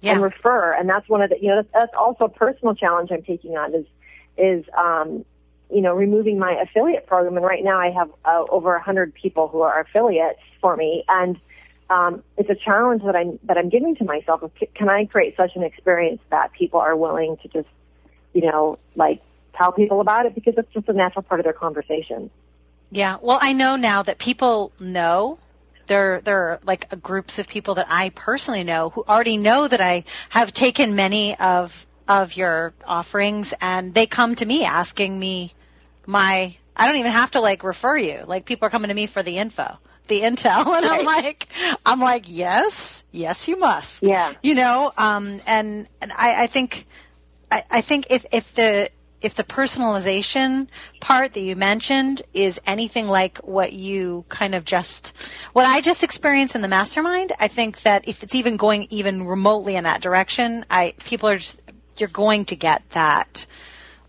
yeah. 0.00 0.12
and 0.12 0.22
refer. 0.22 0.72
And 0.72 0.88
that's 0.88 1.08
one 1.08 1.22
of 1.22 1.30
the, 1.30 1.36
you 1.40 1.48
know, 1.48 1.56
that's, 1.56 1.72
that's 1.72 1.94
also 1.96 2.24
a 2.24 2.28
personal 2.28 2.74
challenge 2.74 3.10
I'm 3.12 3.22
taking 3.22 3.56
on 3.56 3.74
is, 3.74 3.86
is, 4.36 4.64
um, 4.76 5.24
you 5.70 5.80
know, 5.80 5.94
removing 5.94 6.38
my 6.38 6.52
affiliate 6.62 7.06
program. 7.06 7.36
And 7.36 7.46
right 7.46 7.64
now 7.64 7.78
I 7.78 7.90
have 7.90 8.10
uh, 8.24 8.44
over 8.50 8.74
a 8.74 8.82
hundred 8.82 9.14
people 9.14 9.48
who 9.48 9.62
are 9.62 9.80
affiliates 9.80 10.40
for 10.60 10.76
me. 10.76 11.04
And, 11.08 11.38
um, 11.90 12.22
it's 12.36 12.50
a 12.50 12.54
challenge 12.54 13.02
that 13.04 13.14
I'm, 13.14 13.38
that 13.44 13.58
I'm 13.58 13.68
giving 13.68 13.94
to 13.96 14.04
myself. 14.04 14.42
Can 14.74 14.88
I 14.88 15.04
create 15.04 15.36
such 15.36 15.54
an 15.54 15.62
experience 15.62 16.20
that 16.30 16.52
people 16.52 16.80
are 16.80 16.96
willing 16.96 17.36
to 17.42 17.48
just, 17.48 17.68
you 18.32 18.42
know, 18.42 18.78
like 18.96 19.20
tell 19.54 19.70
people 19.70 20.00
about 20.00 20.26
it 20.26 20.34
because 20.34 20.54
it's 20.56 20.72
just 20.72 20.88
a 20.88 20.92
natural 20.92 21.22
part 21.22 21.40
of 21.40 21.44
their 21.44 21.52
conversation. 21.52 22.30
Yeah. 22.90 23.18
Well, 23.20 23.38
I 23.40 23.52
know 23.52 23.76
now 23.76 24.02
that 24.02 24.18
people 24.18 24.72
know 24.80 25.38
there 25.86 26.20
there 26.20 26.38
are 26.48 26.60
like 26.64 27.02
groups 27.02 27.38
of 27.38 27.48
people 27.48 27.74
that 27.76 27.86
I 27.88 28.10
personally 28.10 28.64
know 28.64 28.90
who 28.90 29.04
already 29.08 29.36
know 29.36 29.68
that 29.68 29.80
I 29.80 30.04
have 30.30 30.52
taken 30.52 30.94
many 30.96 31.36
of 31.36 31.86
of 32.08 32.36
your 32.36 32.72
offerings 32.86 33.54
and 33.60 33.94
they 33.94 34.06
come 34.06 34.34
to 34.36 34.44
me 34.44 34.64
asking 34.64 35.18
me 35.18 35.52
my 36.06 36.56
I 36.76 36.86
don't 36.86 36.96
even 36.96 37.12
have 37.12 37.30
to 37.32 37.40
like 37.40 37.62
refer 37.62 37.96
you. 37.96 38.24
Like 38.26 38.44
people 38.44 38.66
are 38.66 38.70
coming 38.70 38.88
to 38.88 38.94
me 38.94 39.06
for 39.06 39.22
the 39.22 39.38
info, 39.38 39.78
the 40.08 40.20
intel 40.20 40.66
and 40.76 40.86
right. 40.86 41.00
I'm 41.00 41.04
like 41.04 41.48
I'm 41.86 42.00
like, 42.00 42.24
yes, 42.26 43.04
yes 43.12 43.48
you 43.48 43.58
must. 43.58 44.02
Yeah. 44.02 44.34
You 44.42 44.54
know, 44.54 44.92
um 44.96 45.40
and 45.46 45.88
and 46.00 46.12
I, 46.12 46.44
I 46.44 46.46
think 46.46 46.86
I, 47.50 47.62
I 47.70 47.80
think 47.80 48.06
if 48.10 48.26
if 48.32 48.54
the 48.54 48.90
if 49.24 49.34
the 49.34 49.44
personalization 49.44 50.68
part 51.00 51.32
that 51.32 51.40
you 51.40 51.56
mentioned 51.56 52.22
is 52.34 52.60
anything 52.66 53.08
like 53.08 53.38
what 53.38 53.72
you 53.72 54.24
kind 54.28 54.54
of 54.54 54.64
just, 54.64 55.16
what 55.54 55.66
I 55.66 55.80
just 55.80 56.02
experienced 56.02 56.54
in 56.54 56.60
the 56.60 56.68
mastermind, 56.68 57.32
I 57.40 57.48
think 57.48 57.82
that 57.82 58.06
if 58.06 58.22
it's 58.22 58.34
even 58.34 58.56
going 58.56 58.86
even 58.90 59.26
remotely 59.26 59.76
in 59.76 59.84
that 59.84 60.02
direction, 60.02 60.66
I, 60.70 60.94
people 61.04 61.28
are 61.28 61.38
just, 61.38 61.60
you're 61.96 62.08
going 62.08 62.44
to 62.46 62.56
get 62.56 62.88
that 62.90 63.46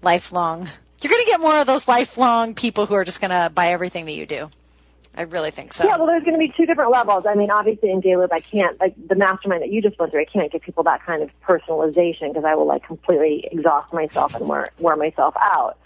lifelong, 0.01 0.70
you're 1.01 1.11
going 1.11 1.24
to 1.24 1.32
get 1.32 1.39
more 1.39 1.59
of 1.59 1.68
those 1.68 1.88
lifelong 1.88 2.53
people 2.53 2.86
who 2.86 2.95
are 2.95 3.05
just 3.05 3.22
going 3.22 3.32
to 3.32 3.49
buy 3.53 3.72
everything 3.72 4.05
that 4.05 4.13
you 4.13 4.26
do. 4.26 4.49
I 5.18 5.22
really 5.24 5.51
think 5.51 5.74
so. 5.74 5.86
Yeah, 5.86 5.97
well, 5.97 6.07
there's 6.07 6.24
going 6.24 6.34
to 6.34 6.39
be 6.39 6.53
two 6.55 6.66
different 6.66 6.91
levels. 6.91 7.26
I 7.26 7.36
mean, 7.36 7.49
obviously 7.49 7.89
in 7.89 8.01
JLoop, 8.01 8.30
I 8.32 8.41
can't, 8.41 8.80
like 8.80 8.95
the 9.07 9.16
mastermind 9.16 9.61
that 9.61 9.70
you 9.70 9.82
just 9.82 9.97
went 9.97 10.11
through, 10.11 10.22
I 10.22 10.26
can't 10.26 10.51
give 10.51 10.61
people 10.61 10.84
that 10.84 11.05
kind 11.05 11.24
of 11.24 11.30
personalization 11.47 12.30
because 12.30 12.43
I 12.45 12.55
will 12.55 12.68
like 12.68 12.84
completely 12.86 13.47
exhaust 13.51 13.93
myself 13.93 14.36
and 14.36 14.47
wear, 14.47 14.68
wear 14.80 14.95
myself 14.95 15.34
out. 15.39 15.78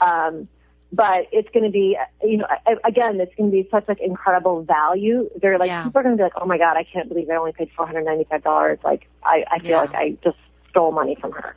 Um, 0.00 0.48
but 0.92 1.26
it's 1.32 1.48
going 1.50 1.64
to 1.64 1.70
be, 1.70 1.98
you 2.22 2.38
know, 2.38 2.46
again, 2.84 3.20
it's 3.20 3.34
going 3.34 3.50
to 3.50 3.54
be 3.54 3.68
such 3.70 3.86
like 3.88 4.00
incredible 4.00 4.62
value. 4.62 5.28
They're 5.36 5.58
like, 5.58 5.68
yeah. 5.68 5.84
people 5.84 6.00
are 6.00 6.02
going 6.02 6.16
to 6.16 6.20
be 6.20 6.22
like, 6.22 6.32
oh 6.36 6.46
my 6.46 6.56
God, 6.56 6.76
I 6.76 6.84
can't 6.84 7.08
believe 7.08 7.28
I 7.28 7.36
only 7.36 7.52
paid 7.52 7.70
$495. 7.76 8.82
Like, 8.84 9.06
I, 9.22 9.44
I 9.50 9.58
feel 9.58 9.70
yeah. 9.70 9.80
like 9.80 9.94
I 9.94 10.16
just 10.24 10.38
stole 10.70 10.92
money 10.92 11.16
from 11.20 11.32
her. 11.32 11.54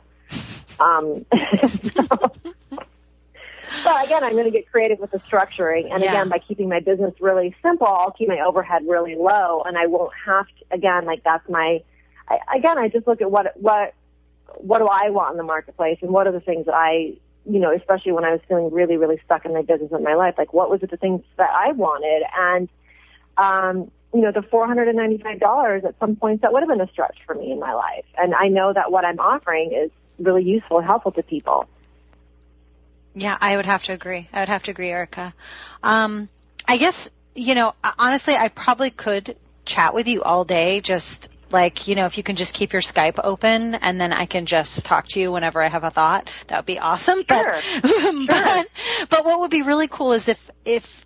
Um, 0.80 1.24
so, 1.66 2.32
but 3.84 4.04
again, 4.04 4.24
I'm 4.24 4.32
going 4.32 4.44
to 4.44 4.50
get 4.50 4.70
creative 4.70 4.98
with 4.98 5.10
the 5.10 5.18
structuring. 5.18 5.92
And 5.92 6.02
yeah. 6.02 6.10
again, 6.10 6.28
by 6.28 6.38
keeping 6.38 6.68
my 6.68 6.80
business 6.80 7.14
really 7.20 7.54
simple, 7.62 7.86
I'll 7.86 8.12
keep 8.12 8.28
my 8.28 8.40
overhead 8.40 8.82
really 8.86 9.14
low 9.14 9.62
and 9.62 9.76
I 9.76 9.86
won't 9.86 10.12
have 10.26 10.46
to, 10.46 10.64
again, 10.70 11.04
like 11.04 11.24
that's 11.24 11.48
my, 11.48 11.82
I, 12.28 12.38
again, 12.56 12.78
I 12.78 12.88
just 12.88 13.06
look 13.06 13.20
at 13.20 13.30
what, 13.30 13.56
what, 13.60 13.94
what 14.56 14.78
do 14.78 14.86
I 14.86 15.10
want 15.10 15.32
in 15.32 15.36
the 15.38 15.44
marketplace 15.44 15.98
and 16.02 16.10
what 16.10 16.26
are 16.26 16.32
the 16.32 16.40
things 16.40 16.66
that 16.66 16.74
I, 16.74 17.14
you 17.44 17.58
know, 17.58 17.72
especially 17.74 18.12
when 18.12 18.24
I 18.24 18.32
was 18.32 18.40
feeling 18.48 18.70
really, 18.70 18.96
really 18.96 19.20
stuck 19.24 19.44
in 19.44 19.52
my 19.52 19.62
business 19.62 19.90
and 19.92 20.04
my 20.04 20.14
life, 20.14 20.34
like 20.38 20.52
what 20.52 20.70
was 20.70 20.82
it 20.82 20.90
the 20.90 20.96
things 20.96 21.22
that 21.36 21.50
I 21.50 21.72
wanted? 21.72 22.22
And, 22.36 22.68
um, 23.36 23.90
you 24.14 24.20
know, 24.20 24.30
the 24.30 24.40
$495 24.40 25.84
at 25.84 25.98
some 25.98 26.16
points 26.16 26.42
that 26.42 26.52
would 26.52 26.60
have 26.60 26.68
been 26.68 26.80
a 26.80 26.88
stretch 26.88 27.16
for 27.26 27.34
me 27.34 27.50
in 27.50 27.58
my 27.58 27.72
life. 27.72 28.04
And 28.18 28.34
I 28.34 28.48
know 28.48 28.72
that 28.72 28.92
what 28.92 29.04
I'm 29.04 29.18
offering 29.18 29.72
is 29.72 29.90
really 30.18 30.44
useful 30.44 30.78
and 30.78 30.86
helpful 30.86 31.12
to 31.12 31.22
people. 31.22 31.66
Yeah, 33.14 33.36
I 33.40 33.56
would 33.56 33.66
have 33.66 33.82
to 33.84 33.92
agree. 33.92 34.28
I 34.32 34.40
would 34.40 34.48
have 34.48 34.62
to 34.64 34.70
agree, 34.70 34.90
Erika. 34.90 35.34
Um, 35.82 36.28
I 36.66 36.76
guess, 36.76 37.10
you 37.34 37.54
know, 37.54 37.74
honestly, 37.98 38.34
I 38.34 38.48
probably 38.48 38.90
could 38.90 39.36
chat 39.64 39.94
with 39.94 40.08
you 40.08 40.22
all 40.22 40.44
day, 40.44 40.80
just 40.80 41.28
like, 41.50 41.86
you 41.86 41.94
know, 41.94 42.06
if 42.06 42.16
you 42.16 42.24
can 42.24 42.36
just 42.36 42.54
keep 42.54 42.72
your 42.72 42.82
Skype 42.82 43.20
open 43.22 43.74
and 43.76 44.00
then 44.00 44.12
I 44.12 44.24
can 44.24 44.46
just 44.46 44.86
talk 44.86 45.06
to 45.08 45.20
you 45.20 45.30
whenever 45.30 45.62
I 45.62 45.68
have 45.68 45.84
a 45.84 45.90
thought, 45.90 46.30
that 46.46 46.56
would 46.56 46.66
be 46.66 46.78
awesome. 46.78 47.18
Sure. 47.18 47.26
But, 47.28 47.62
sure. 47.86 48.26
but, 48.26 48.68
but 49.10 49.24
what 49.24 49.40
would 49.40 49.50
be 49.50 49.62
really 49.62 49.88
cool 49.88 50.12
is 50.12 50.28
if, 50.28 50.50
if, 50.64 51.04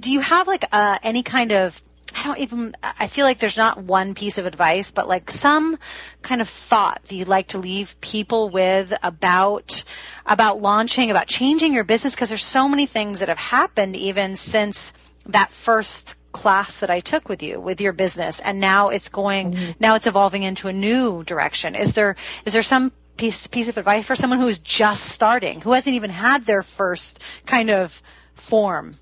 do 0.00 0.10
you 0.12 0.20
have 0.20 0.46
like, 0.46 0.64
uh, 0.70 0.98
any 1.02 1.22
kind 1.22 1.52
of 1.52 1.82
I 2.18 2.24
don't 2.24 2.38
even, 2.38 2.74
I 2.82 3.06
feel 3.06 3.24
like 3.24 3.38
there's 3.38 3.56
not 3.56 3.84
one 3.84 4.14
piece 4.14 4.38
of 4.38 4.46
advice, 4.46 4.90
but 4.90 5.06
like 5.06 5.30
some 5.30 5.78
kind 6.22 6.40
of 6.40 6.48
thought 6.48 7.04
that 7.04 7.14
you'd 7.14 7.28
like 7.28 7.48
to 7.48 7.58
leave 7.58 8.00
people 8.00 8.48
with 8.48 8.92
about, 9.02 9.84
about 10.26 10.60
launching, 10.60 11.10
about 11.10 11.28
changing 11.28 11.72
your 11.72 11.84
business, 11.84 12.14
because 12.14 12.30
there's 12.30 12.44
so 12.44 12.68
many 12.68 12.86
things 12.86 13.20
that 13.20 13.28
have 13.28 13.38
happened 13.38 13.94
even 13.94 14.34
since 14.34 14.92
that 15.26 15.52
first 15.52 16.16
class 16.32 16.80
that 16.80 16.90
I 16.90 17.00
took 17.00 17.28
with 17.28 17.42
you 17.42 17.60
with 17.60 17.80
your 17.80 17.92
business 17.92 18.38
and 18.40 18.60
now 18.60 18.90
it's 18.90 19.08
going 19.08 19.52
mm-hmm. 19.52 19.70
now 19.80 19.94
it's 19.94 20.06
evolving 20.06 20.42
into 20.42 20.68
a 20.68 20.72
new 20.72 21.24
direction 21.24 21.74
is 21.74 21.94
there 21.94 22.16
is 22.44 22.52
there 22.52 22.62
some 22.62 22.92
piece 23.16 23.46
piece 23.46 23.66
of 23.68 23.78
advice 23.78 24.04
for 24.04 24.14
someone 24.14 24.38
who 24.38 24.46
is 24.46 24.58
just 24.58 25.06
starting 25.06 25.62
who 25.62 25.72
hasn't 25.72 25.96
even 25.96 26.10
had 26.10 26.44
their 26.44 26.62
first 26.62 27.20
kind 27.46 27.70
of 27.70 28.02
form 28.34 28.96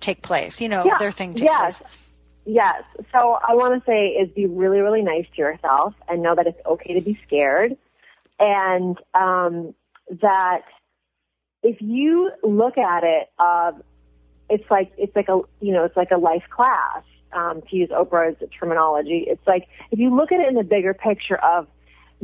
take 0.00 0.20
place 0.20 0.60
you 0.60 0.68
know 0.68 0.84
yeah. 0.84 0.98
their 0.98 1.10
thing 1.10 1.32
take 1.32 1.44
yes. 1.44 1.78
place 1.78 1.90
Yes. 2.44 2.82
So 3.12 3.38
I 3.46 3.54
want 3.54 3.82
to 3.82 3.90
say 3.90 4.08
is 4.08 4.30
be 4.30 4.46
really, 4.46 4.80
really 4.80 5.02
nice 5.02 5.26
to 5.34 5.38
yourself 5.38 5.94
and 6.08 6.22
know 6.22 6.34
that 6.34 6.46
it's 6.46 6.60
okay 6.66 6.94
to 6.94 7.00
be 7.00 7.18
scared 7.26 7.76
and 8.40 8.96
um, 9.14 9.74
that 10.22 10.62
if 11.62 11.76
you 11.80 12.30
look 12.42 12.78
at 12.78 13.04
it, 13.04 13.30
uh, 13.38 13.72
it's 14.48 14.68
like 14.70 14.90
it's 14.96 15.14
like 15.14 15.28
a 15.28 15.40
you 15.60 15.72
know 15.72 15.84
it's 15.84 15.96
like 15.96 16.10
a 16.10 16.16
life 16.16 16.44
class 16.50 17.04
um, 17.32 17.62
to 17.70 17.76
use 17.76 17.90
Oprah's 17.90 18.42
terminology. 18.58 19.24
It's 19.28 19.46
like 19.46 19.68
if 19.90 19.98
you 19.98 20.14
look 20.14 20.32
at 20.32 20.40
it 20.40 20.48
in 20.48 20.54
the 20.54 20.64
bigger 20.64 20.94
picture 20.94 21.36
of 21.36 21.68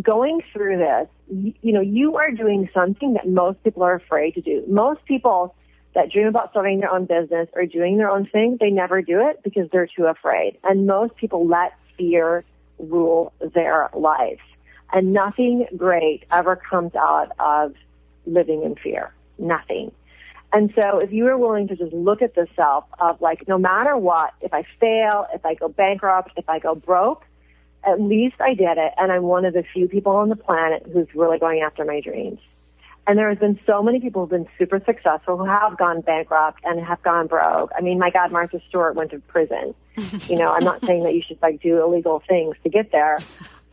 going 0.02 0.40
through 0.52 0.78
this, 0.78 1.08
you, 1.30 1.54
you 1.60 1.72
know 1.72 1.82
you 1.82 2.16
are 2.16 2.32
doing 2.32 2.68
something 2.74 3.12
that 3.12 3.28
most 3.28 3.62
people 3.62 3.82
are 3.82 3.94
afraid 3.94 4.34
to 4.34 4.40
do. 4.40 4.64
Most 4.66 5.04
people 5.04 5.54
that 5.96 6.12
dream 6.12 6.26
about 6.26 6.50
starting 6.50 6.80
their 6.80 6.90
own 6.90 7.06
business 7.06 7.48
or 7.54 7.64
doing 7.64 7.96
their 7.96 8.10
own 8.10 8.26
thing, 8.26 8.58
they 8.60 8.70
never 8.70 9.00
do 9.00 9.26
it 9.28 9.42
because 9.42 9.68
they're 9.72 9.88
too 9.88 10.04
afraid. 10.04 10.58
And 10.62 10.86
most 10.86 11.16
people 11.16 11.46
let 11.46 11.72
fear 11.96 12.44
rule 12.78 13.32
their 13.54 13.88
life. 13.94 14.40
And 14.92 15.14
nothing 15.14 15.66
great 15.74 16.24
ever 16.30 16.54
comes 16.54 16.94
out 16.94 17.32
of 17.38 17.74
living 18.26 18.62
in 18.62 18.76
fear. 18.76 19.12
Nothing. 19.38 19.90
And 20.52 20.70
so 20.76 20.98
if 20.98 21.12
you 21.12 21.26
are 21.28 21.38
willing 21.38 21.66
to 21.68 21.76
just 21.76 21.94
look 21.94 22.20
at 22.20 22.34
the 22.34 22.46
self 22.54 22.84
of 23.00 23.20
like, 23.22 23.48
no 23.48 23.56
matter 23.56 23.96
what, 23.96 24.34
if 24.42 24.52
I 24.52 24.64
fail, 24.78 25.26
if 25.34 25.46
I 25.46 25.54
go 25.54 25.68
bankrupt, 25.68 26.32
if 26.36 26.48
I 26.48 26.58
go 26.58 26.74
broke, 26.74 27.24
at 27.84 28.00
least 28.02 28.36
I 28.38 28.52
did 28.52 28.76
it 28.76 28.92
and 28.98 29.10
I'm 29.10 29.22
one 29.22 29.46
of 29.46 29.54
the 29.54 29.64
few 29.72 29.88
people 29.88 30.12
on 30.12 30.28
the 30.28 30.36
planet 30.36 30.86
who's 30.92 31.08
really 31.14 31.38
going 31.38 31.62
after 31.62 31.86
my 31.86 32.00
dreams. 32.00 32.40
And 33.06 33.18
there 33.18 33.28
has 33.28 33.38
been 33.38 33.58
so 33.66 33.82
many 33.82 34.00
people 34.00 34.22
who've 34.22 34.30
been 34.30 34.48
super 34.58 34.80
successful 34.84 35.36
who 35.36 35.44
have 35.44 35.78
gone 35.78 36.00
bankrupt 36.00 36.60
and 36.64 36.84
have 36.84 37.00
gone 37.02 37.28
broke. 37.28 37.70
I 37.76 37.80
mean, 37.80 37.98
my 37.98 38.10
God, 38.10 38.32
Martha 38.32 38.60
Stewart 38.68 38.96
went 38.96 39.12
to 39.12 39.20
prison. 39.20 39.74
you 39.96 40.36
know, 40.36 40.52
I'm 40.52 40.64
not 40.64 40.84
saying 40.84 41.04
that 41.04 41.14
you 41.14 41.22
should 41.26 41.40
like 41.40 41.62
do 41.62 41.82
illegal 41.82 42.22
things 42.28 42.56
to 42.64 42.68
get 42.68 42.90
there. 42.90 43.24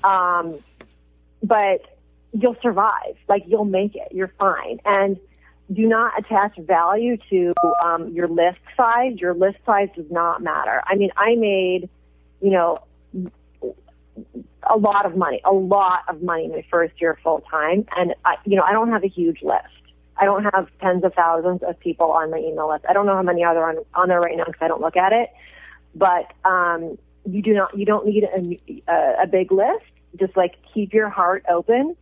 Um, 0.03 0.59
but 1.41 1.81
you'll 2.31 2.57
survive. 2.61 3.15
Like 3.27 3.43
you'll 3.47 3.65
make 3.65 3.95
it. 3.95 4.09
You're 4.11 4.34
fine. 4.39 4.79
And 4.86 5.17
do 5.71 5.88
not 5.88 6.17
attach 6.19 6.57
value 6.57 7.17
to 7.29 7.53
um, 7.84 8.09
your 8.09 8.27
list 8.27 8.59
size. 8.77 9.15
Your 9.17 9.34
list 9.34 9.57
size 9.65 9.89
does 9.95 10.09
not 10.11 10.43
matter. 10.43 10.84
I 10.86 10.95
mean, 10.95 11.11
I 11.17 11.36
made, 11.36 11.89
you 12.41 12.51
know, 12.51 12.84
a 14.70 14.78
lot 14.78 15.05
of 15.05 15.16
money, 15.16 15.41
a 15.45 15.51
lot 15.51 16.03
of 16.07 16.22
money 16.22 16.47
my 16.47 16.66
first 16.70 16.99
year 16.99 17.18
full 17.24 17.41
time. 17.49 17.86
And 17.95 18.14
I, 18.26 18.36
you 18.45 18.55
know, 18.55 18.64
I 18.64 18.72
don't 18.72 18.89
have 18.89 19.03
a 19.03 19.07
huge 19.07 19.41
list. 19.41 19.68
I 20.18 20.26
don't 20.26 20.43
have 20.43 20.68
tens 20.80 21.03
of 21.03 21.14
thousands 21.14 21.64
of 21.64 21.80
people 21.80 22.11
on 22.11 22.30
my 22.30 22.38
email 22.38 22.70
list. 22.70 22.86
I 22.88 22.93
don't 22.93 23.05
know 23.05 23.16
how 23.16 23.24
many 23.24 23.43
are 23.43 23.53
there 23.53 23.68
on, 23.68 23.78
on 23.95 24.09
there 24.09 24.20
right 24.20 24.38
now 24.38 24.45
because 24.45 24.61
I 24.61 24.68
don't 24.68 24.82
look 24.82 24.95
at 24.95 25.11
it. 25.11 25.30
But 25.95 26.32
um, 26.45 26.97
you 27.26 27.41
do 27.41 27.53
not, 27.53 27.78
you 27.78 27.86
don't 27.86 28.05
need 28.05 28.24
a, 28.88 29.24
a 29.24 29.28
big 29.28 29.51
list. 29.51 29.86
Just 30.20 30.38
like 30.38 30.55
keep 30.74 30.93
your 30.93 31.09
heart 31.09 31.43
open, 31.49 31.95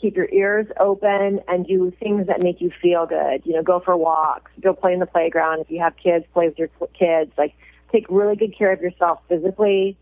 keep 0.00 0.16
your 0.16 0.28
ears 0.30 0.66
open, 0.78 1.40
and 1.46 1.66
do 1.66 1.92
things 2.00 2.26
that 2.28 2.42
make 2.42 2.60
you 2.60 2.70
feel 2.80 3.04
good. 3.04 3.42
You 3.44 3.54
know, 3.54 3.62
go 3.62 3.80
for 3.80 3.96
walks, 3.96 4.50
go 4.60 4.72
play 4.72 4.94
in 4.94 5.00
the 5.00 5.06
playground. 5.06 5.60
If 5.60 5.70
you 5.70 5.80
have 5.80 5.94
kids, 5.96 6.24
play 6.32 6.48
with 6.48 6.58
your 6.58 6.70
kids. 6.98 7.32
Like 7.36 7.54
take 7.92 8.06
really 8.08 8.36
good 8.36 8.56
care 8.56 8.72
of 8.72 8.80
yourself 8.80 9.20
physically. 9.28 9.98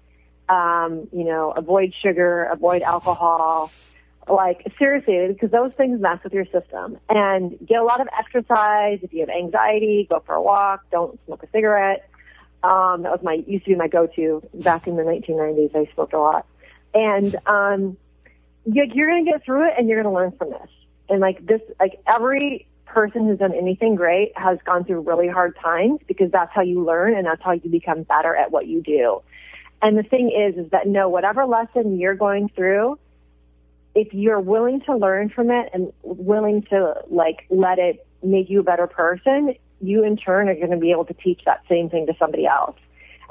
Um, 0.49 1.09
you 1.13 1.25
know, 1.25 1.51
avoid 1.51 1.93
sugar, 2.03 2.45
avoid 2.45 2.83
alcohol 2.83 3.71
like 4.31 4.73
seriously, 4.79 5.29
because 5.29 5.51
those 5.51 5.73
things 5.75 6.01
mess 6.01 6.23
with 6.23 6.33
your 6.33 6.45
system. 6.47 6.99
And 7.09 7.59
get 7.67 7.79
a 7.79 7.85
lot 7.85 8.01
of 8.01 8.09
exercise. 8.19 9.01
If 9.03 9.13
you 9.13 9.21
have 9.21 9.31
anxiety, 9.31 10.07
go 10.09 10.23
for 10.25 10.35
a 10.35 10.43
walk. 10.43 10.85
Don't 10.91 11.19
smoke 11.27 11.43
a 11.43 11.49
cigarette. 11.51 12.09
Um, 12.63 13.03
that 13.03 13.13
was 13.13 13.21
my 13.23 13.35
used 13.47 13.65
to 13.65 13.71
be 13.71 13.77
my 13.77 13.89
go-to 13.89 14.43
back 14.55 14.87
in 14.87 14.97
the 14.97 15.03
1990s. 15.03 15.77
I 15.77 15.93
smoked 15.95 16.13
a 16.13 16.19
lot, 16.19 16.47
and 16.93 17.37
um, 17.47 17.97
you, 18.65 18.85
you're 18.93 19.09
going 19.09 19.25
to 19.25 19.31
get 19.31 19.45
through 19.45 19.69
it, 19.69 19.75
and 19.79 19.89
you're 19.89 20.03
going 20.03 20.13
to 20.13 20.19
learn 20.19 20.33
from 20.33 20.51
this. 20.51 20.69
And 21.09 21.21
like 21.21 21.45
this, 21.47 21.61
like 21.79 22.01
every 22.07 22.67
person 22.85 23.27
who's 23.27 23.39
done 23.39 23.55
anything 23.55 23.95
great 23.95 24.33
has 24.37 24.59
gone 24.65 24.85
through 24.85 25.03
really 25.03 25.29
hard 25.29 25.55
times 25.63 26.01
because 26.09 26.31
that's 26.33 26.51
how 26.53 26.63
you 26.63 26.85
learn 26.85 27.15
and 27.15 27.27
that's 27.27 27.43
how 27.43 27.53
you 27.53 27.71
become 27.71 28.03
better 28.03 28.35
at 28.35 28.51
what 28.51 28.67
you 28.67 28.83
do. 28.83 29.23
And 29.81 29.97
the 29.97 30.03
thing 30.03 30.31
is, 30.31 30.64
is 30.64 30.70
that 30.72 30.87
no, 30.87 31.09
whatever 31.09 31.45
lesson 31.47 31.99
you're 31.99 32.14
going 32.14 32.49
through, 32.49 32.99
if 33.95 34.12
you're 34.12 34.41
willing 34.41 34.81
to 34.83 34.97
learn 34.97 35.29
from 35.29 35.51
it 35.51 35.70
and 35.72 35.93
willing 36.03 36.62
to 36.70 36.95
like 37.09 37.47
let 37.51 37.79
it 37.79 38.07
make 38.22 38.51
you 38.51 38.61
a 38.61 38.62
better 38.62 38.87
person, 38.87 39.55
you 39.81 40.05
in 40.05 40.16
turn 40.16 40.49
are 40.49 40.55
going 40.55 40.70
to 40.70 40.76
be 40.76 40.91
able 40.91 41.05
to 41.05 41.14
teach 41.14 41.43
that 41.47 41.62
same 41.68 41.89
thing 41.89 42.07
to 42.07 42.14
somebody 42.18 42.47
else. 42.47 42.76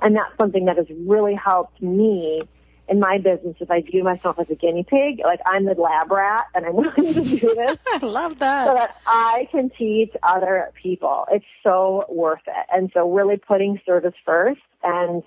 And 0.02 0.16
that's 0.16 0.36
something 0.38 0.66
that 0.66 0.78
has 0.78 0.88
really 0.90 1.36
helped 1.36 1.82
me 1.82 2.44
in 2.90 3.00
my 3.00 3.18
business 3.18 3.56
if 3.60 3.70
I 3.70 3.82
view 3.82 4.04
myself 4.04 4.40
as 4.40 4.50
a 4.50 4.56
guinea 4.56 4.84
pig, 4.84 5.20
like 5.24 5.40
I'm 5.46 5.66
the 5.66 5.74
lab 5.74 6.10
rat 6.10 6.46
and 6.56 6.66
I'm 6.66 6.76
willing 6.76 7.14
to 7.14 7.22
do 7.22 7.56
this. 7.56 7.78
I 7.88 7.98
love 8.06 8.40
that. 8.40 8.68
So 8.68 8.74
that 8.76 8.98
I 9.06 9.48
can 9.52 9.70
teach 9.70 10.14
other 10.24 10.72
people. 10.82 11.26
It's 11.32 11.46
so 11.64 12.06
worth 12.10 12.48
it. 12.48 12.66
And 12.72 12.90
so 12.94 13.12
really 13.12 13.38
putting 13.38 13.82
service 13.86 14.14
first 14.26 14.62
and, 14.84 15.24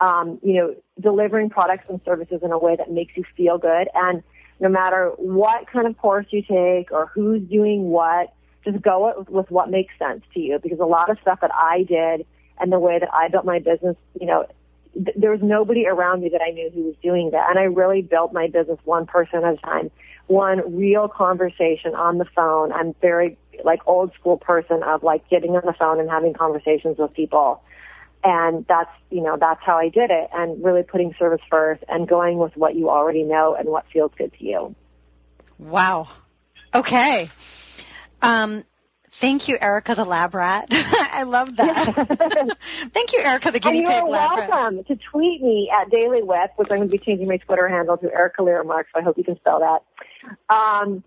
um, 0.00 0.38
you 0.42 0.54
know, 0.54 0.74
delivering 1.00 1.50
products 1.50 1.84
and 1.88 2.00
services 2.04 2.40
in 2.42 2.52
a 2.52 2.58
way 2.58 2.76
that 2.76 2.90
makes 2.90 3.16
you 3.16 3.24
feel 3.36 3.58
good 3.58 3.88
and 3.94 4.22
no 4.60 4.68
matter 4.68 5.12
what 5.16 5.70
kind 5.70 5.86
of 5.86 5.96
course 5.98 6.26
you 6.30 6.42
take 6.42 6.90
or 6.90 7.06
who's 7.14 7.42
doing 7.42 7.90
what, 7.90 8.32
just 8.64 8.80
go 8.82 9.24
with 9.28 9.50
what 9.50 9.70
makes 9.70 9.92
sense 9.98 10.22
to 10.34 10.40
you. 10.40 10.58
Because 10.58 10.80
a 10.80 10.84
lot 10.84 11.10
of 11.10 11.18
stuff 11.20 11.40
that 11.40 11.54
I 11.54 11.82
did 11.82 12.26
and 12.58 12.72
the 12.72 12.78
way 12.78 12.98
that 12.98 13.12
I 13.12 13.28
built 13.28 13.44
my 13.44 13.58
business, 13.58 13.96
you 14.18 14.26
know, 14.26 14.46
th- 14.94 15.16
there 15.16 15.30
was 15.30 15.40
nobody 15.42 15.86
around 15.86 16.22
me 16.22 16.30
that 16.30 16.40
I 16.40 16.50
knew 16.50 16.70
who 16.70 16.84
was 16.84 16.94
doing 17.02 17.30
that. 17.32 17.50
And 17.50 17.58
I 17.58 17.64
really 17.64 18.02
built 18.02 18.32
my 18.32 18.48
business 18.48 18.78
one 18.84 19.06
person 19.06 19.44
at 19.44 19.54
a 19.54 19.56
time, 19.58 19.90
one 20.26 20.76
real 20.76 21.06
conversation 21.08 21.94
on 21.94 22.18
the 22.18 22.24
phone. 22.24 22.72
I'm 22.72 22.94
very 23.00 23.36
like 23.62 23.80
old 23.86 24.12
school 24.18 24.38
person 24.38 24.82
of 24.82 25.02
like 25.02 25.28
getting 25.28 25.54
on 25.56 25.62
the 25.66 25.74
phone 25.74 26.00
and 26.00 26.08
having 26.10 26.32
conversations 26.32 26.96
with 26.98 27.12
people 27.12 27.62
and 28.24 28.64
that's, 28.68 28.90
you 29.10 29.22
know, 29.22 29.36
that's 29.38 29.60
how 29.64 29.76
I 29.76 29.88
did 29.88 30.10
it 30.10 30.30
and 30.32 30.62
really 30.64 30.82
putting 30.82 31.14
service 31.18 31.42
first 31.50 31.84
and 31.88 32.08
going 32.08 32.38
with 32.38 32.56
what 32.56 32.74
you 32.74 32.90
already 32.90 33.22
know 33.22 33.54
and 33.54 33.68
what 33.68 33.84
feels 33.92 34.12
good 34.16 34.32
to 34.38 34.44
you. 34.44 34.74
Wow. 35.58 36.08
Okay. 36.74 37.30
Um, 38.22 38.64
Thank 39.18 39.48
you, 39.48 39.56
Erika 39.58 39.94
the 39.94 40.04
lab 40.04 40.34
rat. 40.34 40.66
I 40.70 41.22
love 41.22 41.56
that. 41.56 42.58
Thank 42.92 43.14
you, 43.14 43.20
Erika 43.20 43.50
the 43.50 43.58
guinea 43.58 43.78
and 43.78 43.86
pig 43.86 43.96
you're 43.96 44.08
lab 44.08 44.50
welcome 44.50 44.84
to 44.84 44.96
tweet 45.10 45.40
me 45.40 45.72
at 45.74 45.88
Daily 45.88 46.22
Whip, 46.22 46.50
which 46.56 46.68
I'm 46.70 46.76
going 46.76 46.88
to 46.90 46.92
be 46.92 46.98
changing 46.98 47.26
my 47.26 47.38
Twitter 47.38 47.66
handle 47.66 47.96
to 47.96 48.12
Erika 48.12 48.42
Lyremark, 48.42 48.84
so 48.92 49.00
I 49.00 49.02
hope 49.02 49.16
you 49.16 49.24
can 49.24 49.36
spell 49.36 49.60
that. 49.60 50.54
Um, 50.54 51.02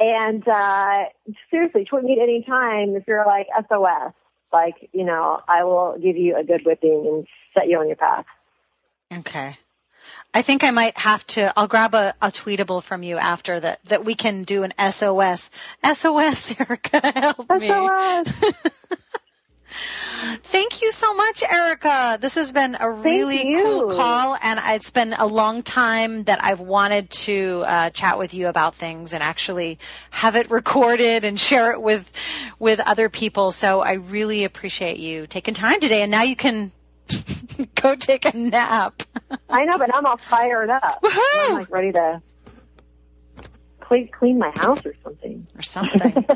and 0.00 0.42
uh, 0.48 1.04
seriously, 1.48 1.84
tweet 1.84 2.02
me 2.02 2.14
at 2.14 2.24
any 2.24 2.42
time 2.42 2.96
if 2.96 3.04
you're 3.06 3.24
like 3.24 3.46
SOS 3.68 4.14
like, 4.54 4.88
you 4.92 5.04
know, 5.04 5.40
I 5.46 5.64
will 5.64 5.98
give 6.00 6.16
you 6.16 6.36
a 6.36 6.44
good 6.44 6.62
whipping 6.64 7.04
and 7.06 7.26
set 7.52 7.68
you 7.68 7.78
on 7.78 7.88
your 7.88 7.96
path. 7.96 8.24
Okay. 9.12 9.58
I 10.32 10.42
think 10.42 10.64
I 10.64 10.70
might 10.70 10.96
have 10.96 11.26
to, 11.28 11.52
I'll 11.56 11.66
grab 11.66 11.94
a, 11.94 12.14
a 12.22 12.28
tweetable 12.28 12.82
from 12.82 13.02
you 13.02 13.18
after 13.18 13.58
that, 13.60 13.80
that 13.86 14.04
we 14.04 14.14
can 14.14 14.44
do 14.44 14.62
an 14.62 14.72
SOS. 14.78 15.50
SOS, 15.84 16.54
Erika, 16.60 17.00
help 17.14 17.50
me. 17.50 17.68
SOS. 17.68 18.62
Thank 20.42 20.80
you 20.82 20.90
so 20.90 21.14
much, 21.14 21.42
Erika. 21.42 22.18
This 22.20 22.34
has 22.36 22.52
been 22.52 22.76
a 22.78 22.90
really 22.90 23.54
cool 23.62 23.88
call, 23.88 24.36
and 24.42 24.60
it's 24.64 24.90
been 24.90 25.12
a 25.12 25.26
long 25.26 25.62
time 25.62 26.24
that 26.24 26.42
I've 26.42 26.60
wanted 26.60 27.10
to 27.10 27.64
uh, 27.66 27.90
chat 27.90 28.18
with 28.18 28.32
you 28.32 28.48
about 28.48 28.74
things 28.74 29.12
and 29.12 29.22
actually 29.22 29.78
have 30.10 30.36
it 30.36 30.50
recorded 30.50 31.24
and 31.24 31.38
share 31.38 31.72
it 31.72 31.82
with 31.82 32.12
with 32.58 32.80
other 32.80 33.08
people. 33.08 33.50
So 33.50 33.80
I 33.80 33.94
really 33.94 34.44
appreciate 34.44 34.98
you 34.98 35.26
taking 35.26 35.54
time 35.54 35.80
today, 35.80 36.02
and 36.02 36.10
now 36.10 36.22
you 36.22 36.36
can 36.36 36.72
go 37.74 37.94
take 37.94 38.24
a 38.24 38.36
nap. 38.36 39.02
I 39.48 39.64
know, 39.64 39.78
but 39.78 39.94
I'm 39.94 40.06
all 40.06 40.16
fired 40.16 40.70
up. 40.70 41.02
Woohoo! 41.02 41.48
I'm 41.48 41.54
like 41.54 41.70
ready 41.70 41.92
to 41.92 42.22
clean 43.80 44.08
clean 44.08 44.38
my 44.38 44.52
house 44.56 44.84
or 44.86 44.94
something. 45.02 45.46
Or 45.56 45.62
something. 45.62 46.26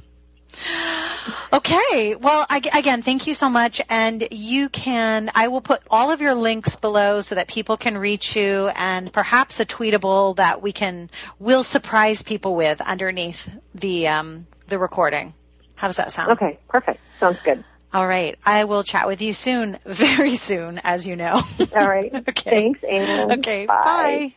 Okay. 1.52 2.16
Well, 2.16 2.46
I, 2.48 2.62
again, 2.74 3.02
thank 3.02 3.26
you 3.26 3.34
so 3.34 3.50
much. 3.50 3.82
And 3.90 4.26
you 4.30 4.70
can, 4.70 5.30
I 5.34 5.48
will 5.48 5.60
put 5.60 5.82
all 5.90 6.10
of 6.10 6.22
your 6.22 6.34
links 6.34 6.76
below 6.76 7.20
so 7.20 7.34
that 7.34 7.46
people 7.46 7.76
can 7.76 7.98
reach 7.98 8.34
you 8.34 8.68
and 8.74 9.12
perhaps 9.12 9.60
a 9.60 9.66
tweetable 9.66 10.36
that 10.36 10.62
we 10.62 10.72
can, 10.72 11.10
will 11.38 11.62
surprise 11.62 12.22
people 12.22 12.56
with 12.56 12.80
underneath 12.80 13.50
the, 13.74 14.08
um, 14.08 14.46
the 14.68 14.78
recording. 14.78 15.34
How 15.76 15.88
does 15.88 15.98
that 15.98 16.10
sound? 16.10 16.32
Okay. 16.32 16.58
Perfect. 16.68 17.00
Sounds 17.20 17.38
good. 17.44 17.62
All 17.92 18.06
right. 18.06 18.38
I 18.46 18.64
will 18.64 18.82
chat 18.82 19.06
with 19.06 19.20
you 19.20 19.34
soon, 19.34 19.78
very 19.84 20.36
soon, 20.36 20.80
as 20.82 21.06
you 21.06 21.16
know. 21.16 21.42
All 21.76 21.88
right. 21.88 22.12
okay. 22.28 22.50
Thanks, 22.50 22.80
Anne. 22.82 23.32
Okay. 23.32 23.66
Bye. 23.66 23.80
bye. 23.84 24.34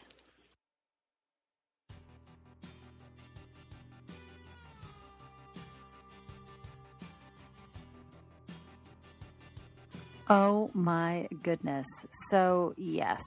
Oh 10.30 10.72
my 10.74 11.28
goodness. 11.44 11.86
So, 12.30 12.74
yes. 12.78 13.22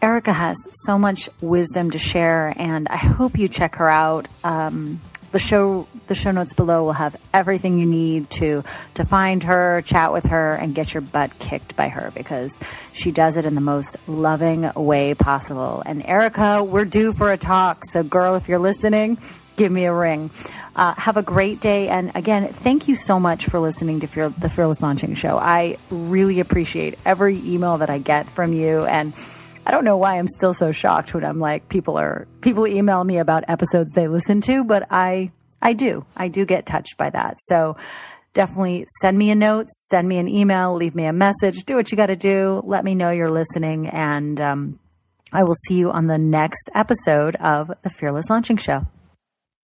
Erika 0.00 0.32
has 0.32 0.56
so 0.84 0.98
much 0.98 1.28
wisdom 1.40 1.90
to 1.92 1.98
share, 1.98 2.52
and 2.56 2.88
I 2.88 2.96
hope 2.96 3.38
you 3.38 3.48
check 3.48 3.76
her 3.76 3.88
out. 3.88 4.28
Um, 4.42 5.00
the 5.32 5.38
show 5.38 5.88
the 6.06 6.14
show 6.14 6.30
notes 6.30 6.52
below 6.52 6.84
will 6.84 6.92
have 6.92 7.16
everything 7.32 7.78
you 7.78 7.86
need 7.86 8.30
to 8.30 8.62
to 8.94 9.04
find 9.04 9.42
her 9.42 9.82
chat 9.82 10.12
with 10.12 10.24
her 10.24 10.54
and 10.54 10.74
get 10.74 10.94
your 10.94 11.00
butt 11.00 11.36
kicked 11.38 11.74
by 11.74 11.88
her 11.88 12.12
because 12.14 12.60
she 12.92 13.10
does 13.10 13.36
it 13.36 13.46
in 13.46 13.54
the 13.54 13.60
most 13.60 13.96
loving 14.06 14.70
way 14.74 15.14
possible 15.14 15.82
and 15.86 16.04
erika 16.04 16.62
we're 16.62 16.84
due 16.84 17.14
for 17.14 17.32
a 17.32 17.38
talk 17.38 17.82
so 17.86 18.02
girl 18.02 18.34
if 18.34 18.46
you're 18.46 18.58
listening 18.58 19.16
give 19.56 19.72
me 19.72 19.84
a 19.84 19.92
ring 19.92 20.30
uh, 20.74 20.94
have 20.94 21.16
a 21.16 21.22
great 21.22 21.60
day. 21.60 21.88
And 21.88 22.12
again, 22.14 22.48
thank 22.48 22.88
you 22.88 22.96
so 22.96 23.20
much 23.20 23.46
for 23.46 23.60
listening 23.60 24.00
to 24.00 24.06
Fear, 24.06 24.30
the 24.30 24.48
Fearless 24.48 24.82
Launching 24.82 25.14
Show. 25.14 25.38
I 25.38 25.78
really 25.90 26.40
appreciate 26.40 26.98
every 27.04 27.36
email 27.44 27.78
that 27.78 27.90
I 27.90 27.98
get 27.98 28.28
from 28.28 28.52
you. 28.52 28.84
And 28.84 29.12
I 29.66 29.70
don't 29.70 29.84
know 29.84 29.96
why 29.96 30.18
I'm 30.18 30.28
still 30.28 30.54
so 30.54 30.72
shocked 30.72 31.14
when 31.14 31.24
I'm 31.24 31.38
like, 31.38 31.68
people 31.68 31.98
are, 31.98 32.26
people 32.40 32.66
email 32.66 33.04
me 33.04 33.18
about 33.18 33.44
episodes 33.48 33.92
they 33.92 34.08
listen 34.08 34.40
to, 34.42 34.64
but 34.64 34.86
I, 34.90 35.30
I 35.60 35.74
do. 35.74 36.06
I 36.16 36.28
do 36.28 36.44
get 36.44 36.66
touched 36.66 36.96
by 36.96 37.10
that. 37.10 37.36
So 37.40 37.76
definitely 38.32 38.86
send 39.02 39.18
me 39.18 39.30
a 39.30 39.34
note, 39.34 39.68
send 39.68 40.08
me 40.08 40.16
an 40.16 40.26
email, 40.26 40.74
leave 40.74 40.94
me 40.94 41.04
a 41.04 41.12
message, 41.12 41.64
do 41.64 41.76
what 41.76 41.92
you 41.92 41.96
got 41.96 42.06
to 42.06 42.16
do. 42.16 42.62
Let 42.64 42.82
me 42.82 42.94
know 42.94 43.10
you're 43.10 43.28
listening. 43.28 43.88
And, 43.88 44.40
um, 44.40 44.78
I 45.34 45.44
will 45.44 45.54
see 45.66 45.76
you 45.76 45.90
on 45.90 46.08
the 46.08 46.18
next 46.18 46.68
episode 46.74 47.36
of 47.36 47.72
the 47.82 47.88
Fearless 47.88 48.28
Launching 48.28 48.58
Show. 48.58 48.86